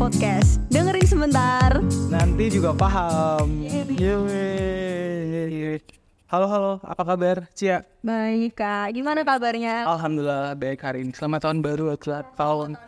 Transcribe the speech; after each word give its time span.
Podcast. 0.00 0.56
Dengerin 0.72 1.04
sebentar. 1.04 1.76
Nanti 2.08 2.48
juga 2.48 2.72
paham. 2.72 3.68
Yeay. 3.68 5.76
Halo 6.24 6.48
halo, 6.48 6.80
apa 6.80 7.04
kabar 7.04 7.44
Cia? 7.52 7.84
Baik 8.00 8.56
kak, 8.56 8.96
gimana 8.96 9.20
kabarnya? 9.28 9.84
Alhamdulillah 9.84 10.56
baik 10.56 10.80
hari 10.80 11.04
ini. 11.04 11.12
Selamat 11.12 11.44
tahun 11.44 11.60
baru, 11.60 11.92
selamat 12.00 12.32
tahun. 12.32 12.80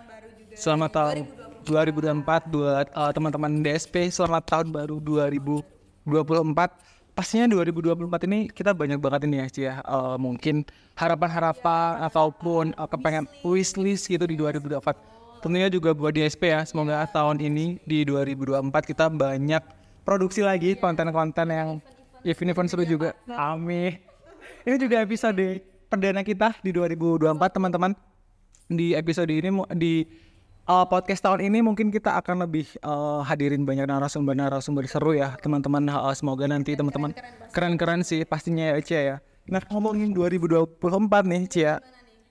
Selamat 0.56 0.91
tahun 0.96 1.29
2024 1.69 2.48
buat 2.48 2.88
uh, 2.96 3.12
teman-teman 3.12 3.60
DSP. 3.60 4.09
Selamat 4.09 4.48
tahun 4.48 4.73
baru 4.73 4.97
2024. 5.05 6.09
Pastinya 7.12 7.45
2024 7.45 8.24
ini 8.24 8.48
kita 8.48 8.73
banyak 8.73 8.97
banget 8.97 9.29
ini 9.29 9.37
ya 9.37 9.47
Cia. 9.52 9.74
Uh, 9.84 10.16
mungkin 10.16 10.65
harapan-harapan 10.97 12.09
ataupun 12.09 12.73
uh, 12.73 12.88
kepengen 12.88 13.29
wishlist 13.45 14.09
gitu 14.09 14.24
di 14.24 14.41
2024. 14.41 15.12
Tentunya 15.42 15.66
juga 15.66 15.91
buat 15.91 16.14
DSP 16.14 16.55
ya. 16.55 16.62
Semoga 16.62 17.02
tahun 17.10 17.42
ini 17.42 17.83
di 17.83 18.06
2024 18.06 18.70
kita 18.87 19.10
banyak 19.10 19.62
produksi 20.06 20.46
lagi 20.46 20.78
konten-konten 20.78 21.50
yang 21.50 21.69
event-event 22.23 22.70
seru 22.70 22.87
juga. 22.87 23.10
Amin. 23.27 23.98
Ini 24.62 24.78
juga 24.78 25.02
episode 25.02 25.66
perdana 25.91 26.23
kita 26.23 26.55
di 26.62 26.70
2024 26.70 27.59
teman-teman. 27.59 27.92
Di 28.70 28.95
episode 28.95 29.34
ini 29.34 29.50
di 29.74 30.06
uh, 30.70 30.86
podcast 30.86 31.27
tahun 31.27 31.42
ini 31.42 31.59
mungkin 31.61 31.91
kita 31.91 32.14
akan 32.22 32.47
lebih 32.47 32.70
uh, 32.86 33.27
hadirin 33.27 33.66
banyak 33.66 33.91
narasumber-narasumber 33.91 34.86
seru 34.86 35.19
ya 35.19 35.34
teman-teman. 35.42 35.91
Uh, 35.91 36.14
semoga 36.14 36.47
nanti 36.47 36.78
teman-teman 36.78 37.12
keren-keren 37.50 38.06
sih 38.06 38.22
pastinya 38.22 38.72
ya 38.72 38.78
Cia 38.78 39.00
ya. 39.02 39.16
Nah 39.50 39.62
ngomongin 39.74 40.14
2024 40.14 40.78
nih 41.27 41.42
Cia, 41.50 41.74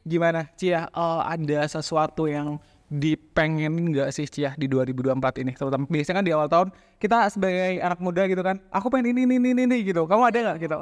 gimana 0.07 0.47
Cia? 0.55 0.87
Uh, 0.95 1.27
ada 1.27 1.67
sesuatu 1.67 2.31
yang 2.31 2.55
dipengen 2.91 3.71
nggak 3.89 4.11
sih 4.11 4.27
Cia 4.27 4.51
di 4.53 4.67
2024 4.67 5.15
ini? 5.39 5.55
Terutama 5.55 5.87
biasanya 5.87 6.19
kan 6.19 6.25
di 6.27 6.33
awal 6.35 6.45
tahun 6.45 6.67
kita 6.99 7.31
sebagai 7.31 7.79
anak 7.79 7.97
muda 7.97 8.27
gitu 8.27 8.43
kan, 8.43 8.59
aku 8.67 8.91
pengen 8.91 9.15
ini 9.15 9.23
ini 9.25 9.55
ini, 9.55 9.63
ini 9.63 9.77
gitu. 9.81 10.03
Kamu 10.03 10.21
ada 10.21 10.37
nggak 10.37 10.57
gitu? 10.59 10.75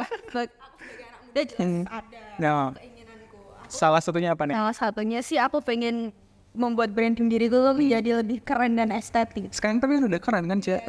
Udah 1.30 1.44
jelas 1.46 1.86
ada 1.88 2.18
Nah, 2.36 2.74
keinginanku. 2.74 3.38
salah 3.70 4.02
satunya 4.02 4.34
apa 4.34 4.50
nih? 4.50 4.58
Salah 4.58 4.76
satunya 4.76 5.20
sih 5.22 5.38
aku 5.38 5.62
pengen 5.62 6.10
membuat 6.50 6.90
branding 6.90 7.30
diri 7.30 7.46
itu 7.46 7.62
menjadi 7.70 8.26
lebih 8.26 8.42
keren 8.42 8.74
dan 8.74 8.90
estetik. 8.90 9.54
Sekarang 9.54 9.78
tapi 9.78 10.02
udah 10.02 10.18
keren 10.18 10.50
kan 10.50 10.58
Cia? 10.58 10.82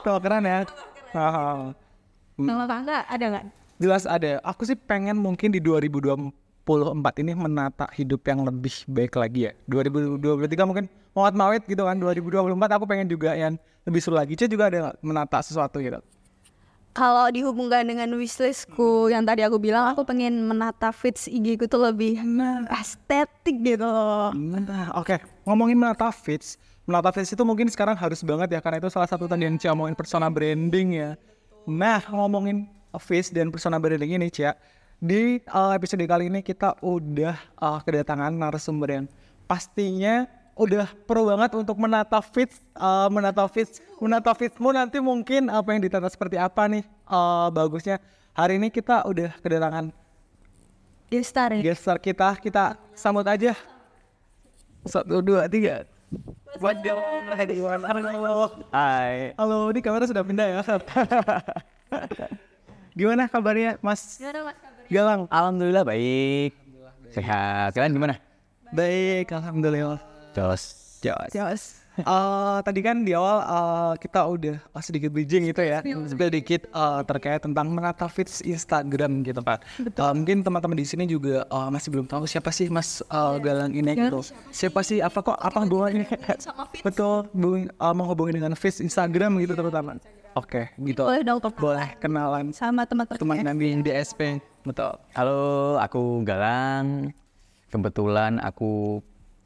Tuh 0.00 0.16
keren 0.18 0.42
ya. 0.42 0.64
Ah, 1.12 1.76
Kalau 2.34 2.64
kakak 2.64 3.02
ada 3.06 3.24
nggak? 3.28 3.44
jelas 3.76 4.04
ada. 4.04 4.40
Aku 4.40 4.64
sih 4.64 4.72
pengen 4.72 5.16
mungkin 5.16 5.52
di 5.52 5.60
2024 5.60 6.32
ini 7.22 7.32
menata 7.38 7.86
hidup 7.94 8.26
yang 8.26 8.42
lebih 8.42 8.74
baik 8.90 9.14
lagi 9.14 9.40
ya. 9.48 9.52
2023 9.70 10.66
mungkin 10.66 10.90
mawat 11.14 11.34
mawet 11.38 11.62
gitu 11.64 11.86
kan. 11.86 11.94
2024 11.94 12.76
aku 12.76 12.84
pengen 12.90 13.06
juga 13.06 13.38
yang 13.38 13.54
lebih 13.86 14.00
seru 14.02 14.18
lagi. 14.18 14.34
Cia 14.34 14.50
juga 14.50 14.66
ada 14.66 14.98
menata 14.98 15.38
sesuatu 15.40 15.78
gitu. 15.78 16.02
Kalau 16.96 17.28
dihubungkan 17.28 17.84
dengan 17.84 18.08
wishlistku 18.16 19.12
yang 19.12 19.20
tadi 19.28 19.44
aku 19.44 19.60
bilang, 19.60 19.92
aku 19.92 20.08
pengen 20.08 20.48
menata 20.48 20.88
feeds 20.96 21.28
IG 21.28 21.60
ku 21.60 21.68
tuh 21.68 21.92
lebih 21.92 22.16
estetik 22.72 23.60
gitu. 23.60 23.84
Nah, 24.32 24.96
oke. 24.96 25.20
Ngomongin 25.44 25.76
menata 25.76 26.08
feeds, 26.08 26.56
menata 26.88 27.12
feeds 27.12 27.36
itu 27.36 27.44
mungkin 27.44 27.68
sekarang 27.68 28.00
harus 28.00 28.24
banget 28.24 28.56
ya 28.56 28.64
karena 28.64 28.80
itu 28.80 28.88
salah 28.88 29.04
satu 29.04 29.28
tadi 29.28 29.44
yang 29.44 29.60
Cia 29.60 29.76
ngomongin 29.76 29.92
persona 29.92 30.32
branding 30.32 30.96
ya. 30.96 31.10
Nah, 31.68 32.00
ngomongin 32.08 32.64
feeds 32.96 33.28
dan 33.28 33.52
persona 33.52 33.76
branding 33.76 34.16
ini 34.16 34.32
Cia, 34.32 34.56
di 34.96 35.44
uh, 35.52 35.76
episode 35.76 36.00
kali 36.08 36.32
ini 36.32 36.40
kita 36.40 36.72
udah 36.80 37.36
uh, 37.60 37.78
kedatangan 37.84 38.32
narasumber 38.32 38.88
yang 38.88 39.04
pastinya 39.44 40.24
udah 40.56 40.88
pro 41.04 41.28
banget 41.28 41.52
untuk 41.52 41.76
menata 41.76 42.16
feeds, 42.24 42.64
uh, 42.80 43.12
menata 43.12 43.44
feeds, 43.44 43.84
menata 44.00 44.32
feedsmu 44.32 44.72
nanti 44.72 44.96
mungkin 45.04 45.52
apa 45.52 45.76
yang 45.76 45.84
ditata 45.84 46.08
seperti 46.08 46.40
apa 46.40 46.64
nih 46.64 46.84
uh, 47.12 47.52
bagusnya. 47.52 48.00
Hari 48.32 48.56
ini 48.56 48.72
kita 48.72 49.04
udah 49.04 49.36
kedatangan 49.40 49.92
Gestar 51.06 51.54
ya. 51.54 51.70
guest 51.70 51.86
star 51.86 52.02
kita 52.02 52.34
kita 52.42 52.74
sambut 52.90 53.22
aja 53.30 53.54
satu 54.82 55.22
dua 55.22 55.46
tiga 55.46 55.86
Waduh, 56.56 56.96
Hai. 58.72 59.36
halo, 59.36 59.68
ini 59.70 59.84
kamera 59.84 60.08
sudah 60.08 60.24
pindah 60.24 60.46
ya. 60.50 60.60
Gimana 62.98 63.28
kabarnya, 63.28 63.76
Mas 63.84 64.16
Gimana 64.16 64.50
mas? 64.50 64.65
Galang? 64.86 65.26
Alhamdulillah 65.28 65.82
baik. 65.82 66.52
Sehat. 67.10 67.74
Kalian 67.74 67.92
gimana? 67.94 68.14
Baik, 68.70 69.30
alhamdulillah. 69.30 70.00
Jos. 70.34 70.62
Jos. 71.00 71.30
Jos. 71.32 71.62
Eh, 71.96 72.58
tadi 72.60 72.84
kan 72.84 73.08
di 73.08 73.16
awal 73.16 73.40
eh, 73.40 73.92
kita 74.04 74.20
udah 74.28 74.60
oh, 74.68 74.82
sedikit 74.84 75.08
bridging 75.08 75.48
gitu 75.48 75.64
ya, 75.64 75.80
sedikit 76.04 76.68
eh, 76.68 77.00
terkait 77.08 77.40
tentang 77.40 77.72
menata 77.72 78.04
feeds 78.04 78.44
Instagram 78.44 79.24
gitu 79.24 79.40
kan. 79.40 79.64
Eh, 79.80 80.12
mungkin 80.12 80.44
teman-teman 80.44 80.76
di 80.76 80.84
sini 80.84 81.08
juga 81.08 81.48
eh, 81.48 81.68
masih 81.72 81.88
belum 81.88 82.04
tahu 82.04 82.28
siapa 82.28 82.52
sih 82.52 82.68
Mas 82.68 83.00
eh, 83.00 83.34
Galang 83.40 83.72
ini 83.72 83.96
gitu. 83.96 84.20
Siapa 84.52 84.84
sih? 84.84 85.00
Apa 85.00 85.24
kok? 85.24 85.40
Apa 85.40 85.64
hubungannya? 85.64 86.04
Betul, 86.84 87.32
hubungi- 87.32 87.72
eh, 87.72 87.94
menghubungi 87.96 88.32
dengan 88.36 88.52
feeds 88.52 88.84
Instagram 88.84 89.40
gitu 89.40 89.56
terutama. 89.56 89.96
Oke, 90.36 90.68
gitu. 90.76 91.00
Boleh 91.00 91.24
dong 91.24 91.40
Pak. 91.40 91.56
Boleh 91.56 91.96
kenalan 91.96 92.52
Sama 92.52 92.84
teman-teman. 92.84 93.16
teman 93.16 93.36
kami 93.40 93.80
di 93.80 93.88
DSP. 93.88 94.36
Betul. 94.66 94.98
Halo, 95.14 95.78
aku 95.78 96.26
Galang. 96.26 97.14
Kebetulan 97.70 98.42
aku 98.42 98.98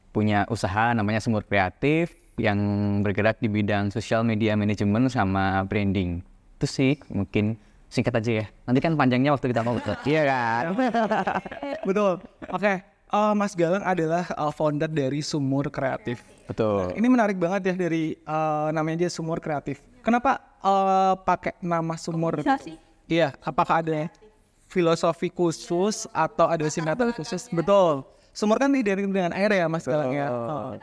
punya 0.09 0.49
usaha 0.49 0.97
namanya 0.97 1.21
Semur 1.21 1.45
Kreatif 1.45 2.17
yang 2.41 2.57
bergerak 3.05 3.37
di 3.37 3.45
bidang 3.45 3.93
sosial 3.93 4.25
media 4.25 4.57
manajemen 4.57 5.05
sama 5.13 5.61
branding. 5.69 6.25
Itu 6.57 6.65
sih 6.65 6.97
mungkin 7.13 7.53
singkat 7.85 8.17
aja 8.17 8.31
ya. 8.41 8.45
Nanti 8.65 8.81
kan 8.81 8.97
panjangnya 8.97 9.37
waktu 9.37 9.53
kita 9.53 9.61
mau 9.61 9.77
betul. 9.77 9.93
Iya 10.09 10.21
kan? 10.25 10.63
Betul. 11.85 12.13
Oke, 12.49 12.73
eh, 13.13 13.33
Mas 13.37 13.53
Galang 13.53 13.85
adalah 13.85 14.25
eh, 14.25 14.51
founder 14.57 14.89
dari 14.89 15.21
Sumur 15.21 15.69
Kreatif. 15.69 16.25
Betul. 16.49 16.97
Ini 16.97 17.07
menarik 17.07 17.37
banget 17.37 17.69
ya 17.69 17.75
dari 17.77 18.17
eh, 18.17 18.67
namanya 18.73 19.05
aja 19.05 19.21
Sumur 19.21 19.37
Kreatif. 19.37 19.85
Kenapa 20.01 20.41
eh, 20.65 21.13
pakai 21.21 21.61
nama 21.61 21.93
Sumur? 21.93 22.41
Iya, 23.05 23.37
apakah 23.45 23.85
ada 23.85 24.09
filosofi 24.71 25.27
khusus 25.27 26.07
atau 26.09 26.47
ada 26.47 26.63
singkatan 26.65 27.11
khusus? 27.11 27.51
Betul. 27.51 28.07
Sumur 28.31 28.55
kan 28.55 28.71
identik 28.71 29.03
dengan 29.05 29.35
air 29.35 29.51
ya 29.51 29.67
Mas 29.67 29.83
Galang 29.83 30.15
ya. 30.15 30.31
Oh. 30.31 30.79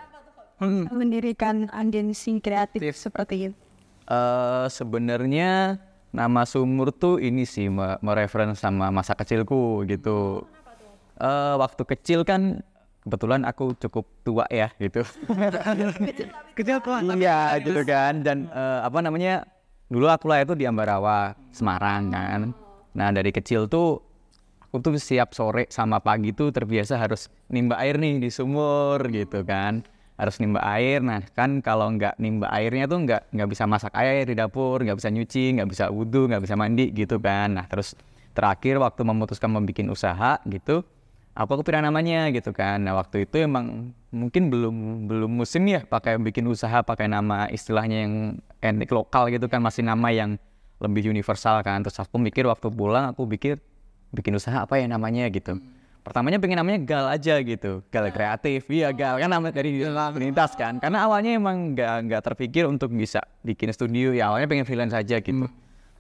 Hmm. 0.61 0.85
Mendirikan 0.93 1.73
agensi 1.73 2.37
kreatif 2.39 2.83
Kreatif. 2.83 3.01
seperti 3.01 3.35
itu. 3.49 3.57
Eh 4.05 4.67
sebenarnya 4.69 5.81
nama 6.11 6.45
sumur 6.45 6.91
tuh 6.91 7.17
ini 7.17 7.45
sih 7.45 7.69
me- 7.69 7.97
mereferen 8.01 8.53
sama 8.53 8.93
masa 8.93 9.17
kecilku 9.17 9.87
gitu. 9.87 10.45
Eh 11.17 11.55
waktu 11.57 11.83
kecil 11.87 12.29
kan 12.29 12.61
kebetulan 13.01 13.49
aku 13.49 13.73
cukup 13.79 14.05
tua 14.21 14.45
ya 14.51 14.69
gitu. 14.77 15.01
Kecil 16.59 16.77
tuh. 16.83 17.01
Iya 17.17 17.57
gitu 17.63 17.81
kan 17.83 18.21
dan 18.21 18.51
eh, 18.51 18.81
apa 18.83 18.99
namanya 19.01 19.47
dulu 19.89 20.05
aku 20.05 20.29
lah 20.29 20.45
itu 20.45 20.53
di 20.53 20.69
Ambarawa 20.69 21.33
Semarang 21.49 22.13
kan. 22.13 22.43
Nah 22.97 23.13
dari 23.13 23.35
kecil 23.35 23.67
tuh 23.67 24.01
aku 24.69 24.77
tuh 24.85 24.93
siap 25.01 25.33
sore 25.33 25.69
sama 25.69 26.01
pagi 26.01 26.33
tuh 26.33 26.53
terbiasa 26.53 27.01
harus 27.01 27.33
nimba 27.49 27.81
air 27.81 27.97
nih 27.97 28.23
di 28.23 28.31
sumur 28.33 29.03
gitu 29.13 29.45
kan. 29.45 29.85
Harus 30.19 30.39
nimba 30.39 30.61
air. 30.65 31.05
Nah 31.05 31.25
kan 31.35 31.61
kalau 31.61 31.91
nggak 31.95 32.17
nimba 32.23 32.49
airnya 32.55 32.89
tuh 32.89 33.05
nggak 33.05 33.33
nggak 33.35 33.49
bisa 33.49 33.65
masak 33.69 33.93
air 33.99 34.25
di 34.25 34.35
dapur 34.39 34.81
nggak 34.81 34.99
bisa 34.99 35.09
nyuci 35.13 35.59
nggak 35.59 35.69
bisa 35.69 35.85
wudhu 35.93 36.29
nggak 36.31 36.43
bisa 36.45 36.55
mandi 36.55 36.95
gitu 36.95 37.19
kan. 37.19 37.59
Nah 37.59 37.67
terus 37.67 37.99
terakhir 38.33 38.79
waktu 38.79 39.03
memutuskan 39.03 39.51
membuat 39.51 39.91
usaha 39.91 40.39
gitu 40.47 40.87
aku 41.39 41.63
kepikiran 41.63 41.87
namanya 41.87 42.35
gitu 42.35 42.51
kan. 42.51 42.83
Nah 42.83 42.99
waktu 42.99 43.23
itu 43.31 43.47
emang 43.47 43.95
mungkin 44.11 44.51
belum 44.51 45.07
belum 45.07 45.31
musim 45.31 45.63
ya 45.71 45.87
pakai 45.87 46.19
bikin 46.19 46.51
usaha 46.51 46.83
pakai 46.83 47.07
nama 47.07 47.47
istilahnya 47.47 47.97
yang 48.05 48.15
etnik 48.59 48.91
lokal 48.91 49.31
gitu 49.31 49.47
kan 49.47 49.63
masih 49.63 49.87
nama 49.87 50.11
yang 50.11 50.35
lebih 50.79 51.11
universal 51.11 51.61
kan. 51.63 51.83
Terus 51.83 51.99
aku 52.03 52.17
mikir 52.19 52.47
waktu 52.47 52.71
pulang 52.71 53.13
aku 53.15 53.27
pikir 53.27 53.59
bikin 54.15 54.35
usaha 54.35 54.65
apa 54.65 54.79
ya 54.79 54.87
namanya? 54.87 55.27
gitu. 55.29 55.59
Pertamanya 56.07 56.41
pengen 56.41 56.57
namanya 56.63 56.81
gal 56.81 57.05
aja 57.11 57.37
gitu. 57.45 57.85
Gal 57.93 58.09
kreatif. 58.09 58.65
Iya 58.73 58.95
gal 58.97 59.21
kan 59.21 59.29
nama 59.29 59.53
dari 59.53 59.85
lintas 60.17 60.57
kan. 60.57 60.81
Karena 60.81 61.05
awalnya 61.05 61.37
emang 61.37 61.77
nggak 61.77 61.97
nggak 62.09 62.23
terpikir 62.33 62.65
untuk 62.65 62.95
bisa 62.95 63.21
bikin 63.45 63.69
studio 63.75 64.17
ya. 64.17 64.33
Awalnya 64.33 64.49
pengen 64.49 64.65
freelance 64.65 64.97
aja 64.97 65.21
gitu. 65.21 65.45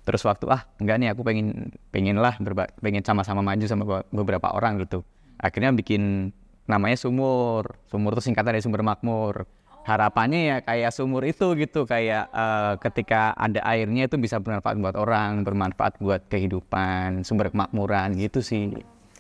Terus 0.09 0.25
waktu 0.25 0.49
ah 0.49 0.65
enggak 0.81 0.97
nih 0.97 1.09
aku 1.13 1.21
pengen 1.21 1.69
pengen 1.93 2.17
lah 2.17 2.41
berba- 2.41 2.73
pengen 2.81 3.05
sama-sama 3.05 3.45
maju 3.45 3.67
sama 3.69 3.85
be- 3.85 4.07
beberapa 4.09 4.49
orang 4.57 4.81
gitu. 4.81 5.05
Akhirnya 5.37 5.77
bikin 5.77 6.33
namanya 6.65 6.97
sumur. 6.97 7.77
Sumur 7.93 8.17
itu 8.17 8.33
singkatan 8.33 8.57
dari 8.57 8.65
sumber 8.65 8.81
makmur 8.81 9.45
harapannya 9.89 10.41
ya 10.45 10.57
kayak 10.61 10.93
sumur 10.93 11.25
itu 11.25 11.57
gitu 11.57 11.89
kayak 11.89 12.29
eh, 12.29 12.73
ketika 12.85 13.33
ada 13.33 13.65
airnya 13.65 14.05
itu 14.05 14.21
bisa 14.21 14.37
bermanfaat 14.37 14.77
buat 14.77 14.97
orang 15.01 15.41
bermanfaat 15.49 15.97
buat 15.97 16.29
kehidupan 16.29 17.25
sumber 17.25 17.49
kemakmuran 17.49 18.13
gitu 18.21 18.45
sih. 18.45 18.77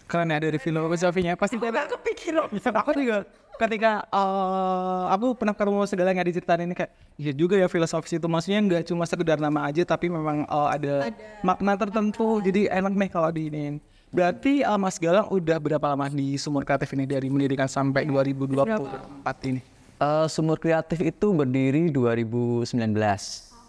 Keren 0.08 0.32
ya 0.32 0.40
dari 0.40 0.56
filosofinya. 0.60 1.36
Pasti 1.36 1.60
tidak 1.60 1.92
kepikiran. 1.92 2.48
Aku 2.52 2.92
juga 2.96 3.24
ketika 3.56 4.04
eh, 4.12 5.04
aku 5.12 5.36
pernah 5.40 5.56
ketemu 5.56 5.80
segala 5.88 6.12
yang 6.12 6.28
diceritain 6.28 6.68
ini 6.68 6.76
kayak 6.76 6.92
iya 7.16 7.32
juga 7.32 7.56
ya 7.56 7.68
filosofis 7.68 8.20
itu. 8.20 8.28
Maksudnya 8.28 8.60
nggak 8.60 8.82
cuma 8.92 9.08
sekedar 9.08 9.40
nama 9.40 9.68
aja 9.72 9.84
tapi 9.88 10.12
memang 10.12 10.44
eh, 10.44 10.68
ada, 10.68 10.94
makna 11.40 11.80
tertentu. 11.80 12.44
Jadi 12.44 12.68
enak 12.68 12.92
nih 12.92 13.08
kalau 13.08 13.32
diinin. 13.32 13.80
Berarti 14.12 14.64
eh, 14.64 14.78
Mas 14.80 15.00
Galang 15.00 15.32
udah 15.32 15.56
berapa 15.56 15.86
lama 15.96 16.12
di 16.12 16.36
Sumur 16.36 16.64
Kreatif 16.64 16.92
ini 16.92 17.08
dari 17.08 17.28
mendirikan 17.32 17.68
sampai 17.68 18.04
2024 18.04 19.48
ini 19.48 19.77
Eh, 19.98 20.26
Sumur 20.26 20.56
Kreatif 20.56 20.98
itu 21.00 21.26
berdiri 21.30 21.90
2019. 21.90 22.70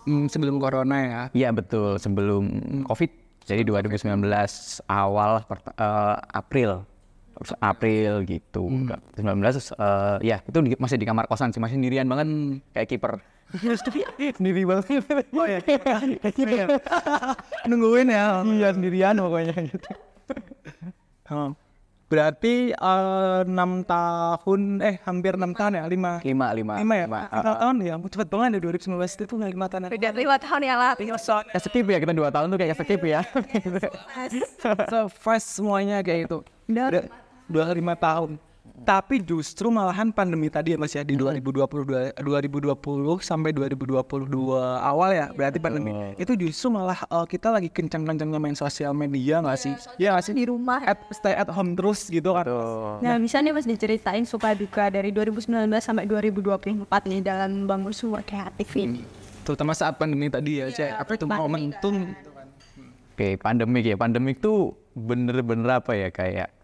Hmm, 0.05 0.25
sebelum 0.25 0.57
corona 0.57 0.95
ya 0.95 1.21
Iya 1.35 1.49
betul 1.51 1.97
sebelum 1.97 2.43
COVID. 2.85 3.11
Jadi 3.43 3.65
2019 3.65 4.21
awal 4.85 5.41
eh, 5.41 6.15
April. 6.31 6.85
April 7.57 8.11
gitu. 8.23 8.69
19 9.17 9.25
eh, 9.25 10.17
ya 10.23 10.37
itu 10.39 10.57
di- 10.61 10.77
masih 10.77 10.97
di 10.97 11.05
kamar 11.05 11.25
kosan 11.25 11.49
sih 11.49 11.57
masih 11.57 11.75
sendirian 11.75 12.05
banget 12.05 12.27
kayak 12.73 12.87
kiper. 12.87 13.13
Sendiri 14.37 14.61
banget. 14.61 15.01
Oh 15.33 15.45
ya. 15.45 15.57
nungguin 17.65 18.07
ya 18.07 18.45
Iya 18.45 18.69
sendirian 18.71 19.17
pokoknya 19.17 19.55
gitu. 19.65 19.89
Hmm. 21.29 21.53
Berarti 22.09 22.73
eh, 22.73 23.39
enam 23.45 23.85
tahun, 23.85 24.81
eh 24.81 24.97
hampir 25.05 25.37
enam 25.37 25.53
tahun 25.53 25.77
ya, 25.77 25.83
lima, 25.85 26.17
Lima 26.25 26.49
lima. 26.57 26.81
lima 26.81 26.93
ya, 26.97 27.05
lima. 27.05 27.19
lima 27.29 27.41
tahun 27.45 27.75
ya, 27.85 27.93
cepet 28.01 28.27
banget 28.33 28.49
ya 28.57 28.59
2019 28.65 28.97
itu 29.29 29.35
lima 29.37 29.65
tahun. 29.69 29.93
Beda 29.93 30.09
lima 30.17 30.35
tahun 30.41 30.61
ya 30.65 30.75
lah. 30.75 30.93
Ya 30.97 31.59
skip 31.61 31.85
ya 31.85 31.97
kita 32.01 32.13
dua 32.17 32.33
tahun 32.33 32.49
tuh 32.49 32.57
kayak 32.57 32.75
skip 32.81 33.01
ya. 33.05 33.21
So 34.89 35.05
fast 35.13 35.53
semuanya 35.61 36.01
kayak 36.01 36.25
itu. 36.25 36.37
Udah 36.65 36.85
Udah 36.89 37.03
dua 37.45 37.65
lima 37.77 37.93
tahun. 37.93 38.41
Tapi 38.83 39.21
justru 39.21 39.69
malahan 39.69 40.09
pandemi 40.11 40.49
tadi 40.49 40.73
ya 40.73 40.77
Mas 40.81 40.97
ya 40.97 41.05
di 41.05 41.13
2020 41.13 42.17
2020 42.17 42.19
sampai 43.21 43.53
2022 43.53 44.01
awal 44.81 45.09
ya 45.13 45.29
berarti 45.31 45.61
pandemi 45.61 45.93
itu 46.17 46.33
justru 46.35 46.73
malah 46.73 46.99
eh, 47.05 47.25
kita 47.29 47.53
lagi 47.53 47.69
kencang-kencangnya 47.69 48.39
main 48.41 48.57
sosial 48.57 48.91
media 48.97 49.39
nggak 49.39 49.59
sih? 49.59 49.73
Iya 50.01 50.17
nggak 50.17 50.25
sih? 50.25 50.33
di 50.39 50.45
rumah. 50.47 50.79
At, 50.87 50.99
stay 51.11 51.35
at 51.35 51.51
home 51.51 51.75
terus 51.75 52.07
gitu 52.07 52.31
kan? 52.31 52.47
Tuh. 52.47 53.03
Nah, 53.03 53.19
bisa 53.19 53.43
nih 53.43 53.51
Mas 53.51 53.67
diceritain 53.67 54.23
suka 54.23 54.55
duka 54.55 54.87
dari 54.87 55.11
2019 55.11 55.67
sampai 55.83 56.07
2024 56.07 56.87
nih 57.11 57.19
dalam 57.19 57.67
bangun 57.67 57.91
sumur 57.91 58.23
kreatif 58.23 58.71
ini. 58.79 59.03
Terutama 59.43 59.75
saat 59.75 59.99
pandemi 59.99 60.31
tadi 60.31 60.63
ya, 60.63 60.71
Cek. 60.71 60.91
Apa 61.03 61.11
itu 61.17 61.25
momentum 61.27 62.15
Oke, 63.19 63.35
pandemik 63.35 63.83
ya. 63.83 63.99
Pandemik 63.99 64.39
tuh 64.39 64.79
bener-bener 64.95 65.83
apa 65.83 65.91
ya 65.91 66.07
kayak 66.07 66.58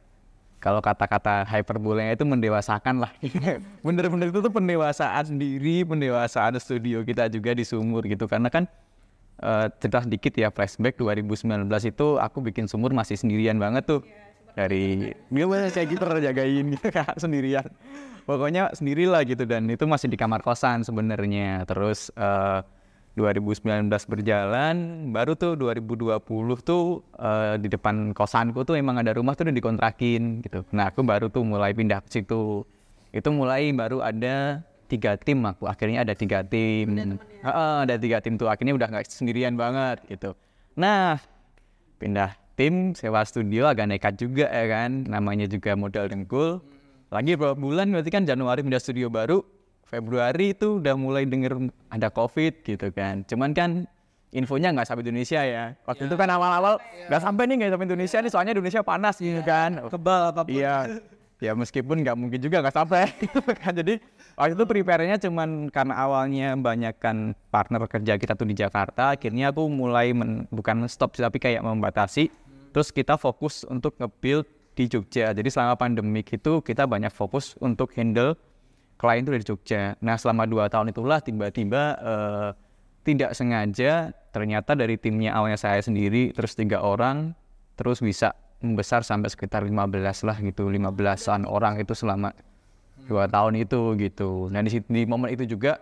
kalau 0.66 0.82
kata-kata 0.82 1.46
hyperbolanya 1.46 2.18
itu 2.18 2.26
mendewasakan 2.26 3.06
lah. 3.06 3.14
Bener-bener 3.86 4.34
itu 4.34 4.42
tuh 4.42 4.50
pendewasaan 4.50 5.38
diri, 5.38 5.86
pendewasaan 5.86 6.58
studio 6.58 7.06
kita 7.06 7.30
juga 7.30 7.54
di 7.54 7.62
sumur 7.62 8.02
gitu. 8.10 8.26
Karena 8.26 8.50
kan 8.50 8.66
eh, 9.46 9.70
cerita 9.78 10.02
sedikit 10.02 10.34
ya 10.34 10.50
flashback 10.50 10.98
2019 10.98 11.70
itu 11.70 12.18
aku 12.18 12.42
bikin 12.42 12.66
sumur 12.66 12.98
masih 12.98 13.14
sendirian 13.14 13.62
banget 13.62 13.86
tuh. 13.86 14.02
Dari 14.58 15.14
gimana 15.30 15.70
kayak 15.70 15.86
gitu 15.86 16.04
jagain 16.18 16.66
gitu 16.74 16.88
Kak, 16.90 17.14
sendirian. 17.22 17.70
Pokoknya 18.26 18.74
sendirilah 18.74 19.22
gitu 19.22 19.46
dan 19.46 19.70
itu 19.70 19.86
masih 19.86 20.10
di 20.10 20.18
kamar 20.18 20.42
kosan 20.42 20.82
sebenarnya. 20.82 21.62
Terus 21.70 22.10
eh, 22.18 22.66
2019 23.16 23.88
berjalan, 23.88 24.76
baru 25.16 25.40
tuh 25.40 25.56
2020 25.56 26.20
tuh 26.68 27.00
eh, 27.16 27.56
di 27.64 27.72
depan 27.72 28.12
kosanku 28.12 28.68
tuh 28.68 28.76
emang 28.76 29.00
ada 29.00 29.16
rumah 29.16 29.40
tuh 29.40 29.48
udah 29.48 29.56
dikontrakin 29.56 30.44
gitu. 30.44 30.68
Nah 30.76 30.92
aku 30.92 31.00
baru 31.00 31.32
tuh 31.32 31.48
mulai 31.48 31.72
pindah 31.72 32.04
ke 32.04 32.20
situ. 32.20 32.68
Itu 33.16 33.32
mulai 33.32 33.72
baru 33.72 34.04
ada 34.04 34.68
tiga 34.92 35.16
tim 35.16 35.40
aku. 35.48 35.64
Akhirnya 35.64 36.04
ada 36.04 36.12
tiga 36.12 36.44
tim. 36.44 37.16
Heeh, 37.40 37.78
ada 37.88 37.96
tiga 37.96 38.20
tim 38.20 38.36
tuh. 38.36 38.52
Akhirnya 38.52 38.76
udah 38.76 38.88
nggak 38.92 39.08
sendirian 39.08 39.56
banget 39.56 40.04
gitu. 40.12 40.36
Nah 40.76 41.16
pindah 41.96 42.36
tim 42.60 42.92
sewa 43.00 43.24
studio 43.24 43.72
agak 43.72 43.96
nekat 43.96 44.20
juga 44.20 44.52
ya 44.52 44.68
kan. 44.68 45.08
Namanya 45.08 45.48
juga 45.48 45.72
modal 45.80 46.12
dengkul. 46.12 46.60
Lagi 47.16 47.40
beberapa 47.40 47.56
bulan 47.56 47.96
berarti 47.96 48.12
kan 48.12 48.28
Januari 48.28 48.60
pindah 48.60 48.84
studio 48.84 49.08
baru. 49.08 49.40
Februari 49.86 50.58
itu 50.58 50.82
udah 50.82 50.98
mulai 50.98 51.30
denger 51.30 51.70
ada 51.94 52.10
COVID 52.10 52.66
gitu 52.66 52.90
kan. 52.90 53.22
Cuman 53.30 53.54
kan 53.54 53.70
infonya 54.34 54.74
nggak 54.74 54.90
sampai 54.90 55.06
Indonesia 55.06 55.42
ya. 55.46 55.78
Waktu 55.86 56.10
itu 56.10 56.16
kan 56.18 56.28
awal-awal 56.28 56.82
nggak 57.08 57.22
sampai 57.22 57.44
nih 57.46 57.56
nggak 57.62 57.72
sampai 57.78 57.88
Indonesia 57.88 58.18
nih 58.20 58.32
soalnya 58.34 58.52
Indonesia 58.58 58.82
panas 58.82 59.16
gitu 59.22 59.42
kan. 59.46 59.78
kebal 59.88 60.34
apa 60.34 60.42
pun. 60.42 60.52
Iya. 60.52 61.06
Ya 61.44 61.52
meskipun 61.52 62.02
nggak 62.02 62.18
mungkin 62.18 62.40
juga 62.42 62.66
nggak 62.66 62.76
sampai 62.76 63.14
gitu 63.30 63.40
kan. 63.46 63.78
Jadi 63.78 64.02
waktu 64.34 64.54
itu 64.58 64.66
prepare-nya 64.66 65.16
cuman 65.22 65.70
karena 65.70 65.94
awalnya 66.02 66.58
banyakkan 66.58 67.38
partner 67.54 67.86
kerja 67.86 68.18
kita 68.18 68.34
tuh 68.34 68.50
di 68.50 68.56
Jakarta, 68.58 69.14
akhirnya 69.14 69.54
aku 69.54 69.70
mulai 69.70 70.18
men- 70.18 70.50
bukan 70.50 70.90
stop 70.90 71.14
tapi 71.14 71.38
kayak 71.38 71.62
membatasi. 71.62 72.34
Terus 72.74 72.90
kita 72.90 73.16
fokus 73.22 73.64
untuk 73.70 73.96
nge-build 74.02 74.50
di 74.76 74.92
Jogja. 74.92 75.32
Jadi 75.32 75.48
selama 75.48 75.80
pandemik 75.80 76.28
itu 76.34 76.60
kita 76.60 76.84
banyak 76.84 77.14
fokus 77.14 77.56
untuk 77.64 77.96
handle 77.96 78.36
klien 78.96 79.24
itu 79.24 79.32
dari 79.32 79.46
Jogja. 79.46 79.82
Nah 80.00 80.16
selama 80.16 80.48
dua 80.48 80.72
tahun 80.72 80.92
itulah 80.92 81.20
tiba-tiba 81.20 81.84
eh, 82.00 82.50
tidak 83.06 83.38
sengaja 83.38 84.16
ternyata 84.34 84.74
dari 84.74 84.98
timnya 84.98 85.38
awalnya 85.38 85.60
saya 85.62 85.80
sendiri 85.80 86.34
terus 86.34 86.58
tiga 86.58 86.82
orang 86.82 87.38
terus 87.78 88.02
bisa 88.02 88.34
membesar 88.64 89.06
sampai 89.06 89.30
sekitar 89.30 89.62
15 89.62 90.26
lah 90.26 90.38
gitu 90.42 90.66
15-an 90.66 91.46
orang 91.46 91.78
itu 91.78 91.94
selama 91.94 92.34
dua 93.06 93.30
tahun 93.30 93.62
itu 93.62 93.94
gitu. 94.02 94.50
Nah 94.50 94.66
di, 94.66 94.82
di 94.82 95.02
momen 95.06 95.30
itu 95.30 95.46
juga 95.46 95.78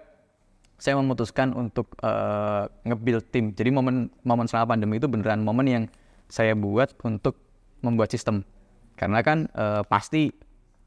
saya 0.76 1.00
memutuskan 1.00 1.56
untuk 1.56 1.96
eh, 2.04 2.64
nge-build 2.84 3.26
tim. 3.32 3.56
Jadi 3.56 3.70
momen 3.72 4.12
momen 4.28 4.46
selama 4.52 4.76
pandemi 4.76 5.00
itu 5.00 5.08
beneran 5.08 5.40
momen 5.40 5.66
yang 5.70 5.84
saya 6.28 6.58
buat 6.58 6.92
untuk 7.08 7.40
membuat 7.80 8.12
sistem. 8.12 8.44
Karena 9.00 9.24
kan 9.24 9.48
eh, 9.56 9.82
pasti 9.88 10.34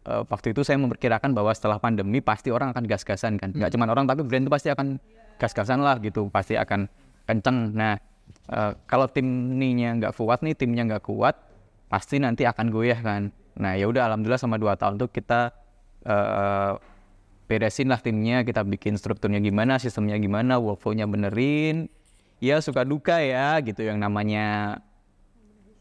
eh, 0.07 0.23
waktu 0.27 0.55
itu 0.55 0.63
saya 0.63 0.79
memperkirakan 0.79 1.35
bahwa 1.35 1.51
setelah 1.53 1.83
pandemi 1.83 2.23
pasti 2.23 2.55
orang 2.55 2.71
akan 2.73 2.87
gas-gasan 2.87 3.37
kan. 3.37 3.51
Nggak 3.53 3.75
cuma 3.75 3.91
orang 3.91 4.07
tapi 4.07 4.23
brand 4.23 4.47
itu 4.47 4.53
pasti 4.53 4.69
akan 4.71 5.03
gas-gasan 5.37 5.83
lah 5.83 5.99
gitu. 6.01 6.31
Pasti 6.31 6.55
akan 6.55 6.87
kenceng. 7.27 7.75
Nah 7.75 7.99
eh, 8.51 8.73
kalau 8.87 9.11
tim 9.11 9.27
ininya 9.59 10.07
nggak 10.07 10.13
kuat 10.15 10.41
nih, 10.47 10.55
timnya 10.55 10.87
nggak 10.87 11.05
kuat, 11.05 11.35
pasti 11.91 12.23
nanti 12.23 12.47
akan 12.47 12.71
goyah 12.71 13.01
kan. 13.03 13.35
Nah 13.59 13.75
ya 13.75 13.91
udah 13.91 14.07
alhamdulillah 14.09 14.41
sama 14.41 14.57
dua 14.57 14.79
tahun 14.79 14.97
tuh 15.03 15.11
kita 15.11 15.51
eh, 16.07 16.73
beresin 17.47 17.91
lah 17.91 18.03
timnya, 18.03 18.43
kita 18.43 18.67
bikin 18.67 18.99
strukturnya 18.99 19.39
gimana, 19.39 19.79
sistemnya 19.79 20.19
gimana, 20.19 20.59
workflow-nya 20.59 21.07
benerin. 21.07 21.87
Ya 22.37 22.61
suka 22.61 22.85
duka 22.85 23.17
ya 23.23 23.57
gitu 23.65 23.81
yang 23.81 23.97
namanya 23.97 24.79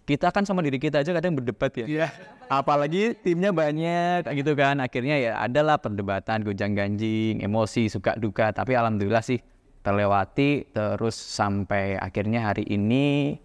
kita 0.06 0.30
kan 0.30 0.46
sama 0.46 0.62
diri 0.62 0.78
kita 0.78 1.02
aja 1.02 1.12
kadang 1.18 1.34
berdebat 1.34 1.74
ya. 1.74 1.86
Iya. 1.90 2.08
Apalagi 2.46 3.18
timnya 3.26 3.50
banyak 3.50 4.30
gitu 4.38 4.54
kan. 4.54 4.78
Akhirnya 4.78 5.18
ya 5.18 5.42
adalah 5.42 5.82
perdebatan, 5.82 6.46
gonjang 6.46 6.78
ganjing, 6.78 7.42
emosi, 7.42 7.90
suka 7.90 8.14
duka. 8.14 8.54
Tapi 8.54 8.78
alhamdulillah 8.78 9.26
sih 9.26 9.42
terlewati 9.82 10.70
terus 10.74 11.18
sampai 11.18 11.98
akhirnya 11.98 12.54
hari 12.54 12.66
ini 12.70 13.38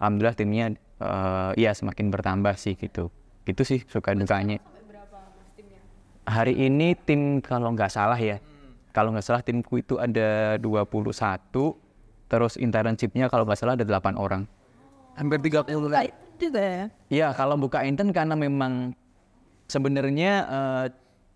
alhamdulillah 0.00 0.36
timnya 0.36 0.66
eh, 1.00 1.50
ya 1.60 1.76
semakin 1.76 2.08
bertambah 2.08 2.56
sih 2.56 2.72
gitu. 2.80 3.12
Gitu 3.44 3.62
sih 3.68 3.84
suka 3.84 4.16
dukanya. 4.16 4.64
Hari 6.28 6.56
ini 6.56 6.96
tim 6.96 7.44
kalau 7.44 7.76
nggak 7.76 7.92
salah 7.92 8.16
ya. 8.16 8.40
Kalau 8.96 9.12
nggak 9.12 9.24
salah 9.24 9.44
timku 9.44 9.84
itu 9.84 10.00
ada 10.00 10.56
21 10.56 11.52
terus 12.28 12.60
internshipnya 12.60 13.28
kalau 13.28 13.44
nggak 13.44 13.60
salah 13.60 13.76
ada 13.76 13.84
8 13.84 14.16
orang. 14.16 14.48
Hampir 15.18 15.38
30 15.42 15.66
lah. 15.90 16.06
juga 16.38 16.62
ya. 16.62 16.84
Iya, 17.10 17.28
kalau 17.34 17.58
buka 17.58 17.82
intern 17.82 18.14
karena 18.14 18.38
memang 18.38 18.94
sebenarnya 19.66 20.32
eh, 20.46 20.84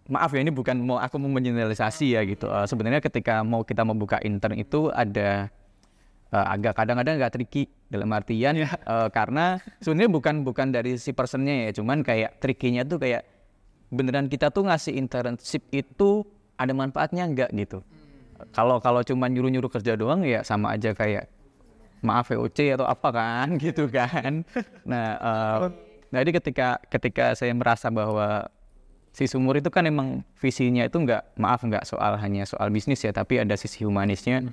maaf 0.06 0.30
ya 0.30 0.40
ini 0.42 0.54
bukan 0.54 0.82
mau 0.82 0.98
aku 0.98 1.18
mau 1.18 1.30
mengeneralisasi 1.34 2.14
ya 2.14 2.22
gitu. 2.22 2.46
Eh, 2.46 2.66
sebenarnya 2.70 3.02
ketika 3.02 3.42
mau 3.42 3.66
kita 3.66 3.82
membuka 3.82 4.22
intern 4.22 4.54
itu 4.54 4.94
ada 4.94 5.50
eh, 6.30 6.46
agak 6.54 6.78
kadang-kadang 6.78 7.18
agak 7.18 7.34
tricky 7.34 7.66
dalam 7.90 8.08
artian 8.14 8.62
eh, 8.62 9.08
karena 9.10 9.58
sebenarnya 9.82 10.10
bukan 10.10 10.34
bukan 10.46 10.70
dari 10.70 10.94
si 10.94 11.10
personnya 11.10 11.68
ya, 11.68 11.82
cuman 11.82 12.06
kayak 12.06 12.38
trickynya 12.38 12.86
tuh 12.86 13.02
kayak 13.02 13.26
beneran 13.92 14.30
kita 14.30 14.48
tuh 14.54 14.64
ngasih 14.70 14.96
internship 14.96 15.66
itu 15.74 16.24
ada 16.56 16.72
manfaatnya 16.72 17.28
enggak 17.28 17.50
gitu. 17.52 17.82
Kalau 18.54 18.82
kalau 18.82 19.02
cuma 19.06 19.30
nyuruh-nyuruh 19.30 19.70
kerja 19.70 19.94
doang 19.94 20.26
ya 20.26 20.42
sama 20.42 20.74
aja 20.74 20.90
kayak 20.94 21.30
maaf 22.02 22.34
VOC 22.34 22.74
atau 22.76 22.86
apa 22.86 23.08
kan 23.14 23.48
gitu 23.64 23.86
kan. 23.88 24.42
Nah, 24.84 25.08
nah 26.10 26.18
jadi 26.20 26.42
ketika 26.42 26.82
ketika 26.90 27.32
saya 27.38 27.54
merasa 27.54 27.88
bahwa 27.88 28.50
si 29.14 29.30
sumur 29.30 29.56
itu 29.56 29.70
kan 29.70 29.86
emang 29.86 30.26
visinya 30.36 30.82
itu 30.84 30.98
nggak 30.98 31.38
maaf 31.38 31.62
nggak 31.62 31.86
soal 31.86 32.18
hanya 32.18 32.44
soal 32.44 32.68
bisnis 32.68 33.00
ya, 33.00 33.14
tapi 33.14 33.38
ada 33.38 33.54
sisi 33.54 33.86
humanisnya. 33.86 34.50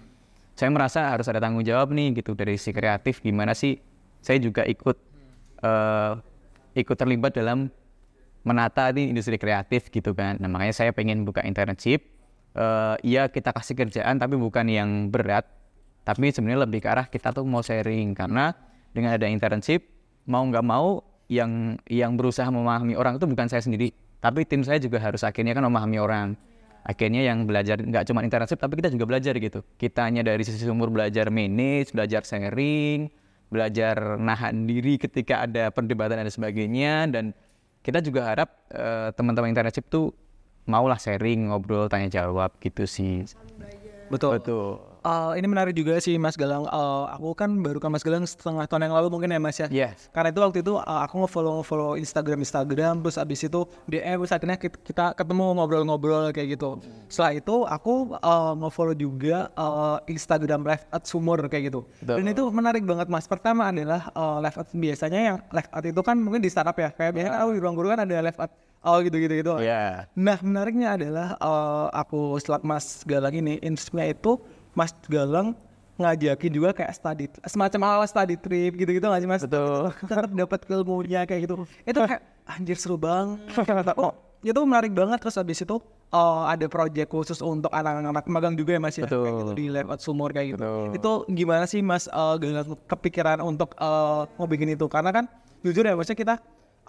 Saya 0.53 0.69
merasa 0.69 1.09
harus 1.09 1.25
ada 1.31 1.39
tanggung 1.39 1.63
jawab 1.63 1.91
nih 1.95 2.19
gitu 2.19 2.35
dari 2.35 2.59
si 2.59 2.75
kreatif 2.75 3.23
gimana 3.23 3.55
sih 3.55 3.79
saya 4.19 4.43
juga 4.43 4.67
ikut 4.67 4.97
eh, 5.63 6.13
ikut 6.75 6.95
terlibat 6.99 7.31
dalam 7.31 7.71
menata 8.43 8.91
di 8.95 9.11
industri 9.11 9.35
kreatif 9.35 9.91
gitu 9.91 10.15
kan. 10.15 10.39
Nah 10.39 10.47
makanya 10.47 10.75
saya 10.75 10.91
pengen 10.95 11.27
buka 11.27 11.43
internship. 11.43 12.07
Iya 13.05 13.31
kita 13.31 13.55
kasih 13.55 13.77
kerjaan 13.77 14.19
tapi 14.19 14.35
bukan 14.35 14.67
yang 14.67 14.89
berat, 15.13 15.47
tapi 16.03 16.31
sebenarnya 16.31 16.65
lebih 16.65 16.79
ke 16.83 16.89
arah 16.89 17.05
kita 17.07 17.33
tuh 17.35 17.45
mau 17.45 17.61
sharing 17.61 18.17
karena 18.17 18.55
dengan 18.93 19.15
ada 19.15 19.29
internship 19.29 19.85
mau 20.25 20.45
nggak 20.45 20.65
mau 20.65 21.01
yang 21.29 21.77
yang 21.85 22.17
berusaha 22.17 22.49
memahami 22.49 22.97
orang 22.97 23.21
itu 23.21 23.25
bukan 23.29 23.45
saya 23.45 23.61
sendiri, 23.61 23.93
tapi 24.17 24.43
tim 24.43 24.65
saya 24.65 24.81
juga 24.81 24.97
harus 24.97 25.21
akhirnya 25.21 25.53
kan 25.53 25.63
memahami 25.63 26.01
orang. 26.01 26.33
Akhirnya 26.81 27.21
yang 27.21 27.45
belajar 27.45 27.77
nggak 27.77 28.07
cuma 28.09 28.25
internship 28.25 28.57
tapi 28.57 28.81
kita 28.81 28.89
juga 28.89 29.05
belajar 29.05 29.37
gitu. 29.37 29.61
Kita 29.77 30.09
hanya 30.09 30.25
dari 30.25 30.41
sisi 30.41 30.65
umur 30.65 30.89
belajar 30.89 31.29
manage, 31.29 31.93
belajar 31.93 32.25
sharing, 32.25 33.13
belajar 33.53 34.17
nahan 34.17 34.65
diri 34.65 34.97
ketika 34.97 35.45
ada 35.45 35.69
perdebatan 35.69 36.17
dan 36.17 36.29
sebagainya 36.33 36.93
dan 37.13 37.37
kita 37.85 38.01
juga 38.01 38.33
harap 38.33 38.49
eh, 38.73 39.13
teman-teman 39.13 39.53
internship 39.53 39.85
tuh 39.85 40.09
maulah 40.65 40.97
sharing, 40.97 41.53
ngobrol, 41.53 41.85
tanya 41.85 42.09
jawab 42.09 42.57
gitu 42.57 42.89
sih. 42.89 43.25
Betul. 44.09 44.41
Betul. 44.41 44.88
Eh, 44.99 45.31
ini 45.39 45.47
menarik 45.47 45.71
juga 45.71 45.95
sih 45.97 46.19
Mas 46.19 46.35
Galang. 46.35 46.67
Eh, 46.67 47.03
aku 47.15 47.31
kan 47.31 47.47
baru 47.63 47.79
kan 47.79 47.87
Mas 47.87 48.03
Galang 48.03 48.27
setengah 48.27 48.67
tahun 48.67 48.91
yang 48.91 48.95
lalu 48.99 49.07
mungkin 49.07 49.31
ya 49.31 49.39
Mas 49.39 49.55
ya. 49.55 49.67
Yes. 49.71 50.11
Karena 50.11 50.29
itu 50.29 50.39
waktu 50.39 50.59
itu 50.59 50.75
eh, 50.75 50.99
aku 51.07 51.23
nge-follow 51.23 51.53
nge-follow 51.59 51.91
Instagram 51.95 52.39
Instagram 52.39 52.93
terus 52.99 53.15
abis 53.15 53.39
itu 53.47 53.61
DM 53.87 54.19
terus 54.19 54.33
akhirnya 54.35 54.57
kit- 54.59 54.81
kita 54.83 55.15
ketemu 55.15 55.55
ngobrol-ngobrol 55.55 56.35
kayak 56.35 56.59
gitu. 56.59 56.83
Setelah 57.07 57.31
itu 57.31 57.55
aku 57.63 57.93
eh, 58.13 58.53
nge-follow 58.59 58.95
juga 58.95 59.47
eh, 59.49 59.97
Instagram 60.11 60.67
Live 60.67 60.83
at 60.89 61.03
Sumur 61.07 61.39
kayak 61.47 61.71
gitu. 61.71 61.87
Betul. 62.03 62.19
Dan 62.19 62.25
itu 62.27 62.43
menarik 62.51 62.83
banget 62.83 63.07
Mas. 63.07 63.23
Pertama 63.23 63.71
adalah 63.71 64.11
eh, 64.11 64.37
live 64.43 64.57
at 64.59 64.67
biasanya 64.69 65.19
yang 65.23 65.37
live 65.47 65.69
at 65.71 65.83
itu 65.85 66.01
kan 66.03 66.15
mungkin 66.19 66.43
di 66.43 66.51
startup 66.51 66.75
ya. 66.75 66.91
Kayak 66.91 67.15
biasanya 67.15 67.31
kan 67.39 67.41
aku 67.47 67.51
di 67.55 67.61
ruang 67.63 67.75
guru 67.79 67.87
kan 67.87 68.03
ada 68.03 68.19
live 68.19 68.35
at 68.35 68.51
oh 68.79 68.99
gitu-gitu 68.99 69.33
gitu. 69.39 69.53
Iya. 69.59 70.07
Nah 70.15 70.39
menariknya 70.43 70.99
adalah 70.99 71.27
eh, 71.35 71.87
aku 71.95 72.35
setelah 72.35 72.59
Mas 72.67 73.07
Galang 73.07 73.31
ini 73.33 73.59
inspirasinya 73.59 74.11
itu 74.11 74.39
Mas 74.77 74.93
Galang 75.07 75.57
ngajakin 75.99 76.51
juga 76.55 76.69
kayak 76.71 76.95
study 76.95 77.25
semacam 77.43 77.79
ala 77.83 78.07
study 78.07 78.39
trip 78.39 78.71
gitu-gitu 78.79 79.03
nggak 79.03 79.19
sih 79.19 79.29
Mas? 79.29 79.43
Betul. 79.43 79.91
Tetap 80.09 80.31
dapat 80.31 80.59
ilmunya 80.71 81.27
kayak 81.27 81.41
gitu. 81.43 81.67
Itu 81.83 81.99
kayak 82.07 82.23
anjir 82.47 82.77
seru 82.79 82.95
banget. 82.95 83.43
oh, 83.99 84.15
itu 84.39 84.59
menarik 84.63 84.95
banget 84.95 85.19
terus 85.19 85.35
habis 85.35 85.59
itu 85.59 85.75
eh, 86.15 86.43
ada 86.47 86.65
project 86.71 87.09
khusus 87.11 87.43
untuk 87.43 87.67
anak-anak 87.75 88.25
magang 88.31 88.55
juga 88.55 88.79
ya 88.79 88.81
Mas 88.81 88.95
ya. 88.95 89.03
Betul. 89.03 89.27
Kayak 89.27 89.35
gitu, 89.43 89.51
di 89.59 89.65
lab 89.67 89.87
at 89.91 89.99
sumur 89.99 90.31
kayak 90.31 90.55
gitu. 90.55 90.63
Betul. 90.63 90.95
Itu 90.95 91.11
gimana 91.35 91.67
sih 91.67 91.83
Mas 91.83 92.07
Galang 92.07 92.79
kepikiran 92.87 93.43
untuk 93.43 93.75
eh, 93.75 94.21
mau 94.39 94.47
bikin 94.47 94.71
itu? 94.71 94.87
Karena 94.87 95.11
kan 95.11 95.27
jujur 95.67 95.83
ya 95.83 95.99
maksudnya 95.99 96.15
kita 96.15 96.35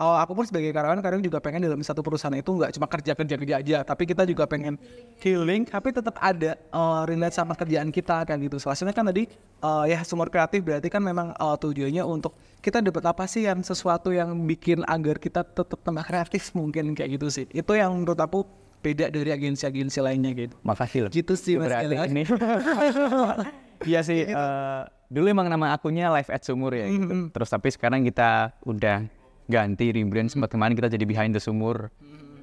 Oh, 0.01 0.17
aku 0.17 0.33
pun 0.33 0.49
sebagai 0.49 0.73
karyawan 0.73 1.05
kadang 1.05 1.21
juga 1.21 1.45
pengen 1.45 1.61
dalam 1.69 1.85
satu 1.85 2.01
perusahaan 2.01 2.33
itu 2.33 2.49
nggak 2.57 2.73
cuma 2.73 2.89
kerja 2.89 3.13
kerja 3.13 3.37
kerja 3.37 3.55
aja, 3.61 3.79
tapi 3.85 4.09
kita 4.09 4.25
juga 4.25 4.49
pengen 4.49 4.81
healing, 5.21 5.69
tapi 5.69 5.93
tetap 5.93 6.17
ada 6.17 6.57
uh, 6.73 7.05
relate 7.05 7.37
sama 7.37 7.53
kerjaan 7.53 7.93
kita 7.93 8.25
kan 8.25 8.41
gitu. 8.41 8.57
Selanjutnya 8.57 8.97
kan 8.97 9.05
tadi 9.13 9.29
uh, 9.61 9.85
ya 9.85 10.01
sumur 10.01 10.33
kreatif 10.33 10.65
berarti 10.65 10.89
kan 10.89 11.05
memang 11.05 11.37
uh, 11.37 11.53
tujuannya 11.61 12.01
untuk 12.01 12.33
kita 12.65 12.81
dapat 12.81 13.13
apa 13.13 13.29
sih 13.29 13.45
yang 13.45 13.61
sesuatu 13.61 14.09
yang 14.09 14.33
bikin 14.49 14.89
agar 14.89 15.21
kita 15.21 15.45
tetap 15.45 15.77
tambah 15.85 16.01
kreatif 16.09 16.49
mungkin 16.57 16.97
kayak 16.97 17.21
gitu 17.21 17.29
sih. 17.29 17.45
Itu 17.53 17.77
yang 17.77 17.93
menurut 17.93 18.17
aku 18.25 18.49
beda 18.81 19.13
dari 19.13 19.37
agensi-agensi 19.37 20.01
lainnya 20.01 20.33
gitu. 20.33 20.57
Makasih 20.65 21.01
loh. 21.05 21.11
Gitu 21.13 21.37
sih 21.37 21.61
Mas 21.61 21.69
Berarti 21.69 22.09
ini. 22.09 22.25
Iya 23.81 24.05
sih. 24.05 24.29
eh, 24.29 24.81
dulu 25.09 25.33
emang 25.33 25.49
nama 25.49 25.73
akunnya 25.73 26.13
Live 26.13 26.29
at 26.29 26.45
Sumur 26.45 26.77
ya. 26.77 26.85
gitu. 26.89 27.33
Terus 27.33 27.49
tapi 27.49 27.69
sekarang 27.73 28.05
kita 28.05 28.53
udah 28.69 29.09
ganti 29.51 29.91
rebrand 29.91 30.31
sempat 30.31 30.49
kemarin 30.49 30.73
kita 30.73 30.87
jadi 30.89 31.03
Behind 31.03 31.35
the 31.35 31.43
Sumur. 31.43 31.91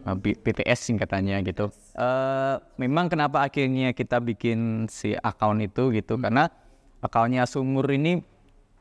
eh, 0.04 0.16
B- 0.16 0.36
PTS 0.36 0.88
singkatannya 0.88 1.44
gitu. 1.44 1.68
Eh 1.96 2.56
memang 2.78 3.08
kenapa 3.08 3.44
akhirnya 3.44 3.92
kita 3.92 4.20
bikin 4.20 4.86
si 4.88 5.12
akun 5.16 5.60
itu 5.60 5.92
gitu 5.92 6.16
karena 6.16 6.48
akunnya 7.00 7.44
Sumur 7.44 7.88
ini 7.90 8.24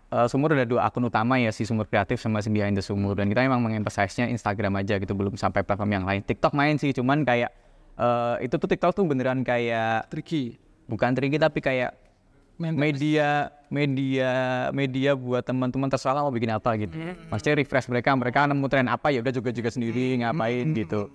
eh, 0.09 0.27
Sumur 0.27 0.55
ada 0.55 0.63
dua 0.63 0.87
akun 0.87 1.03
utama 1.03 1.35
ya 1.35 1.51
si 1.51 1.67
Sumur 1.67 1.87
Kreatif 1.87 2.19
sama 2.19 2.39
si 2.39 2.51
Behind 2.51 2.75
the 2.75 2.83
Sumur 2.83 3.15
dan 3.15 3.27
kita 3.27 3.43
memang 3.43 3.59
mengemphasize-nya 3.59 4.31
Instagram 4.31 4.79
aja 4.79 4.99
gitu 4.99 5.15
belum 5.15 5.35
sampai 5.35 5.63
platform 5.63 5.91
yang 5.93 6.05
lain. 6.07 6.23
TikTok 6.23 6.55
main 6.55 6.79
sih 6.79 6.95
cuman 6.95 7.27
kayak 7.27 7.51
eh, 7.99 8.47
itu 8.47 8.55
tuh 8.55 8.69
TikTok 8.69 8.95
tuh 8.95 9.03
beneran 9.03 9.43
kayak 9.43 10.07
Tricky. 10.07 10.63
bukan 10.87 11.11
tricky 11.19 11.35
tapi 11.35 11.59
kayak 11.59 11.91
media 12.57 13.53
media 13.69 14.31
media 14.73 15.11
buat 15.13 15.45
teman-teman 15.45 15.89
terserah 15.91 16.23
mau 16.25 16.33
bikin 16.33 16.53
apa 16.55 16.77
gitu. 16.81 16.95
Maksudnya 17.29 17.55
refresh 17.61 17.87
mereka 17.93 18.15
mereka 18.17 18.49
nemu 18.49 18.67
tren 18.71 18.89
apa 18.89 19.13
ya 19.13 19.21
udah 19.21 19.35
juga 19.35 19.51
juga 19.53 19.69
sendiri 19.69 20.21
ngapain 20.23 20.73
gitu. 20.73 21.13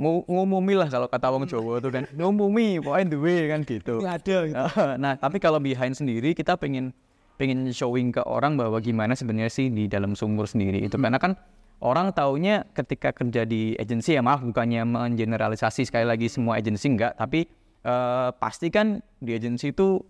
Ngu- 0.00 0.24
ngumumi 0.24 0.74
lah 0.80 0.88
kalau 0.88 1.06
kata 1.12 1.28
wong 1.28 1.44
Jawa 1.44 1.78
tuh 1.84 1.92
kan 1.92 2.04
ngumumi 2.16 2.80
pokoknya 2.80 3.06
the 3.06 3.18
way 3.20 3.40
kan 3.52 3.60
gitu. 3.62 4.00
Ada 4.00 4.36
gitu. 4.48 4.64
nah 4.96 5.12
tapi 5.14 5.36
kalau 5.38 5.60
behind 5.60 5.92
sendiri 5.92 6.32
kita 6.32 6.56
pengen 6.56 6.96
pengen 7.36 7.68
showing 7.72 8.12
ke 8.12 8.20
orang 8.24 8.56
bahwa 8.56 8.80
gimana 8.80 9.12
sebenarnya 9.12 9.52
sih 9.52 9.68
di 9.68 9.86
dalam 9.86 10.16
sumur 10.16 10.48
sendiri 10.48 10.80
itu. 10.80 10.96
Karena 10.96 11.20
kan 11.20 11.36
orang 11.84 12.12
taunya 12.12 12.64
ketika 12.72 13.12
kerja 13.12 13.44
di 13.48 13.76
agensi 13.76 14.16
ya 14.16 14.20
maaf 14.24 14.44
bukannya 14.44 14.84
mengeneralisasi 14.84 15.88
sekali 15.88 16.04
lagi 16.04 16.28
semua 16.28 16.60
agensi 16.60 16.92
enggak 16.92 17.16
tapi 17.16 17.48
eh, 17.84 18.28
pasti 18.36 18.68
kan 18.68 19.00
di 19.20 19.32
agensi 19.32 19.72
itu 19.72 20.00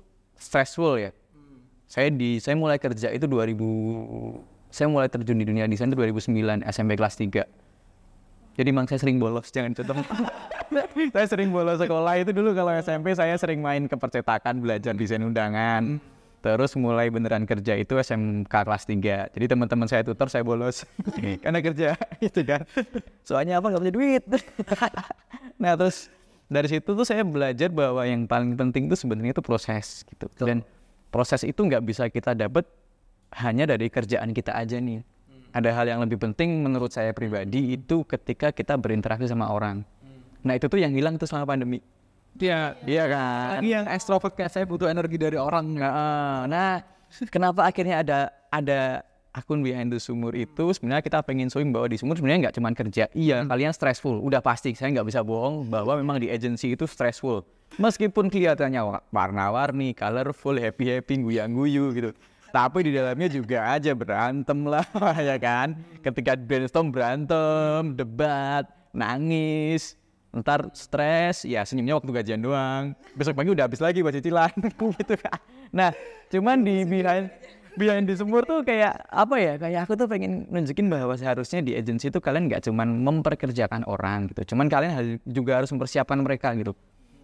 stressful 0.41 0.97
ya. 0.97 1.13
Saya 1.85 2.09
di 2.09 2.41
saya 2.41 2.57
mulai 2.57 2.81
kerja 2.81 3.13
itu 3.13 3.29
2000 3.29 3.61
saya 4.71 4.87
mulai 4.87 5.11
terjun 5.11 5.35
di 5.35 5.43
dunia 5.43 5.67
desain 5.67 5.91
itu 5.91 5.99
2009 5.99 6.63
SMP 6.63 6.95
kelas 6.95 7.19
3 7.19 7.43
jadi 8.55 8.69
emang 8.71 8.87
saya 8.87 9.03
sering 9.03 9.19
bolos 9.19 9.51
jangan 9.51 9.75
contoh 9.75 9.99
saya 11.15 11.27
sering 11.27 11.51
bolos 11.51 11.79
sekolah 11.81 12.21
itu 12.23 12.31
dulu. 12.35 12.55
Kalau 12.55 12.71
SMP 12.79 13.15
saya 13.15 13.35
sering 13.39 13.63
main 13.63 13.89
ke 13.89 13.97
percetakan 13.97 14.63
belajar 14.63 14.95
desain 14.95 15.23
undangan. 15.23 15.99
Terus 16.41 16.73
mulai 16.81 17.13
beneran 17.13 17.45
kerja 17.45 17.77
itu 17.77 18.01
SMK 18.01 18.49
kelas 18.49 18.89
3 18.89 19.37
jadi 19.37 19.45
teman-teman 19.45 19.85
saya 19.89 20.05
tutor 20.05 20.33
saya 20.33 20.41
bolos. 20.41 20.89
Karena 21.45 21.61
kerja 21.61 21.97
itu 22.29 22.41
kan. 22.45 22.65
Soalnya 23.25 23.61
apa 23.61 23.73
nggak 23.73 23.81
punya 23.81 23.95
duit. 23.95 24.23
Nah 25.61 25.77
terus 25.77 26.09
dari 26.51 26.67
situ 26.67 26.99
tuh 26.99 27.07
saya 27.07 27.23
belajar 27.23 27.71
bahwa 27.71 28.03
yang 28.03 28.27
paling 28.27 28.59
penting 28.59 28.91
itu 28.91 28.99
sebenarnya 28.99 29.39
itu 29.39 29.45
proses 29.47 30.03
gitu. 30.03 30.27
Dan 30.35 30.67
proses 31.15 31.47
itu 31.47 31.63
nggak 31.63 31.83
bisa 31.87 32.11
kita 32.11 32.35
dapat 32.35 32.67
hanya 33.39 33.71
dari 33.71 33.87
kerjaan 33.87 34.35
kita 34.35 34.59
aja 34.59 34.83
nih. 34.83 35.07
Ada 35.55 35.71
hal 35.75 35.87
yang 35.87 36.03
lebih 36.03 36.19
penting 36.19 36.67
menurut 36.67 36.91
saya 36.91 37.15
pribadi 37.15 37.79
itu 37.79 38.03
ketika 38.03 38.51
kita 38.51 38.75
berinteraksi 38.75 39.31
sama 39.31 39.47
orang. 39.47 39.87
Nah 40.43 40.59
itu 40.59 40.67
tuh 40.67 40.83
yang 40.83 40.91
hilang 40.91 41.15
tuh 41.19 41.31
selama 41.31 41.55
pandemi. 41.55 41.79
Iya. 42.39 42.79
iya 42.87 43.05
kan? 43.11 43.59
Lagi 43.59 43.71
yang 43.71 43.87
extrovert 43.91 44.35
kayak 44.35 44.51
saya 44.51 44.67
butuh 44.67 44.87
energi 44.87 45.19
dari 45.19 45.35
orang. 45.35 45.75
Nah, 45.75 46.47
nah, 46.47 46.79
kenapa 47.27 47.67
akhirnya 47.67 48.03
ada 48.07 48.19
ada 48.51 49.03
akun 49.31 49.63
behind 49.63 49.95
the 49.95 49.99
sumur 50.03 50.35
itu 50.35 50.75
sebenarnya 50.75 51.03
kita 51.07 51.19
pengen 51.23 51.47
showing 51.47 51.71
bahwa 51.71 51.87
di 51.87 51.97
sumur 51.99 52.19
sebenarnya 52.19 52.49
nggak 52.49 52.57
cuma 52.59 52.69
kerja. 52.75 53.05
Iya, 53.15 53.47
kalian 53.47 53.71
stressful. 53.71 54.19
Udah 54.19 54.43
pasti 54.43 54.75
saya 54.75 54.91
nggak 54.95 55.07
bisa 55.07 55.21
bohong 55.23 55.71
bahwa 55.71 55.95
memang 55.99 56.19
di 56.19 56.29
agency 56.29 56.75
itu 56.75 56.85
stressful. 56.87 57.47
Meskipun 57.79 58.27
kelihatannya 58.27 58.83
wa- 58.83 59.05
warna-warni, 59.15 59.95
colorful, 59.95 60.59
happy-happy, 60.59 61.23
guyang-guyu 61.23 61.95
gitu. 61.95 62.11
Tapi 62.51 62.83
di 62.83 62.91
dalamnya 62.91 63.31
juga 63.31 63.63
aja 63.71 63.95
berantem 63.95 64.67
lah, 64.67 64.83
ya 65.23 65.39
kan? 65.39 65.79
Ketika 66.03 66.35
brainstorm 66.35 66.91
berantem, 66.91 67.95
debat, 67.95 68.67
nangis, 68.91 69.95
ntar 70.31 70.71
stres 70.79 71.43
ya 71.43 71.67
senyumnya 71.67 71.99
waktu 71.99 72.11
gajian 72.15 72.39
doang 72.39 72.95
besok 73.19 73.35
pagi 73.35 73.51
udah 73.51 73.67
habis 73.67 73.83
lagi 73.83 73.99
buat 73.99 74.15
cicilan 74.15 74.55
gitu 75.03 75.15
kan 75.19 75.39
nah 75.75 75.91
cuman 76.31 76.63
di 76.63 76.87
behind 76.87 77.35
behind 77.77 78.07
di 78.07 78.15
sumur 78.17 78.43
tuh 78.47 78.63
kayak 78.67 79.07
apa 79.11 79.37
ya 79.39 79.55
kayak 79.59 79.81
aku 79.87 79.95
tuh 79.99 80.07
pengen 80.11 80.47
nunjukin 80.51 80.91
bahwa 80.91 81.15
seharusnya 81.15 81.61
di 81.63 81.75
agensi 81.75 82.11
itu 82.11 82.19
kalian 82.19 82.51
nggak 82.51 82.67
cuman 82.67 82.89
memperkerjakan 83.03 83.87
orang 83.87 84.31
gitu. 84.31 84.55
Cuman 84.55 84.67
kalian 84.67 85.21
juga 85.27 85.63
harus 85.63 85.71
mempersiapkan 85.71 86.19
mereka 86.23 86.55
gitu. 86.59 86.75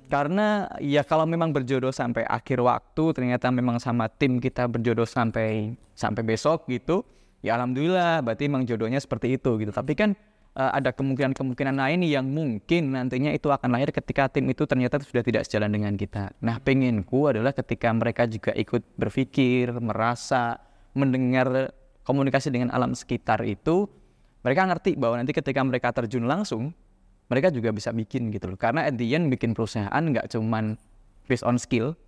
Karena 0.06 0.70
ya 0.78 1.02
kalau 1.02 1.26
memang 1.26 1.50
berjodoh 1.50 1.90
sampai 1.90 2.22
akhir 2.22 2.62
waktu 2.62 3.04
ternyata 3.10 3.50
memang 3.50 3.82
sama 3.82 4.06
tim 4.06 4.38
kita 4.38 4.70
berjodoh 4.70 5.06
sampai 5.06 5.74
sampai 5.98 6.22
besok 6.22 6.70
gitu 6.70 7.02
ya 7.42 7.58
alhamdulillah 7.58 8.22
berarti 8.22 8.46
memang 8.46 8.66
jodohnya 8.66 9.02
seperti 9.02 9.34
itu 9.34 9.58
gitu. 9.58 9.74
Tapi 9.74 9.92
kan 9.98 10.14
eh, 10.56 10.70
ada 10.72 10.90
kemungkinan-kemungkinan 10.90 11.76
lain 11.76 12.00
yang 12.08 12.26
mungkin 12.26 12.96
nantinya 12.96 13.30
itu 13.30 13.52
akan 13.52 13.68
lahir 13.76 13.92
ketika 13.92 14.32
tim 14.32 14.48
itu 14.48 14.64
ternyata 14.64 14.98
sudah 15.04 15.22
tidak 15.22 15.44
sejalan 15.44 15.70
dengan 15.70 15.92
kita. 15.94 16.32
Nah, 16.40 16.56
penginku 16.58 17.28
adalah 17.28 17.52
ketika 17.52 17.92
mereka 17.92 18.24
juga 18.24 18.56
ikut 18.56 18.82
berpikir, 18.96 19.76
merasa, 19.78 20.58
mendengar 20.96 21.70
komunikasi 22.08 22.48
dengan 22.48 22.72
alam 22.72 22.96
sekitar 22.96 23.44
itu, 23.44 23.84
mereka 24.40 24.64
ngerti 24.64 24.96
bahwa 24.96 25.20
nanti 25.20 25.36
ketika 25.36 25.60
mereka 25.60 25.92
terjun 25.92 26.24
langsung, 26.24 26.72
mereka 27.26 27.50
juga 27.50 27.74
bisa 27.74 27.90
bikin 27.90 28.30
gitu 28.30 28.54
loh. 28.54 28.58
Karena 28.58 28.86
at 28.86 28.94
the 28.94 29.06
end 29.12 29.28
bikin 29.28 29.52
perusahaan 29.52 29.90
nggak 29.90 30.30
cuman 30.30 30.78
based 31.26 31.42
on 31.42 31.58
skill, 31.58 31.98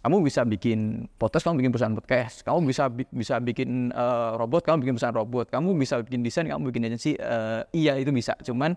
kamu 0.00 0.24
bisa 0.24 0.48
bikin 0.48 1.04
podcast 1.20 1.44
kamu 1.44 1.60
bikin 1.60 1.70
perusahaan 1.76 1.96
podcast. 1.96 2.40
Kamu 2.40 2.64
bisa 2.64 2.88
bi- 2.88 3.10
bisa 3.12 3.36
bikin 3.36 3.92
eh, 3.92 4.30
robot 4.40 4.64
kamu 4.64 4.80
bikin 4.84 4.94
perusahaan 4.96 5.16
robot. 5.16 5.52
Kamu 5.52 5.76
bisa 5.76 6.00
bikin 6.00 6.24
desain 6.24 6.48
kamu 6.48 6.72
bikin 6.72 6.88
agensi 6.88 7.20
eh, 7.20 7.60
iya 7.76 8.00
itu 8.00 8.08
bisa. 8.08 8.32
Cuman 8.40 8.72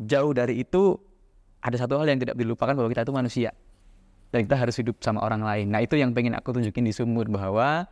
jauh 0.00 0.32
dari 0.32 0.64
itu 0.64 0.96
ada 1.60 1.76
satu 1.76 2.00
hal 2.00 2.08
yang 2.08 2.20
tidak 2.20 2.36
dilupakan 2.40 2.72
bahwa 2.72 2.88
kita 2.88 3.04
itu 3.04 3.12
manusia. 3.12 3.50
Dan 4.32 4.48
kita 4.48 4.56
harus 4.56 4.74
hidup 4.80 4.98
sama 5.04 5.20
orang 5.22 5.44
lain. 5.44 5.68
Nah 5.68 5.84
itu 5.84 6.00
yang 6.00 6.16
pengen 6.16 6.34
aku 6.34 6.56
tunjukin 6.56 6.82
di 6.82 6.96
sumur 6.96 7.28
bahwa 7.28 7.84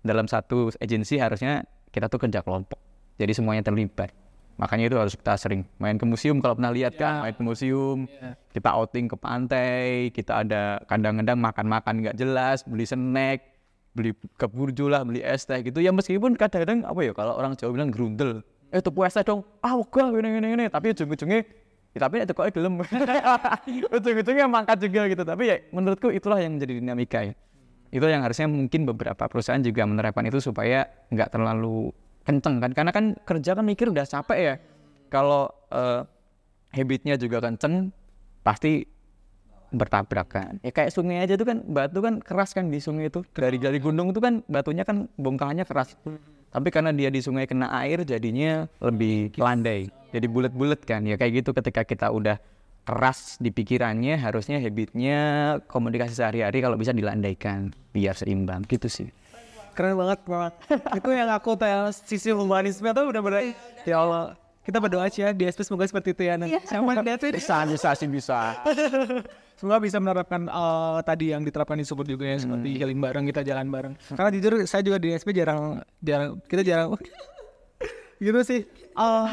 dalam 0.00 0.26
satu 0.26 0.72
agensi 0.80 1.20
harusnya 1.20 1.68
kita 1.92 2.08
tuh 2.08 2.18
kerja 2.18 2.40
kelompok. 2.40 2.80
Jadi 3.20 3.32
semuanya 3.36 3.62
terlibat 3.62 4.10
makanya 4.56 4.92
itu 4.92 4.96
harus 4.96 5.14
kita 5.16 5.36
sering 5.36 5.62
main 5.76 6.00
ke 6.00 6.04
museum. 6.08 6.40
Kalau 6.40 6.56
pernah 6.56 6.72
lihat 6.72 6.96
kan 6.96 7.24
main 7.24 7.36
ke 7.36 7.44
museum 7.44 8.08
kita 8.52 8.72
outing 8.72 9.06
ke 9.08 9.16
pantai 9.16 10.08
kita 10.12 10.44
ada 10.44 10.80
kadang-kadang 10.88 11.38
makan-makan 11.40 11.94
nggak 12.04 12.16
jelas 12.16 12.64
beli 12.64 12.88
snack 12.88 13.44
beli 13.96 14.12
ke 14.12 14.46
burjo 14.48 14.92
lah 14.92 15.04
beli 15.04 15.20
es 15.24 15.44
teh 15.44 15.60
gitu. 15.60 15.80
Ya 15.80 15.92
meskipun 15.92 16.36
kadang-kadang 16.36 16.84
apa 16.84 17.00
ya 17.04 17.12
kalau 17.16 17.36
orang 17.36 17.56
Jawa 17.56 17.72
bilang 17.72 17.92
grundel 17.92 18.40
eh 18.72 18.80
tuh 18.80 18.92
teh 18.92 19.24
dong. 19.24 19.44
Ah 19.64 19.76
enggak 19.76 20.20
ini 20.20 20.28
ini 20.40 20.48
ini 20.56 20.64
tapi 20.68 20.92
ujung-ujungnya 20.92 21.40
ya, 21.96 21.98
tapi 22.04 22.20
itu 22.24 22.32
kok 22.36 22.46
gelem. 22.52 22.80
Ujung-ujungnya 23.96 24.46
mangkat 24.48 24.76
juga 24.84 25.08
gitu. 25.08 25.24
Tapi 25.24 25.42
ya 25.48 25.56
menurutku 25.72 26.08
itulah 26.12 26.40
yang 26.40 26.60
menjadi 26.60 26.72
dinamika 26.76 27.20
ya. 27.24 27.32
Itu 27.88 28.04
yang 28.04 28.20
harusnya 28.20 28.50
mungkin 28.50 28.84
beberapa 28.84 29.24
perusahaan 29.30 29.62
juga 29.62 29.88
menerapkan 29.88 30.26
itu 30.28 30.42
supaya 30.42 30.84
nggak 31.08 31.32
terlalu 31.32 31.94
kenceng 32.26 32.58
kan. 32.58 32.70
Karena 32.74 32.90
kan 32.90 33.14
kerja 33.22 33.54
kan 33.54 33.64
mikir 33.64 33.94
udah 33.94 34.04
capek 34.04 34.38
ya. 34.38 34.54
Kalau 35.08 35.46
eh, 35.70 36.02
habitnya 36.74 37.14
juga 37.16 37.38
kenceng 37.38 37.94
pasti 38.42 38.84
bertabrakan 39.66 40.62
ya 40.62 40.70
kayak 40.70 40.94
sungai 40.94 41.18
aja 41.18 41.34
tuh 41.34 41.42
kan 41.42 41.58
batu 41.66 41.98
kan 41.98 42.22
keras 42.22 42.54
kan 42.54 42.68
di 42.68 42.82
sungai 42.82 43.08
itu. 43.08 43.22
Dari 43.30 43.62
dari 43.62 43.78
gunung 43.78 44.10
itu 44.10 44.18
kan 44.18 44.42
batunya 44.50 44.82
kan 44.82 45.06
bongkahannya 45.14 45.64
keras. 45.64 45.94
Tapi 46.50 46.68
karena 46.72 46.90
dia 46.90 47.12
di 47.12 47.20
sungai 47.22 47.46
kena 47.46 47.70
air 47.70 48.02
jadinya 48.02 48.66
lebih 48.82 49.34
landai. 49.38 49.90
Jadi 50.10 50.26
bulat-bulat 50.26 50.82
kan. 50.82 51.04
Ya 51.04 51.20
kayak 51.20 51.44
gitu 51.44 51.50
ketika 51.52 51.84
kita 51.84 52.08
udah 52.10 52.38
keras 52.86 53.36
di 53.42 53.50
pikirannya 53.50 54.14
harusnya 54.22 54.62
habitnya 54.62 55.18
komunikasi 55.66 56.14
sehari-hari 56.14 56.62
kalau 56.62 56.78
bisa 56.78 56.94
dilandaikan. 56.94 57.74
Biar 57.92 58.14
seimbang. 58.16 58.64
Gitu 58.64 58.88
sih 58.88 59.10
keren 59.76 59.94
banget 59.94 60.18
memang 60.24 60.52
itu 60.96 61.08
yang 61.12 61.28
aku 61.28 61.52
tanya 61.54 61.92
sisi 61.92 62.32
humanisme 62.32 62.88
tuh 62.90 63.04
udah 63.12 63.20
bener 63.20 63.52
ya 63.84 64.00
Allah. 64.00 64.34
Kita 64.66 64.82
berdoa 64.82 65.06
aja 65.06 65.30
ya 65.30 65.30
di 65.30 65.46
SP 65.46 65.62
semoga 65.62 65.86
seperti 65.86 66.10
itu 66.10 66.26
ya 66.26 66.34
nanti 66.34 66.58
sama 66.66 66.98
David. 67.06 67.38
Bisa 67.38 67.62
bisa 67.70 67.94
sih 67.94 68.10
bisa. 68.10 68.58
Semoga 69.54 69.78
bisa 69.78 70.02
menerapkan 70.02 70.50
eh, 70.50 70.98
tadi 71.06 71.30
yang 71.30 71.46
diterapkan 71.46 71.78
di 71.78 71.86
Subur 71.86 72.02
juga 72.02 72.26
ya 72.26 72.34
seperti 72.42 72.74
healing 72.74 72.98
bareng 72.98 73.30
kita 73.30 73.46
jalan 73.46 73.70
bareng. 73.70 73.94
Karena 74.10 74.30
jujur 74.34 74.66
saya 74.66 74.82
juga 74.82 74.98
di 74.98 75.14
SP 75.14 75.30
jarang 75.38 75.86
jarang 76.02 76.42
kita 76.50 76.66
jarang. 76.66 76.98
Gitu 78.18 78.40
sih. 78.42 78.60
Eh, 78.96 79.24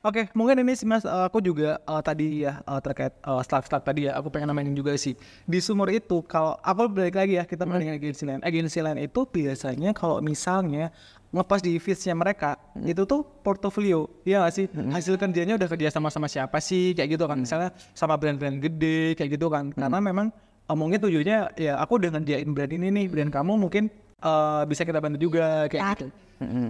Oke, 0.00 0.32
mungkin 0.32 0.64
ini 0.64 0.72
sih 0.72 0.88
mas, 0.88 1.04
eh, 1.04 1.24
aku 1.28 1.44
juga 1.44 1.76
eh, 1.76 2.00
tadi 2.00 2.40
ya 2.40 2.64
eh, 2.64 2.80
terkait 2.80 3.12
uh, 3.20 3.44
staff-staff 3.44 3.84
tadi 3.84 4.08
ya, 4.08 4.16
aku 4.16 4.32
pengen 4.32 4.48
namain 4.48 4.72
juga 4.72 4.96
sih. 4.96 5.12
Di 5.44 5.60
sumur 5.60 5.92
itu, 5.92 6.24
kalau 6.24 6.56
aku 6.64 6.88
balik 6.88 7.20
lagi 7.20 7.36
ya, 7.36 7.44
kita 7.44 7.68
bandingin 7.68 8.00
agensi 8.00 8.24
lain. 8.24 8.40
Agensi 8.40 8.80
lain 8.80 8.96
itu 8.96 9.28
biasanya 9.28 9.92
kalau 9.92 10.24
misalnya 10.24 10.88
ngepas 11.36 11.60
di 11.60 11.76
feedsnya 11.76 12.16
mereka, 12.16 12.56
itu 12.80 13.04
tuh 13.04 13.28
portofolio, 13.44 14.08
ya 14.24 14.40
nggak 14.40 14.52
sih? 14.56 14.72
Hasil 14.72 15.20
kerjanya 15.20 15.60
udah 15.60 15.68
kerja 15.68 15.92
sama 15.92 16.08
sama 16.08 16.32
siapa 16.32 16.56
sih, 16.64 16.96
kayak 16.96 17.20
gitu 17.20 17.28
kan. 17.28 17.36
Misalnya 17.36 17.68
sama 17.92 18.16
brand-brand 18.16 18.56
gede, 18.56 19.20
kayak 19.20 19.36
gitu 19.36 19.52
kan. 19.52 19.68
Karena 19.68 20.00
memang 20.00 20.32
eh, 20.64 20.76
mungkin 20.80 20.96
tujuannya 20.96 21.60
ya 21.60 21.76
aku 21.76 22.00
udah 22.00 22.16
ngerjain 22.16 22.48
brand 22.56 22.72
ini 22.72 22.88
nih, 22.88 23.06
brand 23.12 23.28
kamu 23.28 23.52
mungkin 23.68 23.92
eh, 24.20 24.62
bisa 24.68 24.82
kita 24.84 25.00
bantu 25.00 25.18
juga 25.18 25.66
kayak 25.66 25.82
gitu. 25.96 26.06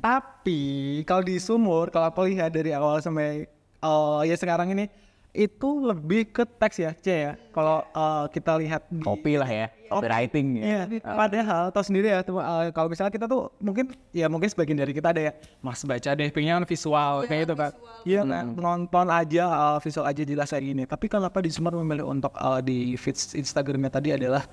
Tapi 0.03 0.61
kalau 1.07 1.23
di 1.23 1.37
sumur, 1.39 1.91
kalau 1.95 2.11
aku 2.11 2.27
lihat 2.31 2.51
dari 2.55 2.75
awal 2.75 3.03
sampai 3.03 3.47
eh, 3.83 4.21
ya 4.27 4.35
sekarang 4.39 4.75
ini 4.75 4.91
itu 5.31 5.87
lebih 5.87 6.35
ke 6.35 6.43
teks 6.43 6.77
ya, 6.83 6.91
C 6.95 7.07
ya. 7.31 7.33
Kalau 7.55 7.87
eh, 7.87 8.25
kita 8.35 8.59
lihat 8.59 8.83
di, 8.91 9.03
kopi 9.03 9.39
lah 9.39 9.51
ya 9.51 9.71
copywriting 9.91 10.47
ya 10.63 10.87
Iya, 10.87 11.03
padahal 11.03 11.63
tahu 11.75 11.85
sendiri 11.85 12.15
ya, 12.15 12.23
tuh, 12.23 12.39
eh, 12.39 12.71
kalau 12.71 12.87
misalnya 12.87 13.11
kita 13.11 13.27
tuh 13.27 13.51
mungkin 13.59 13.91
ya 14.15 14.31
mungkin 14.31 14.47
sebagian 14.47 14.79
dari 14.79 14.95
kita 14.95 15.11
ada 15.11 15.23
ya, 15.31 15.33
mas 15.59 15.83
baca 15.83 16.11
deh, 16.15 16.31
pengennya 16.31 16.63
kan 16.63 16.67
visual 16.71 17.15
kayak 17.27 17.41
gitu 17.51 17.55
kan. 17.59 17.71
Iya 18.07 18.23
kan, 18.23 18.45
nonton 18.55 19.07
aja 19.11 19.45
eh, 19.51 19.79
visual 19.83 20.07
aja 20.07 20.23
jelas 20.23 20.49
kayak 20.55 20.65
gini. 20.65 20.83
Tapi 20.87 21.07
kenapa 21.11 21.43
di 21.43 21.51
Sumber 21.51 21.75
memilih 21.75 22.07
untuk 22.07 22.31
eh, 22.39 22.61
di 22.63 22.79
feeds 22.95 23.35
Instagramnya 23.35 23.91
tadi 23.91 24.15
adalah 24.15 24.47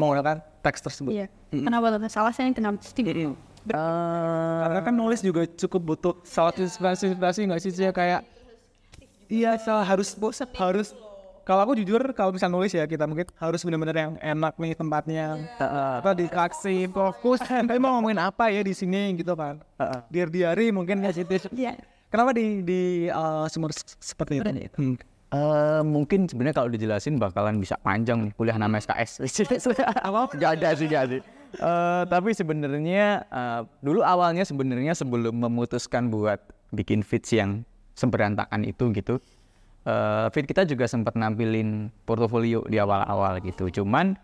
menggunakan 0.00 0.40
teks 0.64 0.80
tersebut? 0.80 1.12
Iya. 1.12 1.26
Kenapa 1.52 1.92
tuh? 1.92 2.00
Salah 2.08 2.32
saya 2.32 2.48
yang 2.48 2.56
kenapa? 2.56 2.80
Tidak. 2.80 3.12
Karena 3.68 4.80
kan 4.80 4.94
nulis 4.96 5.20
juga 5.20 5.44
cukup 5.44 5.80
butuh 5.84 6.14
salah 6.24 6.56
inspirasi 6.56 7.12
inspirasi 7.12 7.40
nggak 7.44 7.60
sih 7.60 7.70
Cia? 7.70 7.92
kayak 7.92 8.24
iya 9.28 9.60
salah 9.60 9.84
harus 9.84 10.16
harus 10.56 10.96
kalau 11.44 11.60
aku 11.66 11.76
jujur 11.76 12.00
kalau 12.16 12.32
bisa 12.32 12.48
nulis 12.48 12.72
ya 12.72 12.88
kita 12.88 13.04
mungkin 13.04 13.28
harus 13.36 13.60
benar-benar 13.60 13.96
yang 13.96 14.12
enak 14.16 14.54
nih 14.56 14.72
tempatnya 14.72 15.24
apa 16.00 16.16
dikasih 16.16 16.88
fokus 16.88 17.42
tapi 17.44 17.76
mau 17.76 17.98
ngomongin 17.98 18.20
apa 18.22 18.48
ya 18.48 18.64
di 18.64 18.72
sini 18.72 19.18
gitu 19.18 19.36
kan 19.36 19.60
diar 20.08 20.32
diari 20.32 20.72
mungkin 20.72 21.04
ya 21.04 21.10
Iya. 21.52 21.72
kenapa 22.08 22.32
di 22.32 22.64
di 22.64 22.80
uh, 23.12 23.44
seperti 24.00 24.40
itu 24.40 24.50
Hmm. 24.78 24.96
Eh, 25.30 25.82
mungkin 25.86 26.26
sebenarnya 26.26 26.58
kalau 26.58 26.70
dijelasin 26.74 27.14
bakalan 27.14 27.62
bisa 27.62 27.78
panjang 27.78 28.26
nih 28.26 28.32
kuliah 28.34 28.58
nama 28.58 28.82
SKS. 28.82 29.22
Apa? 30.06 30.34
Gak 30.34 30.58
ada 30.58 30.74
sih, 30.74 30.90
gak 30.90 31.02
ada. 31.06 31.18
Eh, 31.54 32.02
tapi 32.10 32.34
sebenarnya 32.34 33.22
eh, 33.30 33.60
dulu 33.78 34.02
awalnya 34.02 34.42
sebenarnya 34.42 34.98
sebelum 34.98 35.38
memutuskan 35.38 36.10
buat 36.10 36.42
bikin 36.74 37.06
feeds 37.06 37.30
yang 37.30 37.62
seberantakan 37.94 38.66
itu 38.66 38.90
gitu, 38.90 39.22
eh 39.86 40.26
feed 40.34 40.50
kita 40.50 40.66
juga 40.66 40.90
sempat 40.90 41.14
nampilin 41.14 41.94
portofolio 42.06 42.66
di 42.66 42.82
awal-awal 42.82 43.38
gitu. 43.42 43.70
Cuman 43.70 44.18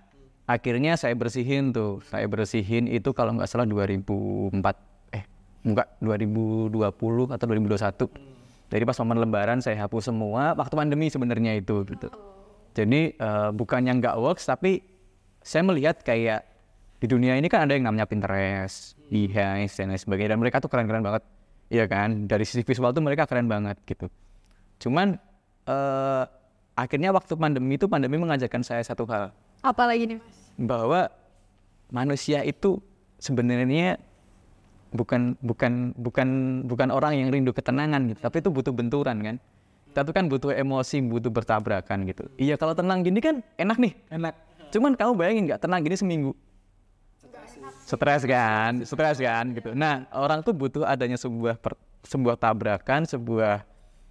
akhirnya 0.50 0.98
saya 0.98 1.14
bersihin 1.14 1.70
tuh, 1.70 2.02
saya 2.06 2.26
bersihin 2.26 2.90
itu 2.90 3.14
kalau 3.14 3.34
nggak 3.38 3.50
salah 3.50 3.66
2004 3.66 5.14
eh 5.14 5.22
enggak 5.66 5.86
2020 6.02 6.74
atau 7.30 7.46
2021. 7.46 8.35
Jadi 8.66 8.82
pas 8.82 8.98
momen 8.98 9.22
lebaran 9.22 9.58
saya 9.62 9.86
hapus 9.86 10.10
semua 10.10 10.54
waktu 10.58 10.74
pandemi 10.74 11.06
sebenarnya 11.06 11.58
itu 11.58 11.86
gitu. 11.86 12.10
Jadi 12.74 13.14
eh, 13.14 13.50
bukannya 13.54 13.92
nggak 14.02 14.14
works 14.18 14.46
tapi 14.46 14.82
saya 15.40 15.62
melihat 15.62 16.02
kayak 16.02 16.42
di 16.98 17.06
dunia 17.06 17.38
ini 17.38 17.46
kan 17.46 17.68
ada 17.68 17.76
yang 17.76 17.86
namanya 17.86 18.08
Pinterest, 18.08 18.98
Behance 19.12 19.78
dan 19.78 19.92
lain 19.92 20.00
sebagainya 20.00 20.34
dan 20.34 20.40
mereka 20.42 20.58
tuh 20.58 20.66
keren-keren 20.72 21.04
banget. 21.04 21.22
Iya 21.70 21.86
kan? 21.86 22.26
Dari 22.26 22.42
sisi 22.42 22.66
visual 22.66 22.90
tuh 22.90 23.02
mereka 23.04 23.26
keren 23.30 23.46
banget 23.46 23.78
gitu. 23.86 24.10
Cuman 24.82 25.14
eh 25.66 26.24
akhirnya 26.76 27.10
waktu 27.10 27.32
pandemi 27.34 27.80
itu 27.80 27.88
pandemi 27.88 28.20
mengajarkan 28.20 28.60
saya 28.60 28.84
satu 28.84 29.08
hal 29.08 29.32
Apa 29.64 29.88
lagi 29.88 30.04
nih 30.04 30.20
mas? 30.20 30.36
bahwa 30.60 31.08
manusia 31.88 32.44
itu 32.44 32.78
sebenarnya 33.16 33.96
bukan 34.96 35.36
bukan 35.44 35.92
bukan 35.94 36.28
bukan 36.64 36.88
orang 36.88 37.12
yang 37.20 37.28
rindu 37.28 37.52
ketenangan 37.52 38.08
gitu, 38.10 38.20
tapi 38.24 38.40
itu 38.40 38.50
butuh 38.50 38.72
benturan 38.72 39.20
kan. 39.20 39.36
Kita 39.92 40.04
tuh 40.04 40.12
kan 40.12 40.28
butuh 40.28 40.52
emosi, 40.52 41.00
butuh 41.04 41.32
bertabrakan 41.32 42.04
gitu. 42.04 42.28
Iya 42.36 42.60
kalau 42.60 42.76
tenang 42.76 43.00
gini 43.00 43.20
kan 43.20 43.40
enak 43.56 43.76
nih. 43.80 43.92
enak 44.12 44.34
Cuman 44.74 44.92
kamu 44.98 45.12
bayangin 45.16 45.42
nggak 45.48 45.60
tenang 45.62 45.80
gini 45.84 45.96
seminggu. 45.96 46.32
Stres 47.86 48.26
kan, 48.26 48.82
stres 48.82 49.18
kan 49.22 49.54
gitu. 49.54 49.70
Nah 49.72 50.10
orang 50.10 50.42
tuh 50.42 50.50
butuh 50.50 50.82
adanya 50.82 51.14
sebuah 51.14 51.54
per- 51.56 51.78
sebuah 52.02 52.34
tabrakan, 52.34 53.06
sebuah 53.06 53.62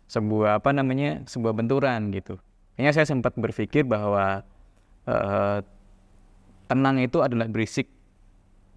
sebuah 0.07 0.63
apa 0.63 0.71
namanya, 0.71 1.27
sebuah 1.27 1.51
benturan 1.51 2.07
gitu. 2.15 2.39
Kayaknya 2.75 2.91
saya 2.95 3.05
sempat 3.05 3.35
berpikir 3.35 3.83
bahwa 3.83 4.47
eh, 5.05 5.59
tenang 6.71 7.03
itu 7.03 7.19
adalah 7.19 7.51
berisik, 7.51 7.91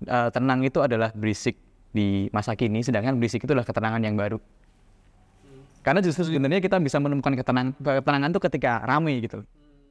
eh, 0.02 0.28
tenang 0.34 0.66
itu 0.66 0.82
adalah 0.82 1.14
berisik 1.14 1.56
di 1.92 2.28
masa 2.30 2.52
kini, 2.54 2.84
sedangkan 2.84 3.16
berisik 3.16 3.44
itu 3.44 3.52
adalah 3.52 3.66
ketenangan 3.66 4.02
yang 4.04 4.14
baru. 4.14 4.38
Karena 5.82 6.04
justru 6.04 6.28
sebenarnya 6.28 6.60
kita 6.60 6.76
bisa 6.82 7.00
menemukan 7.00 7.32
ketenang, 7.32 7.72
ketenangan 7.80 8.30
tuh 8.34 8.42
ketika 8.44 8.84
rame 8.84 9.24
gitu. 9.24 9.40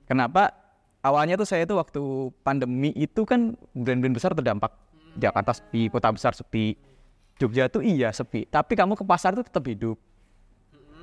Kenapa? 0.05 0.53
Awalnya 1.01 1.39
tuh 1.39 1.47
saya 1.47 1.63
tuh 1.65 1.79
waktu 1.79 2.01
pandemi 2.43 2.91
itu 2.93 3.23
kan 3.23 3.55
brand-brand 3.73 4.13
besar 4.13 4.35
terdampak. 4.37 4.73
Jakarta 5.17 5.57
sepi, 5.57 5.89
kota 5.89 6.13
besar 6.13 6.37
sepi. 6.37 6.77
Jogja 7.37 7.69
tuh 7.69 7.85
iya 7.85 8.09
sepi, 8.09 8.49
tapi 8.49 8.73
kamu 8.73 8.97
ke 8.97 9.05
pasar 9.05 9.37
tuh 9.37 9.45
tetap 9.45 9.61
hidup. 9.65 9.97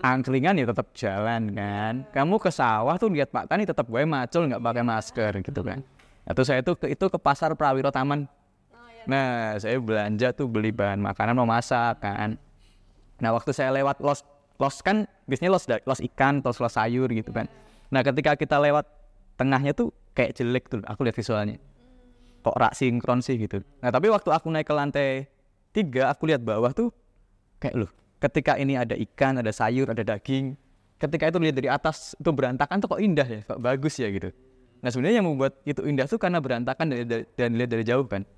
Angkringan 0.04 0.58
ya 0.60 0.66
tetap 0.68 0.92
jalan 0.92 1.54
kan. 1.54 1.94
Kamu 2.12 2.36
ke 2.36 2.50
sawah 2.52 2.98
tuh 3.00 3.08
lihat 3.08 3.32
Pak 3.32 3.48
Tani 3.48 3.64
tetap 3.64 3.88
gue 3.88 4.02
macul 4.04 4.50
nggak 4.50 4.60
pakai 4.60 4.84
masker 4.84 5.32
gitu 5.40 5.60
kan. 5.64 5.80
Atau 6.28 6.44
saya 6.44 6.60
tuh 6.60 6.76
itu 6.84 7.06
ke 7.08 7.18
pasar 7.18 7.54
Prawiro 7.56 7.88
Taman. 7.88 8.28
Nah, 9.04 9.60
saya 9.60 9.76
belanja 9.80 10.32
tuh 10.32 10.48
beli 10.48 10.72
bahan 10.72 11.00
makanan 11.00 11.36
mau 11.36 11.48
masak 11.48 12.00
kan. 12.00 12.40
Nah, 13.20 13.30
waktu 13.36 13.52
saya 13.52 13.70
lewat 13.72 14.00
los 14.00 14.24
los 14.56 14.76
kan 14.80 15.04
biasanya 15.28 15.52
los 15.52 15.64
los 15.68 16.00
ikan, 16.12 16.40
los 16.40 16.58
los 16.62 16.72
sayur 16.72 17.10
gitu 17.12 17.30
kan. 17.32 17.48
Nah, 17.92 18.00
ketika 18.00 18.34
kita 18.34 18.56
lewat 18.58 18.88
tengahnya 19.36 19.74
tuh 19.74 19.90
kayak 20.14 20.38
jelek 20.38 20.70
tuh 20.70 20.80
aku 20.86 21.04
lihat 21.04 21.16
visualnya. 21.18 21.58
kok 22.44 22.56
rak 22.60 22.76
sinkron 22.76 23.24
sih 23.24 23.40
gitu. 23.40 23.64
Nah 23.80 23.88
tapi 23.88 24.12
waktu 24.12 24.28
aku 24.28 24.52
naik 24.52 24.68
ke 24.68 24.74
lantai 24.76 25.08
tiga, 25.72 26.12
aku 26.12 26.28
lihat 26.28 26.44
bawah 26.44 26.76
tuh 26.76 26.92
kayak 27.56 27.72
loh, 27.72 27.90
ketika 28.20 28.60
ini 28.60 28.76
ada 28.76 28.92
ikan, 28.92 29.40
ada 29.40 29.48
sayur, 29.48 29.88
ada 29.88 30.04
daging, 30.04 30.52
ketika 31.00 31.32
itu 31.32 31.40
lihat 31.40 31.56
dari 31.56 31.72
atas 31.72 32.12
itu 32.20 32.28
berantakan 32.36 32.84
tuh 32.84 32.92
kok 32.92 33.00
indah 33.00 33.24
ya, 33.24 33.40
kok 33.48 33.56
bagus 33.64 33.96
ya 33.96 34.12
gitu. 34.12 34.28
Nah 34.84 34.92
sebenarnya 34.92 35.24
yang 35.24 35.26
membuat 35.32 35.56
itu 35.64 35.80
indah 35.88 36.04
tuh 36.04 36.20
karena 36.20 36.44
berantakan 36.44 36.92
dan 37.32 37.48
dilihat 37.56 37.70
dari 37.72 37.84
jauh 37.88 38.04
kan. 38.04 38.28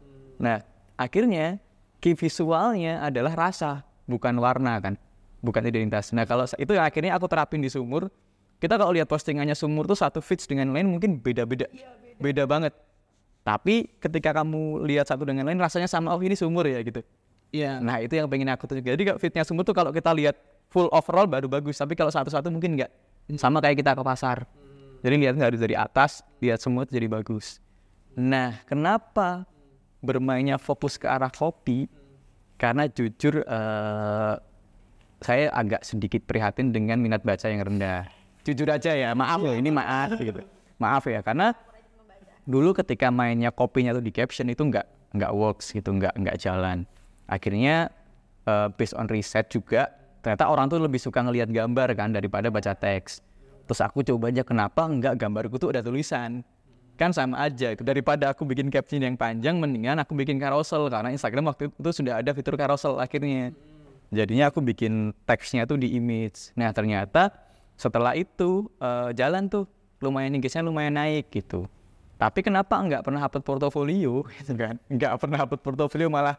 Nah 0.40 0.62
akhirnya 0.96 1.60
key 2.00 2.16
visualnya 2.16 3.02
adalah 3.04 3.34
rasa, 3.48 3.84
bukan 4.08 4.36
warna 4.40 4.78
kan, 4.80 4.94
bukan 5.40 5.62
identitas. 5.64 6.12
Nah 6.12 6.24
kalau 6.28 6.44
itu 6.56 6.72
yang 6.72 6.86
akhirnya 6.86 7.12
aku 7.16 7.26
terapin 7.28 7.60
di 7.60 7.70
sumur. 7.72 8.08
Kita 8.56 8.80
kalau 8.80 8.96
lihat 8.96 9.04
postingannya 9.04 9.52
sumur 9.52 9.84
tuh 9.84 10.00
satu 10.00 10.24
fits 10.24 10.48
dengan 10.48 10.72
lain 10.72 10.88
mungkin 10.88 11.20
beda-beda, 11.20 11.68
beda 12.16 12.48
banget. 12.48 12.72
Tapi 13.44 13.94
ketika 14.00 14.32
kamu 14.32 14.88
lihat 14.88 15.06
satu 15.06 15.28
dengan 15.28 15.44
lain 15.44 15.60
rasanya 15.60 15.86
sama 15.86 16.16
oh 16.16 16.20
ini 16.24 16.32
sumur 16.32 16.64
ya 16.64 16.80
gitu. 16.80 17.04
Iya. 17.54 17.78
Nah 17.78 18.02
itu 18.02 18.18
yang 18.18 18.26
pengen 18.26 18.50
aku 18.50 18.66
tunjuk. 18.66 18.82
Jadi 18.82 19.02
kalau 19.06 19.18
fitnya 19.20 19.44
sumur 19.46 19.62
tuh 19.62 19.76
kalau 19.76 19.94
kita 19.94 20.10
lihat 20.16 20.34
full 20.72 20.90
overall 20.90 21.28
baru 21.30 21.46
bagus. 21.46 21.78
Tapi 21.78 21.94
kalau 21.94 22.10
satu-satu 22.10 22.50
mungkin 22.50 22.74
nggak. 22.74 22.90
Sama 23.38 23.62
kayak 23.62 23.82
kita 23.84 23.94
ke 23.94 24.02
pasar. 24.02 24.48
Jadi 25.04 25.14
lihat 25.22 25.38
harus 25.38 25.60
dari 25.62 25.78
atas, 25.78 26.26
lihat 26.42 26.58
semua 26.58 26.82
jadi 26.88 27.06
bagus. 27.06 27.62
Nah 28.18 28.58
kenapa 28.66 29.46
bermainnya 30.06 30.56
fokus 30.62 30.94
ke 30.94 31.10
arah 31.10 31.28
kopi? 31.34 31.90
Karena 32.56 32.86
jujur 32.86 33.42
eh, 33.42 34.34
saya 35.20 35.44
agak 35.50 35.82
sedikit 35.82 36.22
prihatin 36.24 36.70
dengan 36.70 37.02
minat 37.02 37.26
baca 37.26 37.50
yang 37.50 37.66
rendah. 37.66 38.06
Jujur 38.46 38.70
aja 38.70 38.94
ya, 38.94 39.10
maaf 39.12 39.42
ya 39.42 39.58
ini 39.58 39.74
maaf 39.74 40.14
gitu. 40.16 40.46
Maaf 40.78 41.04
ya 41.10 41.20
karena 41.26 41.50
dulu 42.46 42.70
ketika 42.78 43.10
mainnya 43.10 43.50
kopinya 43.50 43.90
tuh 43.90 44.04
di 44.06 44.14
caption 44.14 44.46
itu 44.46 44.62
nggak 44.62 44.86
nggak 45.18 45.32
works 45.34 45.74
gitu 45.74 45.90
nggak 45.90 46.14
nggak 46.14 46.36
jalan 46.38 46.86
akhirnya 47.26 47.90
eh, 48.46 48.68
based 48.78 48.94
on 48.94 49.10
riset 49.10 49.50
juga 49.50 49.90
ternyata 50.22 50.46
orang 50.46 50.70
tuh 50.70 50.78
lebih 50.78 51.02
suka 51.02 51.26
ngelihat 51.26 51.50
gambar 51.50 51.98
kan 51.98 52.14
daripada 52.14 52.46
baca 52.46 52.72
teks 52.78 53.18
terus 53.66 53.82
aku 53.82 54.06
coba 54.06 54.30
aja 54.30 54.46
kenapa 54.46 54.86
nggak 54.86 55.18
gambarku 55.18 55.58
tuh 55.58 55.74
ada 55.74 55.82
tulisan 55.82 56.46
kan 56.96 57.12
sama 57.12 57.38
aja 57.44 57.70
itu. 57.70 57.84
Daripada 57.84 58.32
aku 58.32 58.42
bikin 58.48 58.72
caption 58.72 59.04
yang 59.04 59.14
panjang 59.14 59.60
mendingan 59.60 60.00
aku 60.00 60.16
bikin 60.16 60.40
carousel. 60.40 60.88
Karena 60.88 61.12
Instagram 61.12 61.52
waktu 61.52 61.68
itu 61.68 61.90
sudah 61.92 62.24
ada 62.24 62.32
fitur 62.32 62.56
carousel 62.56 62.96
akhirnya. 62.98 63.52
Jadinya 64.10 64.48
aku 64.48 64.64
bikin 64.64 65.12
teksnya 65.28 65.68
tuh 65.68 65.76
di 65.76 65.94
image. 65.94 66.56
Nah 66.56 66.72
ternyata 66.72 67.30
setelah 67.76 68.16
itu 68.16 68.66
eh, 68.80 69.12
jalan 69.14 69.46
tuh. 69.46 69.68
Lumayan 69.96 70.36
engage-nya 70.36 70.60
lumayan 70.60 70.92
naik 70.92 71.32
gitu. 71.32 71.64
Tapi 72.20 72.44
kenapa 72.44 72.76
nggak 72.76 73.00
pernah 73.00 73.20
upload 73.24 73.44
portofolio? 73.44 74.24
Gitu 74.36 74.52
kan? 74.52 74.76
Nggak 74.92 75.12
pernah 75.16 75.38
upload 75.44 75.62
portofolio 75.64 76.12
malah 76.12 76.36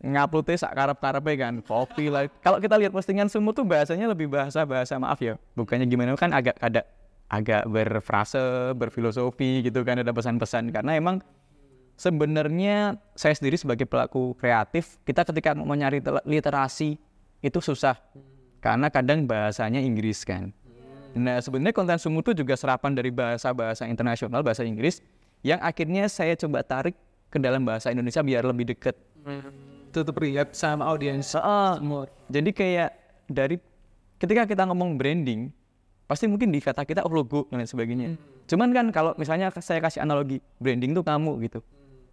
nguploadnya 0.00 0.56
sak 0.56 0.72
karep 0.72 0.98
karepnya 1.00 1.34
kan. 1.36 1.54
Kopi 1.60 2.08
lah. 2.08 2.32
Kalau 2.40 2.56
kita 2.64 2.80
lihat 2.80 2.96
postingan 2.96 3.28
semua 3.28 3.52
tuh 3.52 3.68
bahasanya 3.68 4.08
lebih 4.08 4.32
bahasa 4.32 4.64
bahasa 4.64 4.96
maaf 4.96 5.20
ya. 5.20 5.36
Bukannya 5.52 5.84
gimana 5.84 6.16
kan 6.16 6.32
agak 6.32 6.56
ada 6.64 6.84
agak 7.28 7.64
berfrase 7.66 8.72
berfilosofi 8.76 9.64
gitu 9.64 9.82
kan 9.82 10.00
ada 10.00 10.12
pesan-pesan 10.12 10.70
karena 10.70 10.96
emang 10.98 11.24
sebenarnya 11.96 12.98
saya 13.16 13.34
sendiri 13.34 13.56
sebagai 13.56 13.86
pelaku 13.88 14.36
kreatif 14.36 14.98
kita 15.08 15.24
ketika 15.24 15.56
mau 15.56 15.74
nyari 15.74 16.04
literasi 16.28 17.00
itu 17.40 17.58
susah 17.58 17.96
karena 18.60 18.88
kadang 18.92 19.24
bahasanya 19.24 19.80
Inggris 19.80 20.22
kan 20.22 20.52
Nah, 21.14 21.38
sebenarnya 21.38 21.70
konten 21.70 21.94
sumur 22.02 22.26
itu 22.26 22.42
juga 22.42 22.58
serapan 22.58 22.90
dari 22.90 23.14
bahasa-bahasa 23.14 23.86
internasional, 23.86 24.42
bahasa 24.42 24.66
Inggris, 24.66 24.98
yang 25.46 25.62
akhirnya 25.62 26.10
saya 26.10 26.34
coba 26.34 26.66
tarik 26.66 26.98
ke 27.30 27.38
dalam 27.38 27.62
bahasa 27.62 27.94
Indonesia 27.94 28.18
biar 28.18 28.42
lebih 28.42 28.74
deket. 28.74 28.98
Tetap 29.94 30.18
relate 30.18 30.58
sama 30.58 30.90
audiens. 30.90 31.38
Jadi 32.26 32.50
kayak 32.50 32.90
dari 33.30 33.62
ketika 34.18 34.42
kita 34.42 34.66
ngomong 34.66 34.98
branding, 34.98 35.54
pasti 36.04 36.28
mungkin 36.28 36.52
di 36.52 36.60
kata 36.60 36.84
kita 36.84 37.02
oh 37.04 37.12
logo 37.12 37.48
dan 37.48 37.62
lain 37.62 37.68
sebagainya. 37.68 38.08
Cuman 38.48 38.70
kan 38.76 38.86
kalau 38.92 39.12
misalnya 39.16 39.48
saya 39.58 39.80
kasih 39.80 40.04
analogi, 40.04 40.40
branding 40.60 40.92
tuh 40.92 41.04
kamu 41.04 41.40
gitu. 41.48 41.60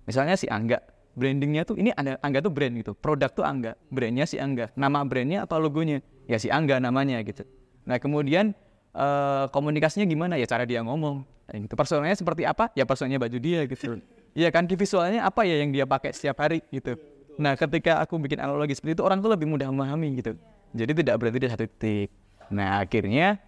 Misalnya 0.08 0.39
si 0.39 0.47
Angga, 0.47 0.80
brandingnya 1.13 1.67
tuh 1.67 1.75
ini 1.77 1.91
ada 1.93 2.17
Angga 2.23 2.39
tuh 2.41 2.51
brand 2.51 2.73
gitu, 2.73 2.95
produk 2.95 3.30
tuh 3.30 3.43
Angga, 3.43 3.75
brandnya 3.91 4.25
si 4.25 4.39
Angga, 4.39 4.71
nama 4.73 5.04
brandnya 5.04 5.43
atau 5.43 5.60
logonya 5.60 5.99
ya 6.25 6.39
si 6.39 6.47
Angga 6.47 6.80
namanya 6.80 7.19
gitu. 7.21 7.43
Nah 7.86 7.99
kemudian 7.99 8.56
eh, 8.95 9.45
komunikasinya 9.51 10.08
gimana 10.08 10.39
ya 10.39 10.47
cara 10.47 10.63
dia 10.63 10.82
ngomong, 10.82 11.27
Nah, 11.51 11.60
gitu. 11.60 11.73
Personalnya 11.75 12.15
seperti 12.15 12.47
apa? 12.47 12.71
Ya 12.71 12.88
personalnya 12.88 13.19
baju 13.19 13.38
dia 13.38 13.67
gitu. 13.67 13.99
Iya 14.32 14.47
kan, 14.47 14.63
key 14.63 14.80
visualnya 14.80 15.27
apa 15.27 15.43
ya 15.43 15.60
yang 15.60 15.75
dia 15.75 15.84
pakai 15.84 16.15
setiap 16.15 16.39
hari 16.39 16.63
gitu. 16.71 16.95
Nah 17.36 17.60
ketika 17.60 17.99
aku 17.99 18.15
bikin 18.15 18.39
analogi 18.39 18.80
seperti 18.80 18.95
itu 18.95 19.04
orang 19.04 19.19
tuh 19.19 19.27
lebih 19.27 19.43
mudah 19.43 19.67
memahami 19.67 20.23
gitu. 20.23 20.39
Jadi 20.71 21.04
tidak 21.04 21.19
berarti 21.19 21.36
di 21.36 21.47
satu 21.51 21.67
titik. 21.67 22.08
Nah 22.47 22.80
akhirnya 22.80 23.43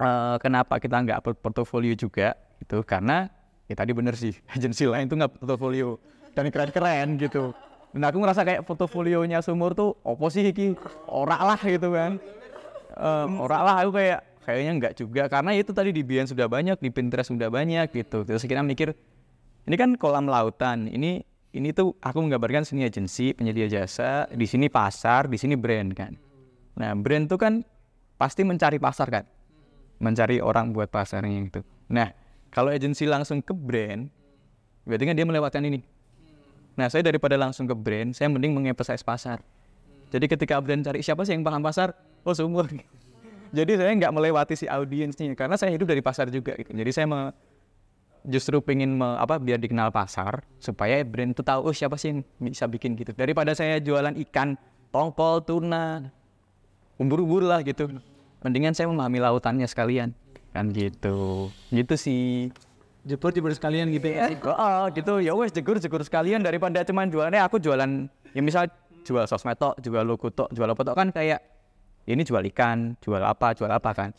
eh, 0.00 0.36
kenapa 0.42 0.78
kita 0.82 0.96
nggak 1.02 1.16
upload 1.22 1.38
portofolio 1.38 1.94
juga 1.94 2.34
itu 2.58 2.80
karena 2.82 3.30
ya 3.68 3.74
tadi 3.76 3.92
bener 3.96 4.14
sih 4.14 4.34
agensi 4.54 4.84
lain 4.88 5.06
tuh 5.06 5.16
nggak 5.20 5.32
portofolio. 5.40 5.98
Dan 6.34 6.50
keren-keren 6.50 7.14
gitu. 7.14 7.54
Nah 7.94 8.10
aku 8.10 8.18
ngerasa 8.18 8.42
kayak 8.42 8.66
portofolionya 8.66 9.38
sumur 9.38 9.78
tuh 9.78 9.94
opo 10.02 10.26
sih 10.26 10.42
iki 10.42 10.74
lah 11.06 11.60
gitu 11.62 11.94
kan. 11.94 12.18
Eh, 12.94 13.26
ora 13.38 13.62
lah 13.62 13.76
aku 13.86 13.94
kayak 13.94 14.42
kayaknya 14.42 14.72
nggak 14.82 14.94
juga. 14.98 15.30
Karena 15.30 15.54
itu 15.54 15.70
tadi 15.70 15.94
di 15.94 16.02
Bian 16.02 16.26
sudah 16.26 16.50
banyak 16.50 16.82
di 16.82 16.90
Pinterest 16.90 17.30
sudah 17.30 17.54
banyak 17.54 17.94
gitu. 17.94 18.26
Terus 18.26 18.42
kita 18.42 18.66
mikir 18.66 18.98
ini 19.70 19.76
kan 19.78 19.94
kolam 19.94 20.26
lautan. 20.26 20.90
Ini 20.90 21.22
ini 21.54 21.70
tuh 21.70 21.94
aku 22.02 22.18
menggambarkan 22.18 22.66
sini 22.66 22.82
agensi 22.82 23.30
penyedia 23.30 23.70
jasa 23.70 24.26
di 24.26 24.42
sini 24.42 24.66
pasar 24.66 25.30
di 25.30 25.38
sini 25.38 25.54
brand 25.54 25.94
kan. 25.94 26.18
Nah 26.74 26.98
brand 26.98 27.30
tuh 27.30 27.38
kan 27.38 27.62
pasti 28.18 28.42
mencari 28.42 28.82
pasar 28.82 29.06
kan 29.06 29.24
mencari 30.04 30.44
orang 30.44 30.76
buat 30.76 30.92
pasarnya 30.92 31.48
itu 31.48 31.60
nah 31.88 32.12
kalau 32.54 32.70
agensi 32.70 33.02
langsung 33.08 33.42
ke 33.42 33.50
brand 33.50 34.06
berarti 34.86 35.04
kan 35.10 35.14
dia 35.18 35.26
melewatkan 35.26 35.66
ini. 35.66 35.82
Nah 36.78 36.86
saya 36.86 37.02
daripada 37.02 37.34
langsung 37.34 37.66
ke 37.66 37.74
brand 37.74 38.14
saya 38.14 38.30
mending 38.30 38.54
mengemphasize 38.54 39.02
pasar. 39.02 39.42
Jadi 40.14 40.30
ketika 40.30 40.62
brand 40.62 40.86
cari 40.86 41.02
siapa 41.02 41.26
sih 41.26 41.34
yang 41.34 41.42
paham 41.42 41.58
pasar? 41.58 41.98
Oh 42.22 42.30
sumur. 42.30 42.70
Jadi 43.58 43.74
saya 43.74 43.90
nggak 43.90 44.12
melewati 44.14 44.54
si 44.54 44.66
audiensnya 44.70 45.34
karena 45.34 45.58
saya 45.58 45.74
hidup 45.74 45.90
dari 45.90 45.98
pasar 45.98 46.30
juga 46.30 46.54
gitu. 46.54 46.70
Jadi 46.70 46.90
saya 46.94 47.06
me- 47.10 47.34
justru 48.22 48.62
pengen 48.62 49.02
me- 49.02 49.18
apa 49.18 49.42
biar 49.42 49.58
dikenal 49.58 49.90
pasar 49.90 50.46
supaya 50.62 51.02
brand 51.02 51.34
itu 51.34 51.42
tahu 51.42 51.70
oh 51.70 51.74
siapa 51.74 51.98
sih 51.98 52.14
yang 52.14 52.18
bisa 52.38 52.70
bikin 52.70 52.94
gitu. 52.94 53.10
Daripada 53.18 53.50
saya 53.58 53.82
jualan 53.82 54.14
ikan 54.30 54.54
tongkol 54.94 55.42
tuna 55.42 56.06
umbur-umbur 57.02 57.42
lah 57.42 57.66
gitu 57.66 57.90
mendingan 58.44 58.76
saya 58.76 58.86
memahami 58.92 59.18
lautannya 59.24 59.64
sekalian. 59.64 60.12
Kan 60.52 60.70
gitu. 60.70 61.48
Gitu 61.72 61.94
sih. 61.96 62.52
Jepur 63.04 63.32
jepur 63.32 63.52
sekalian 63.52 63.90
gitu 63.90 64.06
ya. 64.12 64.28
oh, 64.44 64.54
oh, 64.54 64.84
gitu. 64.92 65.18
Ya 65.24 65.32
wes 65.32 65.50
jegur 65.50 65.80
jegur 65.80 66.04
sekalian 66.04 66.44
daripada 66.44 66.84
cuman 66.84 67.08
jualannya 67.08 67.40
aku 67.40 67.58
jualan 67.58 68.08
ya 68.36 68.40
misal 68.44 68.68
jual 69.04 69.24
sosmed 69.28 69.60
tok 69.60 69.76
jual 69.84 70.00
logo 70.04 70.32
tok 70.32 70.48
jual 70.56 70.64
apa 70.64 70.80
tok 70.80 70.96
kan 70.96 71.08
kayak 71.12 71.44
ini 72.08 72.24
jual 72.24 72.40
ikan 72.52 72.96
jual 73.00 73.20
apa 73.20 73.56
jual 73.56 73.68
apa 73.68 73.90
kan. 73.92 74.10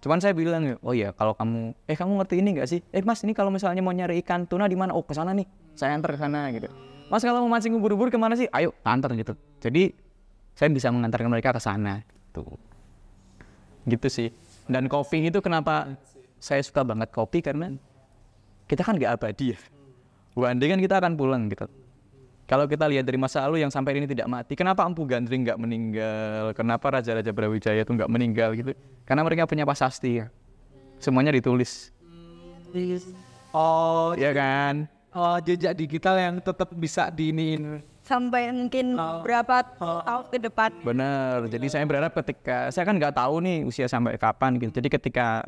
Cuman 0.00 0.22
saya 0.22 0.32
bilang 0.32 0.78
oh 0.82 0.94
ya 0.94 1.10
kalau 1.12 1.34
kamu 1.34 1.74
eh 1.90 1.96
kamu 1.98 2.12
ngerti 2.22 2.34
ini 2.38 2.48
nggak 2.58 2.68
sih? 2.70 2.80
Eh 2.94 3.02
mas 3.02 3.22
ini 3.26 3.34
kalau 3.34 3.50
misalnya 3.50 3.82
mau 3.82 3.94
nyari 3.94 4.22
ikan 4.22 4.46
tuna 4.46 4.70
di 4.70 4.78
mana? 4.78 4.94
Oh 4.94 5.02
ke 5.02 5.14
sana 5.14 5.34
nih 5.34 5.46
saya 5.74 5.98
antar 5.98 6.14
ke 6.14 6.18
sana 6.22 6.50
gitu. 6.54 6.70
Mas 7.10 7.26
kalau 7.26 7.42
mau 7.42 7.50
mancing 7.50 7.74
ubur-ubur 7.74 8.14
ke 8.14 8.18
mana 8.18 8.38
sih? 8.38 8.46
Ayo 8.54 8.70
antar 8.86 9.10
gitu. 9.18 9.34
Jadi 9.58 9.90
saya 10.54 10.70
bisa 10.70 10.94
mengantarkan 10.94 11.26
mereka 11.26 11.50
ke 11.50 11.60
sana 11.62 12.06
tuh. 12.30 12.46
gitu 12.46 12.69
sih. 14.08 14.28
Dan 14.70 14.86
kopi 14.86 15.26
itu 15.28 15.38
kenapa 15.42 15.94
saya 16.38 16.62
suka 16.62 16.84
banget 16.86 17.10
kopi? 17.10 17.42
Karena 17.42 17.72
kita 18.70 18.86
kan 18.86 18.96
nggak 18.96 19.12
abadi 19.18 19.56
ya. 19.56 19.58
One 20.38 20.62
day 20.62 20.70
kan 20.70 20.78
kita 20.78 21.02
akan 21.02 21.18
pulang 21.18 21.50
gitu. 21.50 21.66
Kalau 22.46 22.66
kita 22.66 22.90
lihat 22.90 23.06
dari 23.06 23.14
masa 23.14 23.46
lalu 23.46 23.62
yang 23.62 23.70
sampai 23.70 23.94
ini 23.94 24.10
tidak 24.10 24.26
mati 24.26 24.58
kenapa 24.58 24.82
Empu 24.82 25.06
Gandring 25.06 25.46
nggak 25.46 25.58
meninggal? 25.58 26.44
Kenapa 26.58 26.98
Raja-Raja 26.98 27.30
Brawijaya 27.30 27.86
itu 27.86 27.92
nggak 27.94 28.10
meninggal 28.10 28.58
gitu? 28.58 28.74
Karena 29.06 29.22
mereka 29.22 29.46
punya 29.46 29.62
pasasti 29.62 30.18
ya. 30.18 30.26
Semuanya 30.98 31.30
ditulis. 31.30 31.94
Oh, 33.54 34.14
ya 34.18 34.34
kan? 34.34 34.90
oh 35.14 35.36
jejak 35.42 35.74
digital 35.74 36.16
yang 36.18 36.34
tetap 36.38 36.70
bisa 36.74 37.10
diiniin. 37.10 37.82
Sampai 38.10 38.50
mungkin 38.50 38.98
berapa 38.98 39.56
tahun 39.78 40.24
ke 40.34 40.38
depan 40.50 40.70
Bener. 40.82 41.46
Jadi 41.46 41.66
saya 41.70 41.84
berharap 41.86 42.10
ketika 42.18 42.74
saya 42.74 42.82
kan 42.82 42.98
nggak 42.98 43.14
tahu 43.14 43.38
nih 43.38 43.62
usia 43.62 43.86
sampai 43.86 44.18
kapan 44.18 44.58
gitu. 44.58 44.82
Jadi 44.82 44.88
ketika 44.90 45.46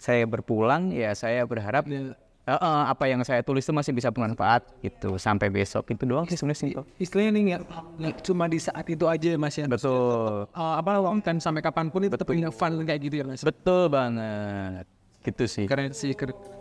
saya 0.00 0.24
berpulang 0.24 0.88
ya 0.96 1.12
saya 1.12 1.44
berharap 1.44 1.84
Ya. 1.84 2.56
"Eh, 2.56 2.56
eh, 2.56 2.82
apa 2.88 3.04
yang 3.04 3.20
saya 3.20 3.44
tulis 3.44 3.62
itu 3.62 3.70
masih 3.70 3.92
bisa 3.92 4.08
bermanfaat 4.08 4.64
gitu 4.80 5.20
sampai 5.20 5.52
besok 5.52 5.92
itu 5.92 6.08
doang 6.08 6.24
sih 6.24 6.40
sebenarnya 6.40 6.60
sih. 6.64 6.72
Istilahnya 6.96 7.30
nih 7.36 7.42
nggak 7.52 7.62
nggak 8.00 8.14
cuma 8.24 8.48
di 8.48 8.56
saat 8.56 8.86
itu 8.88 9.04
aja 9.04 9.36
mas 9.36 9.54
ya. 9.60 9.68
Betul. 9.68 10.48
Eh, 10.48 10.74
apa 10.80 11.04
kan 11.20 11.36
sampai 11.36 11.60
kapan 11.60 11.92
pun 11.92 12.00
itu 12.00 12.16
tetap 12.16 12.24
punya 12.24 12.48
fun 12.48 12.80
kayak 12.82 13.00
gitu 13.06 13.14
ya 13.20 13.24
mas. 13.28 13.44
Betul 13.44 13.92
banget. 13.92 14.88
Gitu 15.20 15.44
sih. 15.46 15.64
Keren 15.68 15.92
sih 15.92 16.16
keren. 16.16 16.59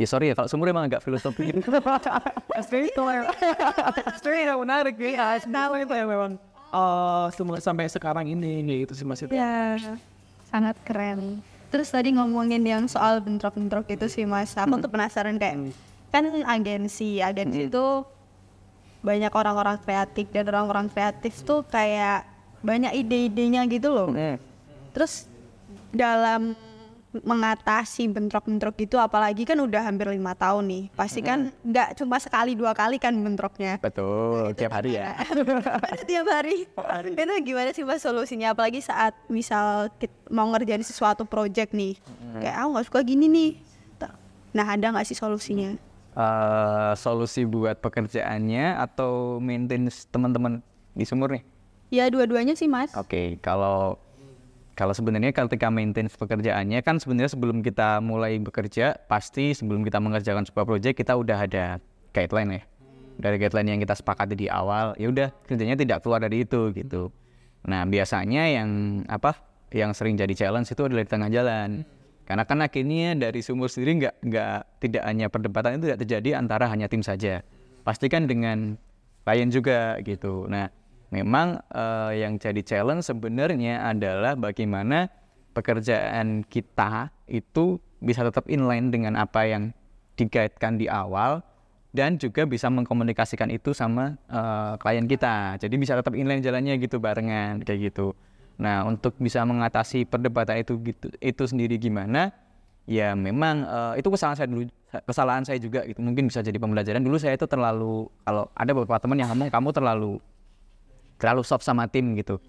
Ya 0.00 0.08
sorry 0.08 0.32
ya 0.32 0.34
kalau 0.34 0.48
sumur 0.48 0.72
emang 0.72 0.88
agak 0.88 1.04
filosofi 1.04 1.52
gitu. 1.52 1.68
Sebenarnya 1.68 2.88
itu 2.88 3.04
yang 4.24 4.60
menarik 4.64 4.96
ya. 4.96 5.36
Sebenarnya 5.44 5.84
itu 5.84 5.92
yang 5.92 6.08
memang 6.08 6.32
eh 6.72 7.26
semua 7.36 7.60
sampai 7.60 7.84
sekarang 7.92 8.24
ini 8.24 8.64
gitu 8.88 8.96
sih 8.96 9.04
Mas 9.04 9.20
itu. 9.20 9.28
Ya, 9.36 9.76
sangat 10.48 10.80
keren. 10.88 11.44
Terus 11.68 11.92
tadi 11.92 12.16
ngomongin 12.16 12.64
yang 12.66 12.88
soal 12.90 13.20
bentrok-bentrok 13.22 13.86
itu 13.94 14.10
sih 14.10 14.26
mas, 14.26 14.58
aku 14.58 14.82
tuh 14.82 14.90
penasaran 14.90 15.38
kayak 15.38 15.70
kan 16.10 16.26
agensi, 16.48 17.22
agensi 17.22 17.70
itu 17.70 17.86
banyak 19.06 19.30
orang-orang 19.30 19.78
kreatif 19.78 20.26
dan 20.34 20.50
orang-orang 20.50 20.90
kreatif 20.90 21.46
tuh 21.46 21.62
kayak 21.70 22.26
banyak 22.58 22.90
ide-idenya 22.90 23.70
gitu 23.70 23.94
loh. 23.94 24.10
Terus 24.90 25.30
dalam 25.94 26.58
mengatasi 27.10 28.06
bentrok-bentrok 28.06 28.78
itu 28.78 28.94
apalagi 28.94 29.42
kan 29.42 29.58
udah 29.58 29.82
hampir 29.82 30.06
lima 30.14 30.30
tahun 30.38 30.62
nih 30.70 30.84
pasti 30.94 31.18
kan 31.26 31.50
nggak 31.66 31.98
cuma 31.98 32.22
sekali 32.22 32.54
dua 32.54 32.70
kali 32.70 33.02
kan 33.02 33.10
bentroknya 33.18 33.82
Betul, 33.82 34.54
tiap 34.54 34.78
hari 34.78 34.94
ya. 34.94 35.18
tiap 36.10 36.26
hari. 36.30 36.70
Itu 37.10 37.32
gimana 37.42 37.74
sih 37.74 37.82
mas 37.82 38.04
solusinya? 38.04 38.54
Apalagi 38.54 38.78
saat 38.78 39.16
misal 39.26 39.90
mau 40.30 40.46
ngerjain 40.54 40.84
sesuatu 40.86 41.26
project 41.26 41.74
nih, 41.74 41.98
kayak 42.38 42.56
aku 42.60 42.68
nggak 42.76 42.86
suka 42.86 43.00
gini 43.02 43.26
nih. 43.26 43.50
Nah 44.54 44.66
ada 44.66 44.86
nggak 44.94 45.06
sih 45.06 45.18
solusinya? 45.18 45.74
Eh, 46.10 46.92
solusi 46.98 47.46
buat 47.46 47.78
pekerjaannya 47.78 48.82
atau 48.82 49.38
maintenance 49.38 50.10
teman-teman 50.10 50.58
di 50.92 51.06
sumur 51.06 51.30
nih? 51.30 51.42
Ya 51.90 52.10
dua-duanya 52.10 52.58
sih 52.58 52.66
mas. 52.66 52.90
Oke, 52.98 53.38
kalau 53.42 53.98
kalau 54.80 54.96
sebenarnya 54.96 55.36
ketika 55.36 55.68
maintenance 55.68 56.16
pekerjaannya 56.16 56.80
kan 56.80 56.96
sebenarnya 56.96 57.36
sebelum 57.36 57.60
kita 57.60 58.00
mulai 58.00 58.40
bekerja 58.40 58.96
pasti 59.12 59.52
sebelum 59.52 59.84
kita 59.84 60.00
mengerjakan 60.00 60.48
sebuah 60.48 60.64
proyek 60.64 60.96
kita 60.96 61.20
udah 61.20 61.44
ada 61.44 61.84
guideline 62.16 62.56
ya. 62.56 62.62
Dari 63.20 63.36
guideline 63.36 63.76
yang 63.76 63.80
kita 63.84 63.92
sepakati 63.92 64.32
di 64.32 64.48
awal, 64.48 64.96
ya 64.96 65.12
udah 65.12 65.28
kerjanya 65.44 65.76
tidak 65.76 66.00
keluar 66.00 66.24
dari 66.24 66.48
itu 66.48 66.72
gitu. 66.72 67.12
Nah, 67.68 67.84
biasanya 67.84 68.48
yang 68.48 69.04
apa? 69.04 69.36
Yang 69.68 70.00
sering 70.00 70.16
jadi 70.16 70.32
challenge 70.32 70.72
itu 70.72 70.80
adalah 70.80 71.04
di 71.04 71.10
tengah 71.12 71.28
jalan. 71.28 71.84
Karena 72.24 72.48
kan 72.48 72.64
akhirnya 72.64 73.12
dari 73.20 73.44
sumur 73.44 73.68
sendiri 73.68 74.00
nggak 74.00 74.14
nggak 74.24 74.58
tidak 74.80 75.02
hanya 75.04 75.28
perdebatan 75.28 75.76
itu 75.76 75.92
tidak 75.92 76.00
terjadi 76.08 76.40
antara 76.40 76.72
hanya 76.72 76.88
tim 76.88 77.04
saja. 77.04 77.44
Pastikan 77.84 78.24
dengan 78.24 78.80
klien 79.28 79.52
juga 79.52 80.00
gitu. 80.00 80.48
Nah, 80.48 80.72
memang 81.10 81.58
eh, 81.70 82.22
yang 82.22 82.38
jadi 82.38 82.62
challenge 82.62 83.06
sebenarnya 83.06 83.86
adalah 83.86 84.38
bagaimana 84.38 85.10
pekerjaan 85.52 86.46
kita 86.46 87.10
itu 87.26 87.82
bisa 88.00 88.24
tetap 88.24 88.46
inline 88.46 88.88
dengan 88.88 89.18
apa 89.18 89.44
yang 89.44 89.74
digaitkan 90.14 90.78
di 90.78 90.86
awal 90.86 91.42
dan 91.90 92.16
juga 92.16 92.46
bisa 92.46 92.70
mengkomunikasikan 92.70 93.50
itu 93.50 93.74
sama 93.74 94.14
eh, 94.30 94.74
klien 94.78 95.06
kita. 95.10 95.58
Jadi 95.58 95.74
bisa 95.76 95.98
tetap 95.98 96.14
inline 96.14 96.40
jalannya 96.40 96.78
gitu 96.78 97.02
barengan 97.02 97.60
kayak 97.66 97.90
gitu. 97.92 98.14
Nah, 98.60 98.84
untuk 98.86 99.16
bisa 99.18 99.42
mengatasi 99.42 100.06
perdebatan 100.06 100.62
itu 100.62 100.78
gitu 100.84 101.10
itu 101.18 101.42
sendiri 101.44 101.76
gimana? 101.76 102.30
Ya 102.86 103.18
memang 103.18 103.66
eh, 103.66 103.92
itu 104.00 104.08
kesalahan 104.08 104.38
saya 104.38 104.48
dulu 104.48 104.64
kesalahan 105.06 105.42
saya 105.42 105.58
juga 105.58 105.82
gitu. 105.86 105.98
Mungkin 105.98 106.30
bisa 106.30 106.46
jadi 106.46 106.56
pembelajaran. 106.62 107.02
Dulu 107.02 107.18
saya 107.18 107.34
itu 107.34 107.50
terlalu 107.50 108.06
kalau 108.22 108.46
ada 108.54 108.70
beberapa 108.70 109.02
teman 109.02 109.18
yang 109.18 109.34
ngomong 109.34 109.50
kamu 109.50 109.70
terlalu 109.74 110.22
terlalu 111.20 111.44
soft 111.44 111.62
sama 111.62 111.86
tim 111.86 112.16
gitu. 112.16 112.40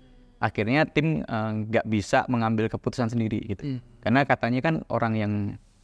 Akhirnya 0.41 0.88
tim 0.88 1.21
eh, 1.21 1.51
nggak 1.67 1.86
bisa 1.86 2.25
mengambil 2.31 2.71
keputusan 2.71 3.12
sendiri 3.12 3.43
gitu. 3.45 3.84
Karena 4.01 4.23
katanya 4.25 4.63
kan 4.63 4.81
orang 4.89 5.13
yang 5.19 5.34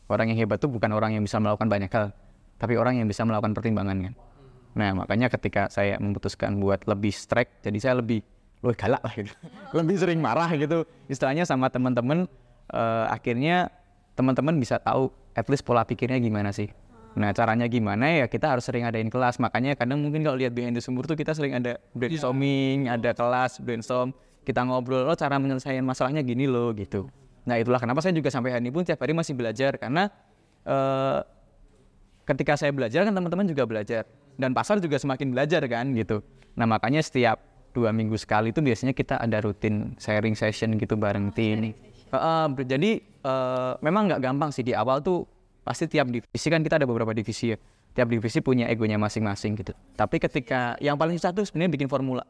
orang 0.08 0.32
yang 0.32 0.48
hebat 0.48 0.58
tuh 0.64 0.72
bukan 0.72 0.90
orang 0.96 1.14
yang 1.14 1.24
bisa 1.28 1.38
melakukan 1.38 1.68
banyak 1.68 1.92
hal, 1.92 2.16
tapi 2.58 2.80
orang 2.80 3.04
yang 3.04 3.08
bisa 3.12 3.28
melakukan 3.28 3.52
pertimbangan 3.54 4.10
kan. 4.10 4.14
Nah 4.74 4.90
makanya 5.04 5.28
ketika 5.28 5.68
saya 5.68 6.00
memutuskan 6.00 6.58
buat 6.64 6.88
lebih 6.88 7.12
strike, 7.12 7.62
jadi 7.62 7.78
saya 7.78 7.94
lebih 8.00 8.24
lebih 8.64 8.78
galak 8.80 9.04
lah 9.04 9.14
gitu, 9.14 9.34
lebih 9.78 9.96
sering 10.00 10.20
marah 10.24 10.50
gitu. 10.56 10.88
Istilahnya 11.12 11.46
sama 11.46 11.68
teman-teman, 11.70 12.26
eh, 12.72 13.06
akhirnya 13.12 13.70
teman-teman 14.18 14.58
bisa 14.58 14.82
tahu 14.82 15.14
at 15.38 15.46
least 15.52 15.62
pola 15.62 15.86
pikirnya 15.86 16.18
gimana 16.18 16.50
sih. 16.50 16.72
Nah 17.18 17.34
caranya 17.34 17.66
gimana 17.66 18.24
ya 18.24 18.26
kita 18.30 18.54
harus 18.54 18.64
sering 18.70 18.86
adain 18.86 19.10
kelas. 19.10 19.42
Makanya 19.42 19.74
kadang 19.74 19.98
mungkin 20.06 20.22
kalau 20.22 20.38
lihat 20.38 20.54
behind 20.54 20.78
the 20.78 20.84
sumur 20.86 21.10
tuh 21.10 21.18
kita 21.18 21.34
sering 21.34 21.58
ada 21.58 21.82
brainstorming, 21.98 22.86
ada 22.86 23.12
kelas 23.18 23.58
brainstorm, 23.58 24.14
kita 24.46 24.62
ngobrol, 24.62 25.10
oh 25.10 25.18
cara 25.18 25.42
menyelesaikan 25.42 25.82
masalahnya 25.82 26.22
gini 26.22 26.46
loh 26.46 26.70
gitu. 26.78 27.10
Nah 27.50 27.58
itulah 27.58 27.82
kenapa 27.82 28.06
saya 28.06 28.14
juga 28.14 28.30
sampai 28.30 28.54
hari 28.54 28.70
ini 28.70 28.72
pun 28.72 28.86
tiap 28.86 29.02
hari 29.02 29.18
masih 29.18 29.34
belajar 29.34 29.82
karena 29.82 30.14
eh, 30.62 31.20
ketika 32.30 32.54
saya 32.54 32.70
belajar 32.70 33.02
kan 33.02 33.14
teman-teman 33.18 33.50
juga 33.50 33.66
belajar 33.66 34.06
dan 34.38 34.54
pasar 34.54 34.78
juga 34.78 35.02
semakin 35.02 35.34
belajar 35.34 35.66
kan 35.66 35.90
gitu. 35.98 36.22
Nah 36.54 36.70
makanya 36.70 37.02
setiap 37.02 37.42
dua 37.74 37.90
minggu 37.90 38.14
sekali 38.14 38.54
itu 38.54 38.62
biasanya 38.62 38.94
kita 38.94 39.18
ada 39.18 39.42
rutin 39.42 39.98
sharing 39.98 40.38
session 40.38 40.78
gitu 40.78 40.94
bareng 40.94 41.34
tim. 41.34 41.74
Heeh, 42.14 42.46
ber- 42.54 42.70
jadi 42.70 43.02
eh, 43.02 43.74
memang 43.82 44.06
nggak 44.06 44.22
gampang 44.22 44.54
sih 44.54 44.62
di 44.62 44.78
awal 44.78 45.02
tuh 45.02 45.26
pasti 45.68 45.92
tiap 45.92 46.08
divisi 46.08 46.48
kan 46.48 46.64
kita 46.64 46.80
ada 46.80 46.88
beberapa 46.88 47.12
divisi 47.12 47.52
ya. 47.52 47.58
Tiap 47.92 48.08
divisi 48.08 48.40
punya 48.40 48.72
egonya 48.72 48.96
masing-masing 48.96 49.60
gitu. 49.60 49.76
Tapi 50.00 50.24
ketika 50.24 50.80
yang 50.80 50.96
paling 50.96 51.20
susah 51.20 51.36
tuh 51.36 51.44
sebenarnya 51.44 51.76
bikin 51.76 51.92
formula. 51.92 52.24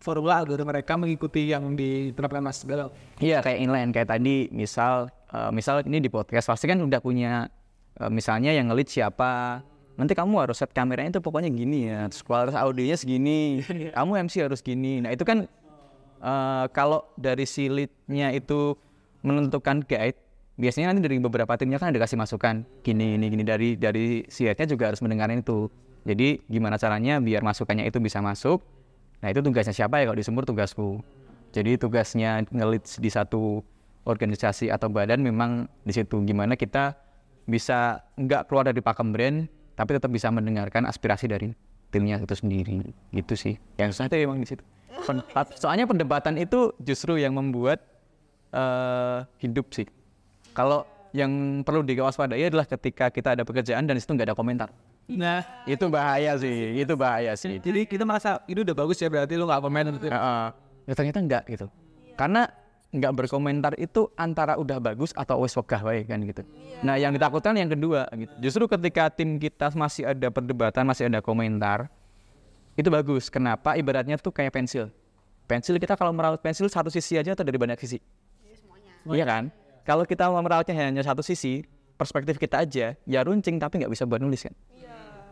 Formula 0.00 0.40
agar 0.40 0.64
mereka 0.64 0.96
mengikuti 0.96 1.52
yang 1.52 1.76
diterapkan 1.76 2.40
Mas 2.40 2.64
Belal. 2.64 2.88
Iya 3.20 3.44
kayak 3.44 3.58
inline 3.60 3.90
kayak 3.92 4.08
tadi 4.08 4.48
misal 4.48 5.12
eh, 5.28 5.50
misal 5.52 5.84
ini 5.84 6.00
di 6.00 6.08
podcast 6.08 6.48
pasti 6.48 6.64
kan 6.64 6.80
udah 6.80 7.00
punya 7.04 7.52
eh, 8.00 8.08
misalnya 8.08 8.56
yang 8.56 8.72
ngelit 8.72 8.88
siapa 8.88 9.60
nanti 9.94 10.12
kamu 10.12 10.42
harus 10.42 10.58
set 10.58 10.74
kameranya 10.74 11.14
itu 11.14 11.22
pokoknya 11.22 11.50
gini 11.54 11.86
ya 11.86 12.10
terus 12.10 12.26
kualitas 12.26 12.58
audionya 12.58 12.98
segini 12.98 13.62
kamu 13.96 14.26
MC 14.26 14.42
harus 14.42 14.58
gini 14.58 14.98
nah 14.98 15.14
itu 15.14 15.22
kan 15.22 15.46
eh, 16.18 16.64
kalau 16.74 17.06
dari 17.14 17.46
si 17.46 17.70
leadnya 17.70 18.34
itu 18.34 18.74
menentukan 19.22 19.86
guide 19.86 20.18
biasanya 20.54 20.94
nanti 20.94 21.02
dari 21.02 21.18
beberapa 21.18 21.54
timnya 21.58 21.82
kan 21.82 21.90
ada 21.90 21.98
kasih 21.98 22.14
masukan 22.14 22.62
gini 22.86 23.18
ini 23.18 23.26
gini 23.26 23.42
dari 23.42 23.74
dari 23.74 24.22
si 24.30 24.46
headnya 24.46 24.70
juga 24.70 24.94
harus 24.94 25.02
mendengarkan 25.02 25.42
itu 25.42 25.66
jadi 26.06 26.38
gimana 26.46 26.78
caranya 26.78 27.18
biar 27.18 27.42
masukannya 27.42 27.88
itu 27.90 27.98
bisa 27.98 28.22
masuk 28.22 28.62
Nah 29.24 29.32
itu 29.32 29.40
tugasnya 29.40 29.72
siapa 29.72 30.04
ya 30.04 30.12
kalau 30.12 30.20
di 30.20 30.26
sumur 30.28 30.44
tugasku. 30.44 31.00
Jadi 31.56 31.80
tugasnya 31.80 32.44
ngelit 32.52 32.84
di 33.00 33.08
satu 33.08 33.64
organisasi 34.04 34.68
atau 34.68 34.92
badan 34.92 35.24
memang 35.24 35.64
di 35.80 35.96
situ 35.96 36.20
gimana 36.28 36.60
kita 36.60 36.92
bisa 37.48 38.04
nggak 38.20 38.52
keluar 38.52 38.68
dari 38.68 38.84
pakem 38.84 39.16
brand 39.16 39.48
tapi 39.72 39.96
tetap 39.96 40.12
bisa 40.12 40.28
mendengarkan 40.28 40.84
aspirasi 40.84 41.24
dari 41.24 41.56
timnya 41.88 42.20
itu 42.20 42.36
sendiri 42.36 42.84
gitu 43.16 43.32
sih. 43.32 43.56
Yang 43.80 43.96
susah 43.96 44.12
itu 44.12 44.28
emang 44.28 44.44
di 44.44 44.48
situ. 44.52 44.60
Soalnya 45.62 45.88
perdebatan 45.88 46.36
itu 46.36 46.76
justru 46.84 47.16
yang 47.16 47.32
membuat 47.32 47.80
eh, 48.52 49.24
hidup 49.40 49.72
sih. 49.72 49.88
Kalau 50.54 50.86
yang 51.14 51.62
perlu 51.62 51.82
diwaspadai 51.82 52.46
adalah 52.50 52.66
ketika 52.66 53.10
kita 53.10 53.38
ada 53.38 53.42
pekerjaan 53.46 53.86
dan 53.86 53.94
di 53.94 54.02
situ 54.02 54.14
nggak 54.14 54.34
ada 54.34 54.36
komentar. 54.38 54.68
Nah, 55.04 55.44
Itu 55.68 55.92
bahaya 55.92 56.32
sih, 56.40 56.80
itu 56.80 56.96
bahaya 56.96 57.36
sih. 57.36 57.60
jadi 57.60 57.84
kita 57.84 58.08
merasa 58.08 58.40
ini 58.48 58.64
udah 58.64 58.72
bagus 58.72 58.96
ya 58.98 59.12
berarti 59.12 59.36
lu 59.36 59.44
nggak 59.44 59.60
komen 59.60 59.84
gitu. 60.00 60.08
Heeh. 60.08 60.46
Ya 60.88 60.92
ternyata 60.96 61.18
enggak 61.20 61.42
gitu. 61.46 61.66
Karena 62.16 62.48
enggak 62.88 63.12
berkomentar 63.12 63.74
itu 63.76 64.08
antara 64.16 64.56
udah 64.56 64.78
bagus 64.80 65.10
atau 65.12 65.42
wes 65.44 65.52
wegah 65.54 65.82
wae 65.84 66.06
kan 66.08 66.22
gitu. 66.24 66.42
Nah, 66.80 66.96
yang 66.96 67.12
ditakutkan 67.12 67.52
yang 67.58 67.68
kedua 67.68 68.08
gitu. 68.16 68.32
Justru 68.40 68.64
ketika 68.70 69.10
tim 69.12 69.36
kita 69.36 69.68
masih 69.76 70.08
ada 70.08 70.30
perdebatan, 70.32 70.82
masih 70.88 71.10
ada 71.10 71.20
komentar, 71.20 71.90
itu 72.78 72.88
bagus. 72.88 73.28
Kenapa? 73.28 73.74
Ibaratnya 73.76 74.16
tuh 74.16 74.30
kayak 74.32 74.54
pensil. 74.54 74.88
Pensil 75.44 75.76
kita 75.76 75.94
kalau 76.00 76.16
merawat 76.16 76.40
pensil 76.40 76.64
satu 76.72 76.88
sisi 76.88 77.20
aja 77.20 77.36
atau 77.36 77.44
dari 77.44 77.60
banyak 77.60 77.76
sisi? 77.76 77.98
Iya 79.04 79.28
kan? 79.28 79.52
Kalau 79.84 80.08
kita 80.08 80.32
mau 80.32 80.40
merawatnya 80.40 80.72
hanya 80.80 81.04
satu 81.04 81.20
sisi, 81.20 81.60
perspektif 82.00 82.40
kita 82.40 82.64
aja, 82.64 82.96
ya 83.04 83.20
runcing 83.20 83.60
tapi 83.60 83.84
nggak 83.84 83.92
bisa 83.92 84.08
buat 84.08 84.18
nulis 84.18 84.48
kan? 84.48 84.56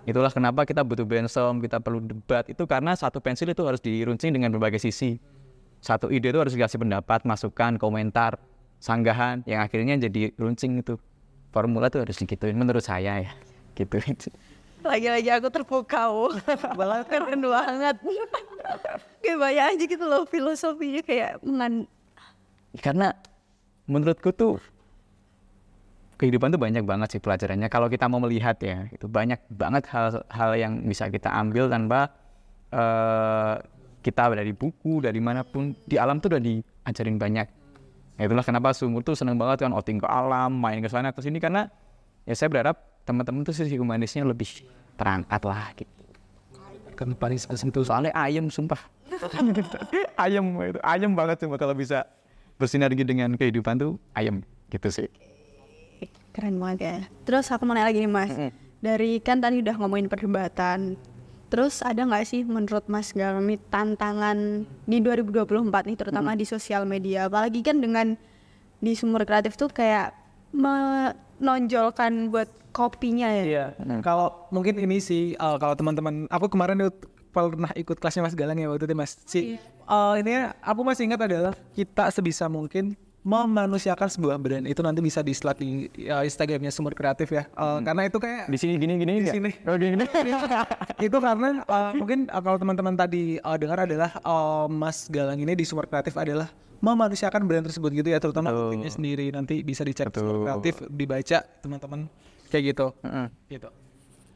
Itulah 0.02 0.34
kenapa 0.34 0.66
kita 0.66 0.82
butuh 0.82 1.06
brainstorm, 1.06 1.62
kita 1.62 1.78
perlu 1.78 2.02
debat. 2.02 2.42
Itu 2.50 2.66
karena 2.66 2.98
satu 2.98 3.22
pensil 3.22 3.54
itu 3.54 3.62
harus 3.62 3.78
diruncing 3.78 4.34
dengan 4.34 4.50
berbagai 4.50 4.82
sisi. 4.82 5.22
Satu 5.78 6.10
ide 6.10 6.34
itu 6.34 6.38
harus 6.42 6.54
dikasih 6.54 6.82
pendapat, 6.82 7.22
masukan, 7.22 7.78
komentar, 7.78 8.38
sanggahan, 8.82 9.46
yang 9.46 9.62
akhirnya 9.62 9.94
jadi 9.98 10.34
runcing 10.34 10.82
itu. 10.82 10.98
Formula 11.54 11.86
itu 11.86 12.02
harus 12.02 12.16
digituin 12.18 12.58
menurut 12.58 12.82
saya 12.82 13.22
ya. 13.22 13.32
Gitu. 13.78 14.02
Lagi-lagi 14.82 15.30
aku 15.30 15.48
terpukau. 15.54 16.34
Malah 16.78 17.06
keren 17.06 17.38
banget. 17.46 17.96
kayak 19.22 19.38
banyak 19.38 19.64
aja 19.74 19.84
gitu 19.86 20.04
loh 20.06 20.26
filosofinya 20.26 21.02
kayak 21.06 21.38
mengan 21.46 21.86
Karena 22.82 23.14
menurutku 23.86 24.30
tuh 24.34 24.58
kehidupan 26.20 26.54
tuh 26.54 26.60
banyak 26.62 26.86
banget 26.86 27.18
sih 27.18 27.20
pelajarannya. 27.22 27.66
Kalau 27.66 27.90
kita 27.90 28.06
mau 28.06 28.22
melihat 28.22 28.54
ya, 28.62 28.86
itu 28.94 29.10
banyak 29.10 29.42
banget 29.50 29.90
hal-hal 29.90 30.50
yang 30.54 30.78
bisa 30.86 31.10
kita 31.10 31.34
ambil 31.34 31.66
tanpa 31.66 32.14
eh, 32.70 33.54
kita 34.02 34.30
dari 34.30 34.54
buku, 34.54 35.02
dari 35.02 35.18
mana 35.18 35.42
pun 35.42 35.74
di 35.82 35.98
alam 35.98 36.22
tuh 36.22 36.38
udah 36.38 36.42
diajarin 36.42 37.18
banyak. 37.18 37.46
Nah, 38.12 38.22
itulah 38.22 38.44
kenapa 38.46 38.70
sumur 38.70 39.02
tuh 39.02 39.18
seneng 39.18 39.34
banget 39.34 39.66
kan 39.66 39.74
outing 39.74 39.98
ke 39.98 40.06
alam, 40.06 40.54
main 40.54 40.78
ke 40.78 40.86
sana 40.86 41.10
ke 41.10 41.18
sini 41.18 41.42
karena 41.42 41.66
ya 42.22 42.34
saya 42.38 42.52
berharap 42.52 42.78
teman-teman 43.02 43.42
tuh 43.42 43.54
sisi 43.56 43.74
humanisnya 43.74 44.22
lebih 44.22 44.62
terangkat 44.94 45.42
lah 45.42 45.74
gitu 45.74 45.90
kan 46.92 47.08
paling 47.16 47.40
sentuh 47.40 47.82
soalnya 47.82 48.12
ayam 48.14 48.46
sumpah 48.46 48.78
ayam 50.24 50.44
itu 50.62 50.80
ayam 50.84 51.10
banget 51.16 51.42
sumpah 51.42 51.58
kalau 51.58 51.74
bisa 51.74 52.06
bersinergi 52.60 53.04
dengan 53.04 53.36
kehidupan 53.36 53.80
tuh 53.80 54.00
ayam 54.16 54.44
gitu 54.72 54.88
sih. 54.88 55.08
Keren 56.32 56.56
banget 56.56 56.78
ya. 56.80 56.96
Terus 57.28 57.52
aku 57.52 57.68
mau 57.68 57.76
nanya 57.76 57.92
lagi 57.92 58.00
nih 58.00 58.08
mas, 58.08 58.32
dari 58.80 59.20
kan 59.20 59.38
tadi 59.38 59.60
udah 59.60 59.76
ngomongin 59.76 60.08
perdebatan, 60.08 60.96
terus 61.52 61.84
ada 61.84 62.02
nggak 62.08 62.24
sih 62.24 62.40
menurut 62.42 62.88
Mas 62.88 63.12
nih 63.12 63.60
tantangan 63.68 64.64
di 64.88 64.98
2024 65.04 65.92
nih 65.92 65.96
terutama 66.00 66.32
di 66.32 66.48
sosial 66.48 66.88
media, 66.88 67.28
apalagi 67.28 67.60
kan 67.60 67.78
dengan 67.78 68.16
di 68.80 68.96
sumber 68.96 69.28
kreatif 69.28 69.60
tuh 69.60 69.68
kayak 69.68 70.16
menonjolkan 70.56 72.32
buat 72.32 72.48
kopinya 72.72 73.28
ya. 73.28 73.44
Iya. 73.44 73.66
Kalau 74.00 74.48
mungkin 74.48 74.80
ini 74.80 74.98
sih 74.98 75.36
uh, 75.36 75.60
kalau 75.60 75.76
teman-teman 75.76 76.24
aku 76.32 76.48
kemarin 76.48 76.80
itu 76.80 76.90
pernah 77.32 77.72
ikut 77.72 77.96
kelasnya 77.96 78.22
Mas 78.22 78.36
Galang 78.36 78.60
ya 78.60 78.68
waktu 78.68 78.84
itu 78.84 78.94
Mas. 78.94 79.16
Si 79.24 79.56
uh, 79.88 80.14
ini 80.20 80.52
aku 80.60 80.80
masih 80.84 81.08
ingat 81.08 81.24
adalah 81.24 81.56
kita 81.72 82.12
sebisa 82.12 82.46
mungkin 82.46 82.92
memanusiakan 83.22 84.10
sebuah 84.10 84.34
brand 84.34 84.66
itu 84.66 84.82
nanti 84.82 84.98
bisa 84.98 85.22
di 85.22 85.30
slide 85.30 85.56
di 85.56 85.86
uh, 86.10 86.26
Instagramnya 86.26 86.74
sumber 86.74 86.92
kreatif 86.92 87.30
ya. 87.32 87.48
Uh, 87.54 87.78
Karena 87.80 88.04
itu 88.10 88.18
kayak 88.18 88.50
di 88.50 88.58
sini 88.58 88.76
gini 88.76 88.98
gini 88.98 89.12
di 89.24 89.30
sini. 89.30 89.50
oh 89.64 89.78
gini 89.78 89.94
gini 89.96 90.06
itu 91.06 91.16
karena 91.22 91.62
uh, 91.64 91.94
mungkin 91.96 92.26
uh, 92.28 92.42
kalau 92.42 92.58
teman-teman 92.58 92.94
tadi 92.98 93.38
uh, 93.40 93.56
dengar 93.56 93.86
adalah 93.86 94.10
uh, 94.26 94.66
Mas 94.66 95.06
Galang 95.08 95.38
ini 95.38 95.54
di 95.54 95.64
sumber 95.64 95.86
kreatif 95.86 96.18
adalah 96.18 96.50
memanusiakan 96.82 97.46
brand 97.46 97.62
tersebut 97.62 97.94
gitu 97.94 98.10
ya 98.10 98.18
terutama 98.18 98.50
kopinya 98.50 98.90
sendiri 98.90 99.30
nanti 99.30 99.62
bisa 99.62 99.86
dicek 99.86 100.10
sumber 100.10 100.42
Betul. 100.42 100.44
kreatif 100.44 100.74
dibaca 100.90 101.38
teman-teman 101.62 102.10
kayak 102.50 102.74
gitu 102.74 102.86
Heeh. 103.06 103.26
gitu 103.54 103.70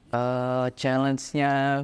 Eh, 0.07 0.67
challenge-nya 0.79 1.83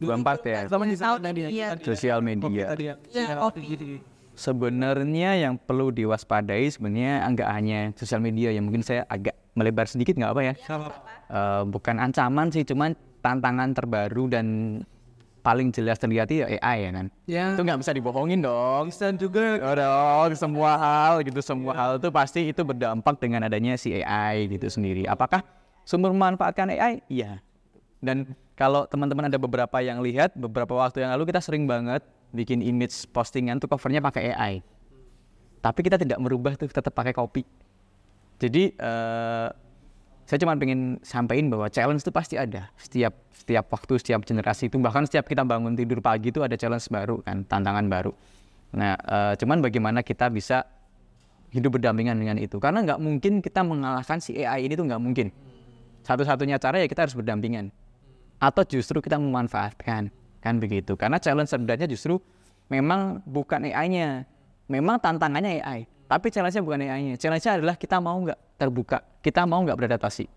2024 0.00 0.50
ya? 0.50 0.60
sama 0.66 0.84
di 0.86 0.96
Tahun 0.98 1.20
tadi 1.22 1.40
iya. 1.50 1.68
sosial 1.78 2.18
media. 2.20 2.64
Tadi 2.74 2.84
ya 2.90 2.94
Ya, 3.12 3.38
kopi 3.38 4.02
sebenarnya 4.34 5.38
yang 5.38 5.54
perlu 5.54 5.94
diwaspadai 5.94 6.66
sebenarnya 6.66 7.22
enggak 7.22 7.48
hanya 7.54 7.94
sosial 7.94 8.18
media 8.18 8.50
yang 8.50 8.66
mungkin 8.66 8.82
saya 8.82 9.06
agak 9.06 9.38
melebar 9.54 9.86
sedikit 9.86 10.18
nggak 10.18 10.32
apa 10.34 10.42
ya? 10.42 10.54
Sama 10.66 10.90
Eh, 11.24 11.62
bukan 11.66 11.96
ancaman 11.96 12.52
sih 12.52 12.68
cuman 12.68 12.92
tantangan 13.24 13.72
terbaru 13.72 14.28
dan 14.28 14.46
paling 15.40 15.72
jelas 15.72 15.96
terlihat 16.00 16.28
ya 16.32 16.48
AI 16.60 16.88
ya 16.88 16.90
kan 16.92 17.06
ya 17.28 17.44
itu 17.52 17.62
nggak 17.64 17.80
bisa 17.80 17.92
dibohongin 17.96 18.40
dong. 18.44 18.92
Bisa 18.92 19.08
juga. 19.16 19.60
Oh 19.64 19.74
dong, 19.76 20.30
semua 20.36 20.76
hal 20.76 21.24
gitu, 21.24 21.40
semua 21.40 21.72
hal 21.72 21.90
itu 21.96 22.08
pasti 22.12 22.52
itu 22.52 22.60
berdampak 22.60 23.16
dengan 23.20 23.44
adanya 23.48 23.76
si 23.80 23.92
AI 24.04 24.52
gitu 24.52 24.68
sendiri. 24.68 25.08
Apakah 25.08 25.40
sumber 25.88 26.12
memanfaatkan 26.12 26.68
AI? 26.72 27.00
Iya. 27.08 27.40
Dan 28.04 28.36
kalau 28.54 28.86
teman-teman 28.86 29.26
ada 29.26 29.34
beberapa 29.34 29.82
yang 29.82 29.98
lihat, 29.98 30.30
beberapa 30.38 30.78
waktu 30.78 31.02
yang 31.02 31.10
lalu 31.18 31.26
kita 31.34 31.42
sering 31.42 31.66
banget 31.66 32.06
bikin 32.30 32.62
image 32.62 33.10
postingan 33.10 33.58
tuh 33.58 33.66
covernya 33.66 33.98
pakai 33.98 34.30
AI. 34.30 34.54
Tapi 35.58 35.80
kita 35.82 35.98
tidak 35.98 36.22
merubah 36.22 36.54
tuh, 36.54 36.70
tetap 36.70 36.94
pakai 36.94 37.10
copy. 37.10 37.42
Jadi 38.38 38.78
eh, 38.78 39.48
saya 40.22 40.38
cuma 40.38 40.54
pengen 40.54 41.02
sampaikan 41.02 41.50
bahwa 41.50 41.66
challenge 41.66 42.06
itu 42.06 42.14
pasti 42.14 42.38
ada. 42.38 42.70
Setiap 42.78 43.14
setiap 43.34 43.66
waktu 43.74 43.98
setiap 43.98 44.22
generasi 44.22 44.70
itu 44.70 44.78
bahkan 44.78 45.02
setiap 45.02 45.26
kita 45.26 45.42
bangun 45.42 45.74
tidur 45.74 45.98
pagi 45.98 46.30
itu 46.30 46.42
ada 46.46 46.54
challenge 46.54 46.86
baru 46.94 47.26
kan 47.26 47.42
tantangan 47.42 47.90
baru. 47.90 48.14
Nah 48.78 48.94
eh, 48.94 49.34
cuman 49.34 49.58
bagaimana 49.66 50.06
kita 50.06 50.30
bisa 50.30 50.62
hidup 51.50 51.74
berdampingan 51.74 52.14
dengan 52.22 52.38
itu? 52.38 52.62
Karena 52.62 52.86
nggak 52.86 53.02
mungkin 53.02 53.42
kita 53.42 53.66
mengalahkan 53.66 54.22
si 54.22 54.38
AI 54.46 54.70
ini 54.70 54.78
tuh 54.78 54.86
nggak 54.86 55.02
mungkin. 55.02 55.34
Satu-satunya 56.06 56.62
cara 56.62 56.78
ya 56.78 56.86
kita 56.86 57.08
harus 57.08 57.16
berdampingan 57.18 57.74
atau 58.38 58.62
justru 58.66 59.00
kita 59.00 59.16
memanfaatkan 59.16 60.10
kan 60.40 60.54
begitu? 60.60 60.94
Karena 60.94 61.16
challenge 61.18 61.50
sebenarnya 61.50 61.88
justru 61.88 62.20
memang 62.68 63.24
bukan 63.24 63.64
AI-nya 63.68 64.24
memang 64.68 64.96
tantangannya 65.00 65.60
AI 65.60 65.84
tapi 66.04 66.28
challenge-nya 66.28 66.62
bukan 66.64 66.80
AI-nya 66.84 67.16
challenge-nya 67.16 67.60
adalah 67.60 67.74
kita 67.76 67.96
mau 68.00 68.16
nggak 68.20 68.38
terbuka 68.60 69.02
kita 69.24 69.48
mau 69.48 69.60
nggak 69.64 69.76
beradaptasi. 69.76 70.28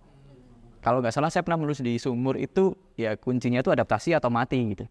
Kalau 0.79 1.03
nggak 1.03 1.12
salah 1.12 1.27
saya 1.27 1.43
pernah 1.43 1.60
menulis 1.60 1.83
di 1.83 1.99
sumur 1.99 2.39
itu 2.39 2.71
ya 2.95 3.19
kuncinya 3.19 3.60
itu 3.60 3.69
adaptasi 3.69 4.15
atau 4.15 4.31
mati 4.31 4.55
gitu. 4.71 4.88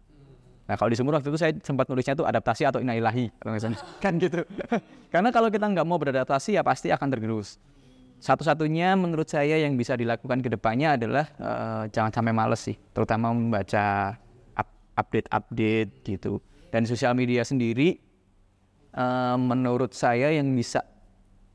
Nah 0.67 0.75
kalau 0.75 0.93
di 0.93 0.97
sumur 0.99 1.17
waktu 1.17 1.33
itu 1.33 1.39
saya 1.39 1.55
sempat 1.63 1.89
nulisnya 1.89 2.13
itu 2.13 2.27
adaptasi 2.27 2.69
atau 2.69 2.79
inailahi 2.83 3.33
kan 4.03 4.13
gitu. 4.21 4.45
Karena 5.13 5.29
kalau 5.33 5.49
kita 5.49 5.65
nggak 5.65 5.85
mau 5.87 5.97
beradaptasi 5.97 6.59
ya 6.59 6.61
pasti 6.61 6.93
akan 6.93 7.07
tergerus 7.09 7.57
satu-satunya 8.17 8.97
menurut 8.97 9.29
saya 9.29 9.61
yang 9.61 9.77
bisa 9.77 9.93
dilakukan 9.93 10.41
ke 10.41 10.49
depannya 10.49 10.97
adalah 10.97 11.25
eh, 11.37 11.83
jangan 11.93 12.09
sampai 12.09 12.33
males 12.33 12.61
sih, 12.61 12.75
terutama 12.91 13.29
membaca 13.29 14.17
up- 14.57 14.81
update-update 14.97 15.91
gitu. 16.01 16.41
Dan 16.73 16.83
sosial 16.89 17.13
media 17.13 17.45
sendiri 17.45 18.01
eh, 18.93 19.37
menurut 19.37 19.93
saya 19.93 20.33
yang 20.33 20.49
bisa 20.57 20.81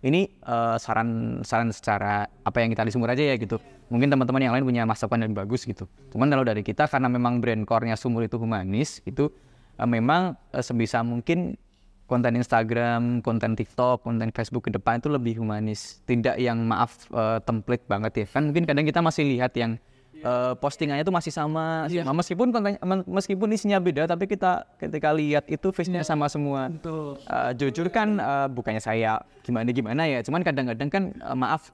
ini 0.03 0.31
eh, 0.31 0.77
saran 0.79 1.43
secara 1.75 2.27
apa 2.27 2.57
yang 2.63 2.71
kita 2.71 2.87
di 2.87 2.93
sumur 2.95 3.11
aja 3.11 3.23
ya 3.23 3.35
gitu. 3.39 3.59
Mungkin 3.91 4.09
teman-teman 4.09 4.41
yang 4.41 4.55
lain 4.57 4.65
punya 4.65 4.83
masukan 4.89 5.21
yang 5.21 5.35
bagus 5.37 5.69
gitu. 5.69 5.85
Cuman 6.15 6.31
kalau 6.31 6.47
dari 6.47 6.65
kita 6.65 6.89
karena 6.89 7.13
memang 7.13 7.45
brand 7.45 7.69
core-nya 7.69 7.99
sumur 7.99 8.25
itu 8.25 8.39
humanis 8.39 9.03
itu 9.03 9.35
eh, 9.83 9.89
memang 9.89 10.39
eh, 10.55 10.63
sebisa 10.63 11.03
mungkin 11.03 11.59
konten 12.07 12.37
Instagram, 12.37 13.21
konten 13.21 13.57
TikTok, 13.57 14.05
konten 14.05 14.29
Facebook 14.31 14.69
ke 14.69 14.71
depan 14.71 15.01
itu 15.01 15.09
lebih 15.09 15.41
humanis. 15.41 16.03
Tidak 16.05 16.37
yang 16.37 16.61
maaf 16.63 17.09
eh, 17.09 17.39
template 17.43 17.87
banget 17.87 18.13
ya. 18.15 18.27
Kan 18.29 18.53
mungkin 18.53 18.69
kadang 18.69 18.85
kita 18.85 19.01
masih 19.01 19.25
lihat 19.25 19.57
yang 19.57 19.81
eh, 20.19 20.53
postingannya 20.55 21.03
itu 21.03 21.11
masih 21.11 21.33
sama, 21.33 21.89
Iya. 21.89 22.05
sama 22.05 22.21
meskipun 22.21 22.53
konten 22.53 22.77
meskipun 23.09 23.49
isinya 23.51 23.79
beda 23.79 24.07
tapi 24.07 24.27
kita 24.27 24.67
ketika 24.77 25.11
lihat 25.11 25.49
itu 25.49 25.73
face-nya 25.73 26.05
sama 26.05 26.29
semua. 26.29 26.69
betul 26.69 27.17
Eh, 27.23 27.51
jujur 27.57 27.89
kan 27.89 28.17
eh, 28.17 28.47
bukannya 28.47 28.79
saya 28.79 29.19
gimana 29.43 29.67
gimana 29.71 30.03
ya, 30.05 30.21
cuman 30.23 30.45
kadang-kadang 30.45 30.89
kan 30.89 31.05
eh, 31.17 31.37
maaf 31.37 31.73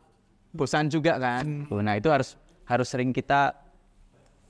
bosan 0.48 0.88
juga 0.88 1.20
kan. 1.20 1.68
Tuh, 1.68 1.82
Nah 1.84 1.98
itu 1.98 2.08
harus 2.08 2.38
harus 2.64 2.88
sering 2.88 3.12
kita 3.12 3.52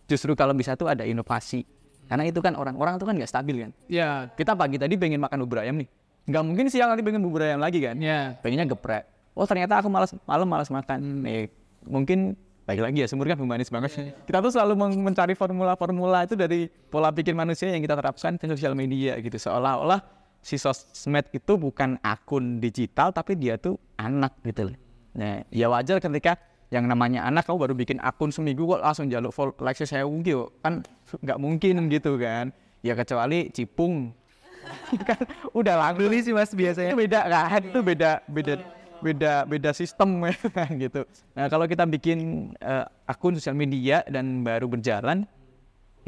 justru 0.07 0.33
kalau 0.33 0.55
bisa 0.55 0.75
tuh 0.75 0.89
ada 0.89 1.03
inovasi. 1.03 1.65
Karena 2.09 2.25
itu 2.25 2.41
kan 2.41 2.57
orang-orang 2.57 2.97
tuh 2.97 3.05
kan 3.05 3.15
nggak 3.15 3.29
stabil 3.29 3.69
kan. 3.69 3.71
ya 3.87 4.33
Kita 4.33 4.57
pagi 4.57 4.81
tadi 4.81 4.97
pengen 4.97 5.21
makan 5.21 5.45
bubur 5.45 5.61
ayam 5.61 5.77
nih. 5.77 5.89
Nggak 6.25 6.43
mungkin 6.45 6.65
siang 6.73 6.89
nanti 6.89 7.05
pengen 7.05 7.21
bubur 7.21 7.45
ayam 7.45 7.61
lagi 7.61 7.85
kan. 7.85 8.01
ya 8.01 8.35
Pengennya 8.41 8.65
geprek. 8.69 9.05
Oh 9.37 9.45
ternyata 9.45 9.79
aku 9.79 9.93
malas 9.93 10.11
malam 10.25 10.49
malas 10.49 10.73
makan. 10.73 11.23
Nih, 11.23 11.53
mungkin 11.87 12.35
baik 12.65 12.81
lagi 12.85 12.99
ya 13.01 13.07
sumur 13.07 13.29
kan 13.29 13.39
humanis 13.39 13.69
banget. 13.69 13.93
Kita 14.25 14.41
tuh 14.41 14.53
selalu 14.53 14.75
men- 14.77 15.01
mencari 15.13 15.33
formula-formula 15.33 16.27
itu 16.27 16.35
dari 16.35 16.69
pola 16.69 17.13
pikir 17.13 17.33
manusia 17.33 17.71
yang 17.71 17.81
kita 17.81 17.95
terapkan 17.95 18.35
di 18.35 18.45
sosial 18.45 18.73
media 18.75 19.15
gitu. 19.21 19.37
Seolah-olah 19.37 20.01
si 20.43 20.57
sosmed 20.57 21.29
itu 21.31 21.53
bukan 21.55 21.97
akun 22.01 22.59
digital 22.59 23.13
tapi 23.13 23.37
dia 23.37 23.57
tuh 23.57 23.77
anak 23.97 24.37
gitu 24.43 24.69
loh. 24.73 24.77
Nah, 25.17 25.43
ya 25.51 25.67
wajar 25.67 25.99
ketika 25.99 26.37
yang 26.69 26.85
namanya 26.85 27.25
anak 27.25 27.49
kamu 27.49 27.59
baru 27.65 27.75
bikin 27.75 27.99
akun 28.05 28.29
seminggu 28.29 28.69
kok 28.69 28.85
langsung 28.85 29.09
jaluk 29.09 29.33
follow 29.33 29.57
like 29.65 29.81
saya 29.81 30.05
gitu 30.05 30.53
kan 30.61 30.85
nggak 31.25 31.39
mungkin 31.41 31.89
gitu 31.89 32.21
kan. 32.21 32.53
Ya 32.85 32.95
kecuali 32.95 33.51
cipung. 33.51 34.15
Kan 35.09 35.25
udah 35.57 35.81
langsung 35.81 36.13
sih 36.13 36.31
mas 36.31 36.53
biasanya. 36.53 36.93
Itu 36.93 37.01
beda 37.01 37.21
kan? 37.25 37.61
Itu 37.65 37.81
beda 37.81 38.11
beda 38.29 38.55
beda 38.99 39.33
beda 39.47 39.71
sistem 39.71 40.27
gitu 40.83 41.07
nah 41.39 41.47
kalau 41.47 41.71
kita 41.71 41.87
bikin 41.87 42.51
eh, 42.59 42.83
akun 43.07 43.39
sosial 43.39 43.55
media 43.55 44.03
dan 44.11 44.43
baru 44.43 44.67
berjalan 44.67 45.23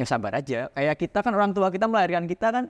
ya 0.01 0.09
sabar 0.09 0.33
aja. 0.41 0.73
Kayak 0.73 0.97
kita 0.97 1.19
kan 1.21 1.33
orang 1.37 1.53
tua 1.53 1.69
kita 1.69 1.85
melahirkan 1.85 2.25
kita 2.25 2.49
kan 2.49 2.65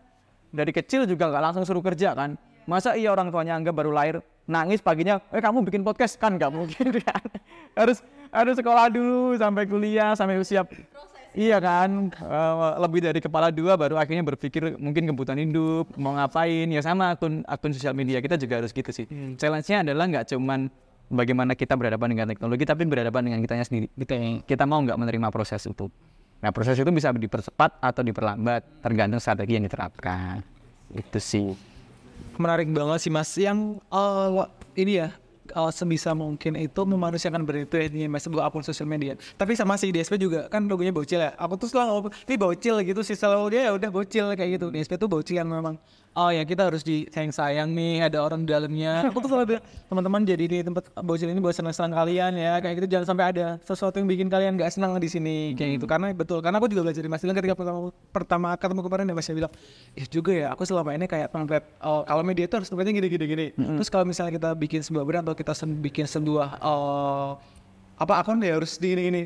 dari 0.51 0.75
kecil 0.75 1.07
juga 1.07 1.31
nggak 1.31 1.43
langsung 1.47 1.63
suruh 1.63 1.85
kerja 1.85 2.19
kan. 2.19 2.35
Masa 2.67 2.99
iya 2.99 3.15
orang 3.15 3.31
tuanya 3.31 3.55
anggap 3.55 3.75
baru 3.79 3.95
lahir 3.95 4.19
nangis 4.49 4.81
paginya 4.83 5.21
eh 5.31 5.43
kamu 5.43 5.67
bikin 5.69 5.83
podcast 5.83 6.17
kan 6.17 6.37
nggak 6.37 6.51
mungkin 6.53 6.87
kan 7.07 7.25
harus 7.77 8.03
harus 8.31 8.55
sekolah 8.59 8.91
dulu 8.91 9.37
sampai 9.39 9.65
kuliah 9.67 10.13
sampai 10.15 10.41
siap 10.43 10.69
Iya 11.31 11.63
kan, 11.63 12.11
eh, 12.11 12.55
lebih 12.83 13.07
dari 13.07 13.23
kepala 13.23 13.55
dua 13.55 13.79
baru 13.79 13.95
akhirnya 13.95 14.27
berpikir 14.27 14.75
mungkin 14.83 15.07
kebutuhan 15.07 15.39
hidup, 15.39 15.87
mau 15.95 16.19
ngapain, 16.19 16.67
ya 16.67 16.83
sama 16.83 17.15
akun 17.15 17.47
akun 17.47 17.71
sosial 17.71 17.95
media 17.95 18.19
kita 18.19 18.35
juga 18.35 18.59
harus 18.59 18.75
gitu 18.75 18.91
sih. 18.91 19.07
Challenge-nya 19.39 19.87
adalah 19.87 20.11
nggak 20.11 20.27
cuman 20.35 20.67
bagaimana 21.07 21.55
kita 21.55 21.79
berhadapan 21.79 22.19
dengan 22.19 22.27
teknologi, 22.35 22.67
tapi 22.67 22.83
berhadapan 22.83 23.31
dengan 23.31 23.39
kitanya 23.47 23.63
sendiri. 23.63 23.87
Kita, 23.95 24.43
kita 24.43 24.65
mau 24.67 24.83
nggak 24.83 24.99
menerima 24.99 25.31
proses 25.31 25.63
itu. 25.71 25.87
Nah 26.43 26.51
proses 26.51 26.75
itu 26.75 26.91
bisa 26.91 27.15
dipercepat 27.15 27.79
atau 27.79 28.03
diperlambat, 28.03 28.83
tergantung 28.83 29.23
strategi 29.23 29.55
yang 29.55 29.71
diterapkan. 29.71 30.43
Itu 30.91 31.23
sih. 31.23 31.70
Menarik 32.41 32.67
banget 32.73 32.99
sih 33.05 33.13
mas. 33.13 33.31
Yang 33.37 33.79
eh, 33.93 34.29
ini 34.81 34.93
ya 35.05 35.09
eh, 35.53 35.71
sebisa 35.71 36.17
mungkin 36.17 36.57
itu 36.57 36.81
memanusiakan 36.83 37.45
brand 37.45 37.69
itu 37.69 37.77
ya 37.77 38.09
mas 38.09 38.25
sebuah 38.25 38.49
akun 38.49 38.65
sosial 38.65 38.89
media. 38.89 39.15
Tapi 39.37 39.53
sama 39.55 39.77
si 39.77 39.93
DSP 39.93 40.17
juga 40.17 40.49
kan 40.49 40.65
logonya 40.65 40.91
bocil 40.91 41.21
ya. 41.21 41.37
Aku 41.37 41.61
tuh 41.61 41.69
selalu 41.69 42.09
ini 42.27 42.37
bocil 42.41 42.75
gitu 42.83 43.01
sih. 43.05 43.15
Selalu 43.15 43.61
dia 43.61 43.69
ya 43.69 43.73
udah 43.77 43.91
bocil 43.93 44.33
kayak 44.33 44.57
gitu. 44.57 44.67
DSP 44.73 44.97
tuh 44.97 45.09
bocil 45.13 45.37
yang 45.37 45.53
memang 45.53 45.77
oh 46.19 46.31
ya 46.35 46.43
kita 46.43 46.67
harus 46.67 46.83
disayang 46.83 47.31
sayang 47.31 47.69
nih 47.71 48.03
ada 48.11 48.19
orang 48.23 48.43
di 48.43 48.51
dalamnya. 48.51 49.03
Aku 49.11 49.23
tuh 49.23 49.31
selalu 49.31 49.57
bilang 49.57 49.65
teman-teman 49.87 50.21
jadi 50.27 50.45
di 50.45 50.59
tempat 50.67 50.91
bocil 51.01 51.31
ini 51.31 51.39
buat 51.39 51.55
senang-senang 51.55 51.95
kalian 51.95 52.33
ya. 52.35 52.59
Kayak 52.59 52.75
gitu 52.83 52.87
jangan 52.99 53.07
sampai 53.15 53.25
ada 53.31 53.47
sesuatu 53.63 53.97
yang 54.03 54.09
bikin 54.11 54.27
kalian 54.27 54.59
gak 54.59 54.75
senang 54.75 54.99
di 54.99 55.07
sini. 55.07 55.55
Kayak 55.55 55.81
gitu. 55.81 55.87
Karena 55.87 56.11
betul 56.11 56.43
karena 56.43 56.59
aku 56.59 56.67
juga 56.67 56.83
belajar 56.91 57.01
dari 57.03 57.11
Mas 57.11 57.23
Dilan 57.23 57.37
ketika 57.39 57.55
pertama 57.55 57.79
pertama 58.11 58.49
ketemu 58.59 58.81
kemarin 58.83 59.05
ya 59.07 59.15
Mas 59.15 59.27
dia 59.27 59.37
bilang 59.39 59.53
ya 59.95 60.05
juga 60.11 60.33
ya 60.35 60.47
aku 60.51 60.63
selama 60.67 60.91
ini 60.95 61.07
kayak 61.07 61.29
ngeliat 61.31 61.65
oh, 61.83 62.03
kalau 62.03 62.23
media 62.27 62.45
itu 62.51 62.55
harus 62.59 62.69
tempatnya 62.69 62.93
gini 62.95 63.09
gini 63.09 63.25
gini. 63.31 63.47
Terus 63.55 63.89
kalau 63.89 64.05
misalnya 64.05 64.33
kita 64.35 64.51
bikin 64.59 64.81
sebuah 64.83 65.05
brand 65.07 65.25
atau 65.27 65.37
kita 65.39 65.53
sen- 65.55 65.79
bikin 65.79 66.11
sebuah 66.11 66.59
oh, 66.65 67.39
apa 68.01 68.25
akun 68.25 68.41
ya 68.41 68.57
harus 68.57 68.81
di 68.81 68.97
ini 68.97 69.03
ini 69.13 69.21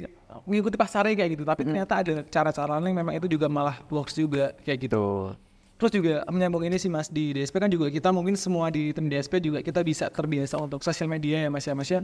mengikuti 0.45 0.77
pasarnya 0.77 1.15
kayak 1.17 1.31
gitu. 1.39 1.45
Tapi 1.47 1.63
ternyata 1.65 1.95
ada 2.03 2.15
cara-cara 2.27 2.77
lain 2.77 2.93
memang 2.93 3.15
itu 3.17 3.31
juga 3.31 3.49
malah 3.49 3.81
works 3.89 4.19
juga 4.19 4.53
kayak 4.67 4.91
gitu 4.91 5.33
terus 5.75 5.91
juga 5.91 6.23
menyambung 6.31 6.63
ini 6.63 6.79
sih 6.79 6.87
mas 6.87 7.11
di 7.11 7.35
DSP 7.35 7.59
kan 7.59 7.71
juga 7.71 7.91
kita 7.91 8.15
mungkin 8.15 8.39
semua 8.39 8.71
di 8.71 8.95
tim 8.95 9.11
DSP 9.11 9.43
juga 9.43 9.59
kita 9.61 9.83
bisa 9.83 10.07
terbiasa 10.09 10.59
untuk 10.63 10.81
sosial 10.87 11.11
media 11.11 11.47
ya 11.47 11.49
mas 11.51 11.67
ya 11.67 11.75
mas 11.75 11.91
ya 11.91 12.01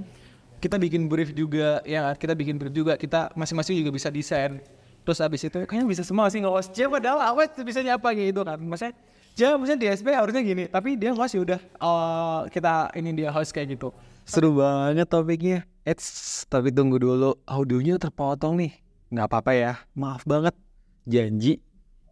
kita 0.58 0.76
bikin 0.76 1.06
brief 1.06 1.30
juga 1.32 1.80
ya 1.86 2.12
kita 2.18 2.34
bikin 2.34 2.58
brief 2.58 2.74
juga 2.74 2.98
kita 2.98 3.30
masing-masing 3.38 3.80
juga 3.80 3.94
bisa 3.94 4.10
desain 4.10 4.58
terus 5.06 5.22
abis 5.22 5.48
itu 5.48 5.58
kayaknya 5.64 5.86
bisa 5.86 6.02
semua 6.04 6.28
sih 6.28 6.42
nggak 6.42 6.76
siapa 6.76 6.98
padahal 7.00 7.20
awet 7.32 7.54
bisa 7.62 7.80
apa 7.86 8.08
gitu 8.12 8.42
kan 8.42 8.58
maksudnya 8.60 8.92
ya 9.38 9.56
maksudnya 9.56 9.80
DSP 9.80 10.06
harusnya 10.12 10.42
gini 10.44 10.64
tapi 10.68 10.98
dia 10.98 11.14
nggak 11.14 11.28
sih 11.30 11.40
udah 11.40 11.60
eh, 11.62 12.40
kita 12.52 12.92
ini 12.98 13.10
dia 13.16 13.30
host 13.32 13.54
kayak 13.54 13.78
gitu 13.78 13.94
Seru 14.30 14.54
banget 14.54 15.10
topiknya. 15.10 15.66
Eits, 15.82 16.46
tapi 16.46 16.70
tunggu 16.70 17.02
dulu. 17.02 17.34
Audionya 17.50 17.98
terpotong 17.98 18.62
nih. 18.62 18.78
Nggak 19.10 19.26
apa-apa 19.26 19.52
ya. 19.58 19.72
Maaf 19.98 20.22
banget. 20.22 20.54
Janji, 21.02 21.58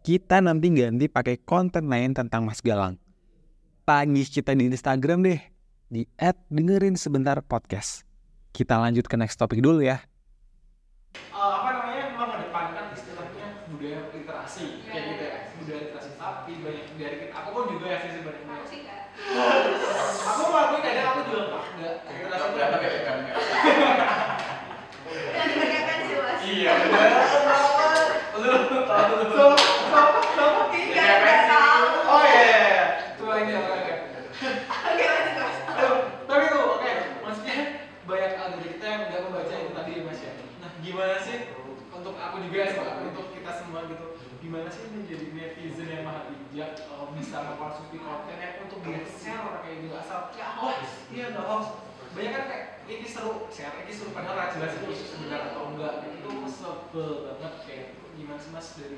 kita 0.09 0.41
nanti 0.41 0.73
ganti 0.73 1.05
pakai 1.05 1.37
konten 1.37 1.85
lain 1.85 2.17
tentang 2.17 2.41
Mas 2.41 2.65
Galang. 2.65 2.97
Tagih 3.85 4.25
kita 4.25 4.57
di 4.57 4.65
Instagram 4.65 5.21
deh. 5.21 5.37
Di 5.85 6.09
dengerin 6.49 6.97
sebentar 6.97 7.37
podcast. 7.45 8.09
Kita 8.49 8.81
lanjut 8.81 9.05
ke 9.05 9.13
next 9.21 9.37
topik 9.37 9.61
dulu 9.61 9.85
ya. 9.85 10.01
Eh, 11.13 11.37
apa 11.37 11.69
namanya 11.77 12.09
mengedepankan 12.17 12.89
istilahnya 12.97 13.69
budaya 13.69 14.09
literasi 14.09 14.81
kayak 14.89 15.03
gitu 15.13 15.23
ya 15.29 15.37
budaya 15.61 15.77
literasi 15.77 16.09
tapi 16.17 16.51
banyak 16.57 16.85
dari 16.97 17.29
aku 17.29 17.49
pun 17.53 17.63
juga 17.69 17.85
ya 17.85 17.97
sih 18.01 18.09
sebenarnya 18.17 18.49
Aku 18.49 18.65
sih 18.65 18.77
enggak. 18.81 19.01
aku 20.25 20.41
mengakui 20.49 20.79
kadang 20.81 21.05
aku 21.05 21.19
juga 21.29 21.41
nggak 21.77 21.93
literasi 22.09 22.45
itu 22.49 22.57
diperlihatkan 25.53 25.97
sih 26.01 26.13
mas. 26.17 26.37
iya 26.49 26.71
benar 26.81 27.09
lu 28.73 28.81
tahu 28.89 29.68
lu 29.89 30.05
Iya, 30.69 31.05
nggak 31.19 31.39
tahu. 31.45 31.83
oh 32.05 32.21
iya 32.23 32.41
iya 32.41 32.59
iya. 32.63 32.83
Itu 33.13 33.23
lagi 33.25 33.51
oke 33.51 33.71
oke 33.73 33.93
Oke 34.89 35.03
lanjut 35.05 35.35
mas. 35.35 35.55
tapi 36.25 36.43
tuh 36.47 36.61
oke 36.69 36.91
maksudnya 37.21 37.57
banyak 38.05 38.31
dari 38.31 38.67
kita 38.69 38.85
yang 38.85 39.01
nggak 39.09 39.21
membaca 39.23 39.53
itu 39.55 39.71
tadi 39.71 39.91
ya 39.91 40.01
mas 40.03 40.19
ya? 40.19 40.31
Nah 40.59 40.71
gimana 40.79 41.15
sih 41.19 41.37
untuk 41.89 42.15
aku 42.15 42.35
juga 42.43 42.57
ya 42.63 42.71
untuk 43.03 43.25
kita 43.31 43.51
semua 43.53 43.79
gitu 43.85 44.05
gimana 44.39 44.67
sih 44.71 44.87
menjadi 44.87 45.25
netizen 45.29 45.87
yang 45.89 46.03
maha 46.07 46.21
bijak 46.25 46.71
eh, 46.79 47.05
bisa 47.13 47.37
mengkonsumsi 47.43 47.97
konten 47.99 48.37
yang 48.39 48.53
untuk 48.63 48.79
dia 48.81 49.03
share 49.05 49.59
kayak 49.61 49.77
gitu? 49.83 49.93
Asal 49.93 50.31
ya 50.33 50.47
hoax. 50.55 50.79
Iya 51.11 51.25
nggak 51.33 51.45
hoax. 51.45 51.63
Banyak 52.09 52.31
kan 52.33 52.43
kayak 52.47 52.65
ini 52.87 53.05
seru 53.05 53.45
share 53.51 53.75
ini 53.83 53.91
seru. 53.91 54.09
Padahal 54.09 54.33
nggak 54.35 54.51
jelas 54.57 54.73
itu 54.79 54.91
sebenarnya 54.95 55.53
atau 55.53 55.63
enggak 55.69 55.93
itu 56.09 56.29
sebel 56.49 57.09
banget 57.35 57.53
kayak 57.67 57.85
gimana 58.15 58.39
sih 58.39 58.49
mas 58.49 58.67
dari 58.73 58.97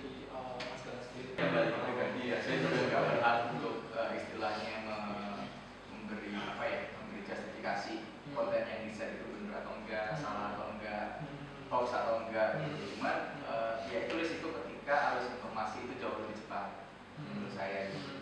mas 0.59 0.81
Galang 0.81 1.03
sendiri 1.05 1.29
balik 1.37 1.75
pribadi 1.85 2.21
ya 2.31 2.37
saya 2.41 2.55
juga 2.63 2.79
nggak 2.89 3.03
berhak 3.09 3.37
untuk 3.55 3.75
eh, 3.93 4.09
istilahnya 4.17 4.73
me- 4.87 5.45
memberi 5.91 6.29
apa 6.35 6.63
ya 6.65 6.79
memberi 6.97 7.21
justifikasi 7.27 7.93
konten 8.31 8.63
yang 8.63 8.81
bisa 8.89 9.03
itu 9.11 9.25
benar 9.29 9.61
atau 9.63 9.73
enggak 9.81 10.05
salah 10.17 10.55
atau 10.55 10.65
enggak 10.77 11.05
hoax 11.71 11.87
atau 11.91 12.15
enggak 12.27 12.59
gitu. 12.63 12.97
cuman 12.97 13.17
eh, 13.45 13.73
ya 13.91 13.97
itu 14.07 14.13
risiko 14.17 14.47
ketika 14.63 14.95
arus 15.13 15.29
informasi 15.35 15.85
itu 15.85 15.93
jauh 16.01 16.17
lebih 16.23 16.37
cepat 16.41 16.65
menurut 17.21 17.53
saya 17.53 17.91
gitu. 17.93 18.13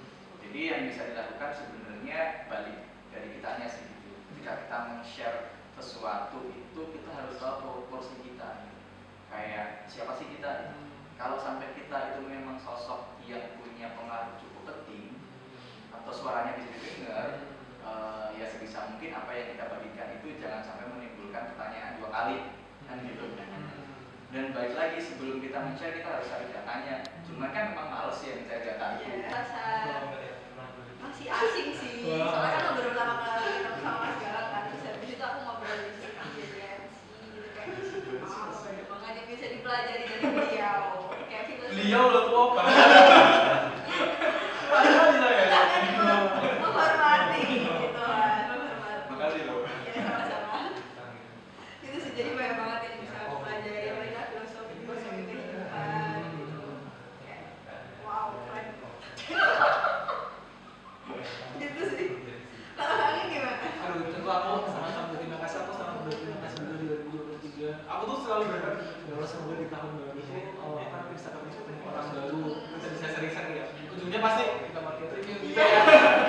jadi 0.47 0.59
yang 0.73 0.81
bisa 0.91 1.01
dilakukan 1.13 1.51
sebenarnya 1.55 2.19
balik 2.51 2.77
dari 3.09 3.27
kitanya 3.37 3.67
sih 3.69 3.85
gitu. 3.85 4.11
ketika 4.33 4.51
kita 4.65 4.77
men-share 4.89 5.39
sesuatu 5.79 6.51
itu 6.51 6.81
kita 6.91 7.09
harus 7.15 7.39
tahu 7.39 7.87
porsi 7.87 8.15
kita 8.21 8.67
gitu. 8.67 8.77
kayak 9.31 9.87
siapa 9.87 10.17
sih 10.19 10.27
kita 10.27 10.49
gitu 10.67 10.77
kalau 11.19 11.35
sampai 11.35 11.75
kita 11.75 12.15
itu 12.15 12.21
memang 12.31 12.55
sosok 12.55 13.19
yang 13.27 13.59
punya 13.59 13.91
pengaruh 13.91 14.39
cukup 14.39 14.71
penting 14.71 15.19
atau 15.91 16.11
suaranya 16.15 16.55
bisa 16.55 16.71
didengar 16.79 17.43
eh, 17.83 18.25
ya 18.39 18.45
sebisa 18.47 18.87
mungkin 18.87 19.11
apa 19.11 19.31
yang 19.35 19.47
kita 19.51 19.67
bagikan 19.67 20.15
itu 20.15 20.39
jangan 20.39 20.63
sampai 20.63 20.87
menimbulkan 20.87 21.51
pertanyaan 21.51 21.99
dua 21.99 22.09
kali 22.09 22.37
kan 22.87 23.03
gitu. 23.03 23.35
Dan 24.29 24.53
baik 24.53 24.77
lagi 24.77 25.01
sebelum 25.01 25.41
kita 25.43 25.57
mencari 25.59 25.99
kita 25.99 26.09
harus 26.09 26.29
cari 26.29 26.53
datanya. 26.53 26.95
Cuman 27.27 27.49
kan 27.49 27.73
memang 27.73 27.89
males 27.91 28.21
ya 28.23 28.39
mencari 28.39 28.61
data 28.61 28.85
itu 28.95 29.03
Iya, 29.09 29.27
rasa 29.27 29.65
masih 31.01 31.27
asing 31.27 31.69
sih. 31.75 31.95
Soalnya 32.05 32.61
kan 32.63 32.77
baru 32.79 32.89
pertama 32.93 33.15
kali 33.25 33.49
ketemu 33.59 33.79
sama 33.83 33.99
Mas 34.05 34.15
Galang 34.21 34.47
kan. 34.53 34.61
Terus 34.71 34.83
habis 34.85 35.09
itu 35.17 35.23
aku 35.25 35.39
ngobrol 35.43 35.77
di 35.81 35.91
sini 35.97 36.13
jadi 36.37 36.61
MC 36.77 36.97
gitu 37.25 37.49
kayak. 37.57 37.69
Ah, 38.23 38.47
banyak 38.53 38.85
banget 38.87 39.13
yang 39.17 39.27
bisa 39.27 39.45
dipelajari 39.49 40.03
dari 40.05 40.25
beliau. 40.29 40.81
Kayak 41.29 41.43
filosofi. 41.49 41.73
beliau 41.73 42.03
lo 42.09 42.21
tuh 42.25 42.37
apa 42.49 42.63
padahal 44.69 45.07
dia 45.13 45.29
ya 45.29 45.45
menghormati 46.61 47.39
gitu 47.45 47.65
kan 47.97 48.45
menghormati 48.49 49.09
makasih 49.09 49.43
loh 49.45 49.59
ya 49.85 49.91
sama-sama 50.01 50.57
itu 51.81 51.97
sih 52.01 52.11
jadi 52.13 52.29
banyak 52.33 52.55
banget 52.57 52.79
yang 52.85 52.95
bisa 53.01 53.15
aku 53.25 53.35
pelajari 53.41 53.87
apalagi 53.89 54.13
filosofi 54.33 54.75
filosofi 54.81 55.21
kehidupan 55.29 56.21
gitu 56.33 56.61
kayak 57.21 57.41
wow 58.01 58.27
keren 58.49 58.65
gitu 61.59 61.81
sih 61.93 62.07
kalau 62.73 62.95
kalian 62.95 63.25
gimana 63.29 63.57
Aduh, 63.89 64.05
tentu 64.13 64.29
aku 64.29 64.69
sama-sama 64.69 65.09
berterima 65.11 65.37
kasih. 65.41 65.57
Aku 65.65 65.71
sangat 65.73 65.95
berterima 66.05 66.39
kasih 66.45 66.57
juga 66.61 66.95
2023. 67.09 67.89
Aku 67.89 68.01
tuh 68.05 68.17
selalu 68.21 68.43
berharap 68.53 68.77
bahwa 69.09 69.25
semoga 69.25 69.55
di 69.57 69.67
tahun 69.73 69.91
baru 69.97 70.13
itu 70.13 70.37
oh, 70.61 70.77
apa 70.77 70.97
bisa 71.09 71.27
ketemu 71.33 71.83
orang 71.89 72.07
baru, 72.13 72.43
kita 72.53 72.87
bisa 72.93 73.07
sering-sering 73.17 73.53
ya. 73.57 73.65
Ujungnya 73.97 74.19
pasti 74.21 74.43
kita 74.69 74.79
marketing 74.85 75.23
gitu 75.25 75.45
ya. 75.57 75.65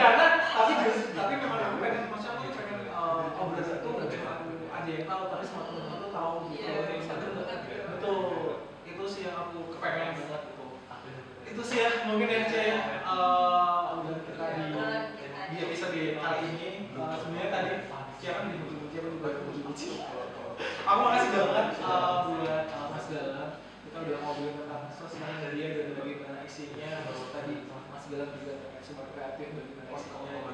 Karena 0.00 0.26
tapi 0.40 0.72
tapi 1.12 1.32
memang 1.36 1.60
aku 1.60 1.76
pengen, 1.84 2.02
maksudnya 2.08 2.32
aku 2.40 2.48
pengen 2.56 2.78
uh, 2.96 3.38
obrolan 3.44 3.76
itu 3.76 3.88
nggak 3.92 4.08
cuma 4.08 4.30
aku 4.40 4.48
aja 4.72 4.90
yang 4.90 5.06
tahu, 5.06 5.22
tapi 5.28 5.44
semua 5.44 5.62
teman-teman 5.68 5.98
tuh 6.00 6.10
tahu 6.10 6.34
gitu. 6.48 6.64
Iya, 6.64 6.72
Yang 6.80 6.98
bisa 7.04 7.12
satu 7.12 7.26
terbuka 7.28 7.54
gitu. 7.68 7.84
betul. 7.92 8.18
Itu 8.88 9.02
sih 9.04 9.20
yang 9.28 9.36
aku 9.36 9.58
kepengen 9.76 10.08
banget 10.16 10.42
itu. 10.48 10.66
Itu 11.44 11.62
sih 11.62 11.76
ya 11.84 11.90
mungkin 12.08 12.26
ya 12.26 12.40
Cia 12.48 12.62
ya. 12.72 12.78
Uh, 13.04 14.00
obrolan 14.00 14.24
kita 14.24 14.46
di 14.56 14.66
di 15.50 15.56
episode 15.66 15.98
kali 16.14 16.38
ini 16.54 16.94
uh, 16.94 17.18
sebenarnya 17.18 17.50
tadi 17.50 17.72
siapa 18.22 18.46
nih 18.46 18.54
dipuji 18.54 18.86
siapa 18.94 19.08
juga 19.10 19.28
dipuji 19.50 19.88
aku 20.86 20.98
makasih 21.02 21.30
banget 21.34 21.66
uh, 21.82 22.16
buat 22.30 22.64
uh, 22.70 22.86
Mas 22.94 23.06
Galang 23.10 23.52
kita 23.82 23.96
udah 23.98 24.16
ngobrolin 24.22 24.54
tentang 24.62 24.84
sosial 24.94 25.30
media 25.42 25.66
dan 25.74 25.98
bagaimana 25.98 26.38
isinya 26.46 26.90
terus 27.02 27.34
tadi 27.34 27.54
Mas 27.66 28.04
Galang 28.06 28.30
juga 28.38 28.52
tentang 28.62 28.84
sumber 28.86 29.06
kreatif 29.10 29.46
bagaimana 29.58 29.90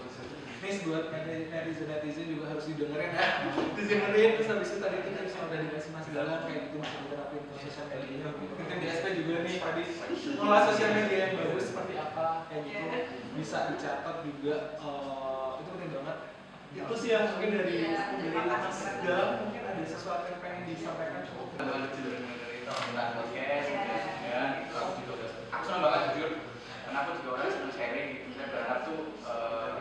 isinya 0.01 0.66
ini 0.77 0.85
buat 0.93 1.09
netizen 1.09 1.89
netizen 1.89 2.27
juga 2.29 2.45
harus 2.53 2.69
didengerin 2.69 3.17
ya. 3.17 3.49
Didengerin 3.73 4.31
terus 4.37 4.49
habis 4.53 4.69
itu 4.69 4.79
tadi 4.85 4.97
kita 5.01 5.21
bisa 5.25 5.39
udah 5.41 5.59
dikasih 5.65 5.91
Mas 5.97 6.07
Galang 6.13 6.41
kayak 6.45 6.61
gitu 6.69 6.77
bisa 6.85 6.97
diterapin 7.01 7.41
ke 7.49 7.55
sosial 7.65 7.87
media 7.89 8.29
mungkin 8.37 8.77
di 8.77 8.87
SP 8.93 9.05
juga 9.17 9.35
nih 9.41 9.57
tadi 9.57 9.83
ngelola 10.37 10.61
sosial 10.69 10.91
media 10.93 11.17
yang 11.17 11.33
bagus 11.41 11.65
seperti 11.73 11.95
apa 11.97 12.27
kayak 12.53 12.63
gitu. 12.69 12.85
Bisa 13.41 13.59
dicatat 13.73 14.17
juga 14.21 14.55
eh, 14.77 15.51
itu 15.65 15.69
penting 15.73 15.93
banget. 15.97 16.19
Itu 16.77 16.95
sih 17.01 17.09
yang 17.09 17.25
mungkin 17.33 17.51
dari 17.57 17.73
Iya, 17.81 18.01
dari 18.21 18.29
Mas 18.37 18.45
banget. 18.53 18.95
Galang 19.01 19.33
mungkin 19.49 19.63
ada 19.65 19.85
sesuatu 19.89 20.25
yang 20.29 20.41
pengen 20.45 20.63
disampaikan. 20.69 21.25
Cukup 21.25 21.49
tentang 21.57 21.89
podcast 23.17 23.69
ya 24.27 24.41
gitu 24.61 24.75
aku 24.77 24.93
juga 25.01 25.15
aku 25.49 25.63
senang 25.65 25.81
banget 25.89 26.01
jujur. 26.13 26.31
Karena 26.85 26.99
aku 27.01 27.11
juga 27.25 27.31
orang 27.33 27.49
senang 27.49 27.73
sharing 27.73 28.09
gitu. 28.13 28.29
Saya 28.37 28.47
berharap 28.53 28.79
tuh 28.85 29.01
eh, 29.25 29.73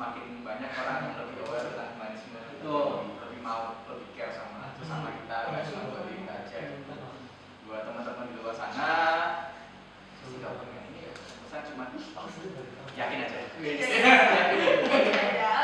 semakin 0.00 0.40
banyak 0.40 0.72
orang 0.80 1.12
yang 1.12 1.16
lebih 1.20 1.44
aware 1.44 1.60
tentang 1.60 1.92
humanisme 1.92 2.32
Betul. 2.32 3.04
lebih, 3.20 3.44
mau 3.44 3.84
lebih 3.84 4.08
care 4.16 4.32
sama 4.32 4.72
sama 4.80 5.12
kita 5.12 5.36
nggak 5.52 5.64
cuma 5.68 5.92
buat 5.92 6.08
diri 6.08 6.24
kita 6.24 6.32
aja 6.40 6.58
gitu. 6.72 6.94
buat 7.68 7.84
teman-teman 7.84 8.32
di 8.32 8.34
luar 8.40 8.56
sana 8.56 8.96
sih 10.24 10.40
nggak 10.40 10.56
pengen 10.56 10.82
ini 10.88 11.04
ya 11.04 11.12
pesan 11.20 11.60
cuma 11.68 11.84
yakin 12.96 13.18
aja 13.28 13.40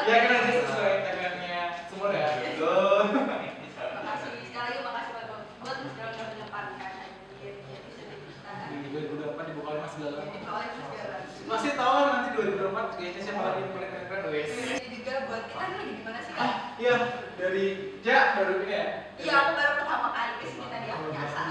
ya 0.05 0.17
kan 0.21 0.37
aja 0.37 0.53
sesuai 0.53 0.93
tagline-nya 1.01 1.61
semua 1.89 2.09
ya 2.13 2.29
betul 2.37 3.09
makasih 3.17 4.31
sekali 4.53 4.69
lagi 4.69 4.85
makasih 4.85 5.13
buat 5.17 5.49
buat 5.65 5.77
Mas 5.81 5.97
Galang 5.97 6.13
udah 6.13 6.29
menempatkan 6.37 6.91
hadir 6.93 7.25
di 7.41 7.45
episode 7.57 8.21
kita 8.21 8.53
di 8.85 8.89
2008 9.01 9.49
dibuka 9.49 9.69
oleh 9.73 9.81
Mas 9.81 9.97
Galang. 9.97 10.29
Awalnya 10.29 10.77
Mas 10.77 10.93
Galang. 10.93 11.25
Masih 11.47 11.73
tahu 11.79 11.95
lah 11.95 12.11
nanti 12.11 12.29
2024 12.35 12.99
kayaknya 12.99 13.21
siapa 13.23 13.39
lagi 13.39 13.61
yang 13.63 13.71
paling 13.71 13.91
keren-keren 13.95 14.16
wes. 14.33 14.51
Ini 14.51 14.99
juga 15.03 15.15
buat 15.31 15.43
kita 15.51 15.65
nih 15.67 15.77
lagi 15.79 15.93
di 15.95 16.03
mana 16.03 16.21
sih? 16.23 16.33
Ah, 16.37 16.53
iya 16.77 16.95
dari 17.39 17.67
Ja 18.07 18.39
baru 18.39 18.53
ini 18.63 18.71
ya. 18.71 18.85
Iya, 19.17 19.33
aku 19.33 19.51
baru 19.57 19.73
pertama 19.81 20.09
kali 20.13 20.33
ke 20.39 20.47
sini 20.53 20.67
tadi 20.69 20.89
aku 20.93 21.07
nyasar. 21.11 21.47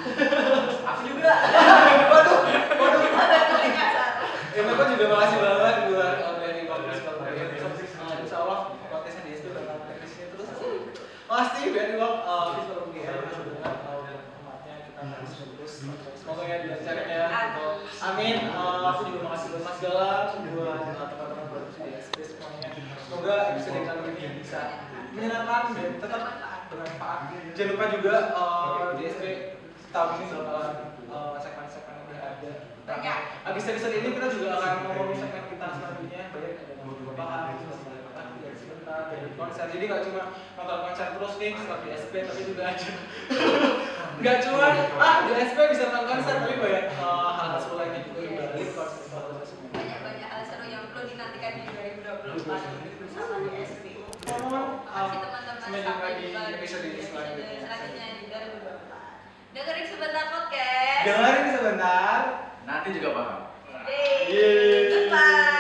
Aku 0.94 1.02
juga. 1.10 1.34
Waduh, 2.14 2.40
waduh. 2.80 3.02
Kita 3.02 3.26
baru 3.26 3.70
nyasar. 3.74 4.12
Ya, 4.56 4.62
Bapak 4.64 4.86
juga 4.96 5.06
makasih 5.12 5.38
banget 5.44 5.76
buat 5.92 6.16
dari 6.46 6.62
Bapak 6.70 7.30
ya. 7.36 7.46
Uh, 8.06 8.22
Insya 8.24 8.38
Allah 8.40 8.60
podcastnya 8.88 9.22
di 9.28 9.32
SD 9.36 9.46
bakal 9.52 9.78
terus. 9.90 10.12
Pasti 11.26 11.60
umatnya 14.40 14.76
kita 14.86 15.02
harus 15.10 15.32
terus. 15.34 15.74
Semoga 16.16 16.44
ya 16.48 16.58
dilancarkan 16.64 17.08
ya. 17.10 17.28
Amin. 18.06 18.36
Uh, 18.54 18.86
aku 18.94 19.02
juga 19.10 19.20
makasih 19.28 19.48
buat 19.58 19.64
Mas 19.66 19.78
Galang, 19.82 20.30
buat 20.54 20.82
uh, 20.94 21.08
teman-teman 21.10 21.46
produksi 21.50 21.80
di 21.82 21.92
SD 21.98 22.18
semuanya. 22.24 22.70
Semoga 23.26 23.58
episode 23.58 23.82
kali 23.90 24.22
ini 24.22 24.38
bisa 24.38 24.86
menyenangkan 25.10 25.74
dan 25.74 25.98
tetap 25.98 26.22
bermanfaat. 26.70 27.34
Jangan 27.58 27.72
lupa 27.74 27.86
juga 27.98 28.14
uh, 28.38 28.94
di 29.02 29.10
SD 29.10 29.26
tahun 29.90 30.22
ini 30.22 30.26
bakalan 30.30 30.74
uh, 31.10 31.34
segmen-segmen 31.42 32.06
yang 32.14 32.22
ada. 32.22 32.52
Banyak. 32.86 33.18
Habis 33.50 33.66
episode 33.66 33.98
ini 33.98 34.14
kita 34.14 34.30
juga 34.30 34.62
akan 34.62 34.72
ngomongin 34.86 35.18
segmen 35.18 35.42
kita 35.50 35.68
selanjutnya 35.74 36.22
banyak 36.38 36.54
ada 36.54 36.74
perubahan, 36.86 37.42
dari 38.46 38.58
sebentar 38.62 39.00
dari 39.10 39.30
konser. 39.34 39.66
Jadi 39.74 39.84
nggak 39.90 40.02
cuma 40.06 40.24
nonton 40.62 40.78
konser 40.86 41.08
terus 41.18 41.34
nih 41.42 41.52
seperti 41.58 41.88
SP 41.98 42.14
tapi 42.30 42.42
juga 42.46 42.64
aja. 42.78 42.90
Nggak 44.22 44.38
cuma 44.46 44.66
ah 45.02 45.18
di 45.26 45.32
SP 45.42 45.58
bisa 45.74 45.90
nonton 45.90 46.06
konser 46.14 46.36
tapi 46.46 46.62
banyak 46.62 46.86
uh, 47.02 47.30
hal-hal 47.42 47.74
lainnya 47.74 48.06
juga 48.06 48.22
di 48.22 48.38
balik 48.38 48.70
konser 48.78 49.02
konser 49.10 49.42
semua. 49.50 49.74
Banyak-banyak 49.74 50.30
hal 50.30 50.42
seru 50.46 50.70
yang 50.70 50.86
perlu 50.94 51.10
dinantikan 51.10 51.54
di 51.58 51.66
2024 51.74 52.86
bersama 53.16 53.48
di 53.48 53.64
SP. 53.64 53.86
Makasih 54.46 55.20
teman-teman 55.26 55.82
sampai 55.82 56.22
jumpa 56.22 56.40
di 56.46 56.54
episode 56.54 56.86
selanjutnya. 57.02 57.66
selanjutnya 57.66 58.08
di 58.14 58.24
2024. 58.30 59.58
Dengerin 59.58 59.86
sebentar 59.90 60.26
podcast. 60.30 61.04
Dengerin 61.10 61.46
sebentar. 61.50 62.18
Nanti 62.70 62.88
juga 62.94 63.10
paham. 63.18 63.42
Yeay. 63.90 64.22
Yeay. 64.30 65.55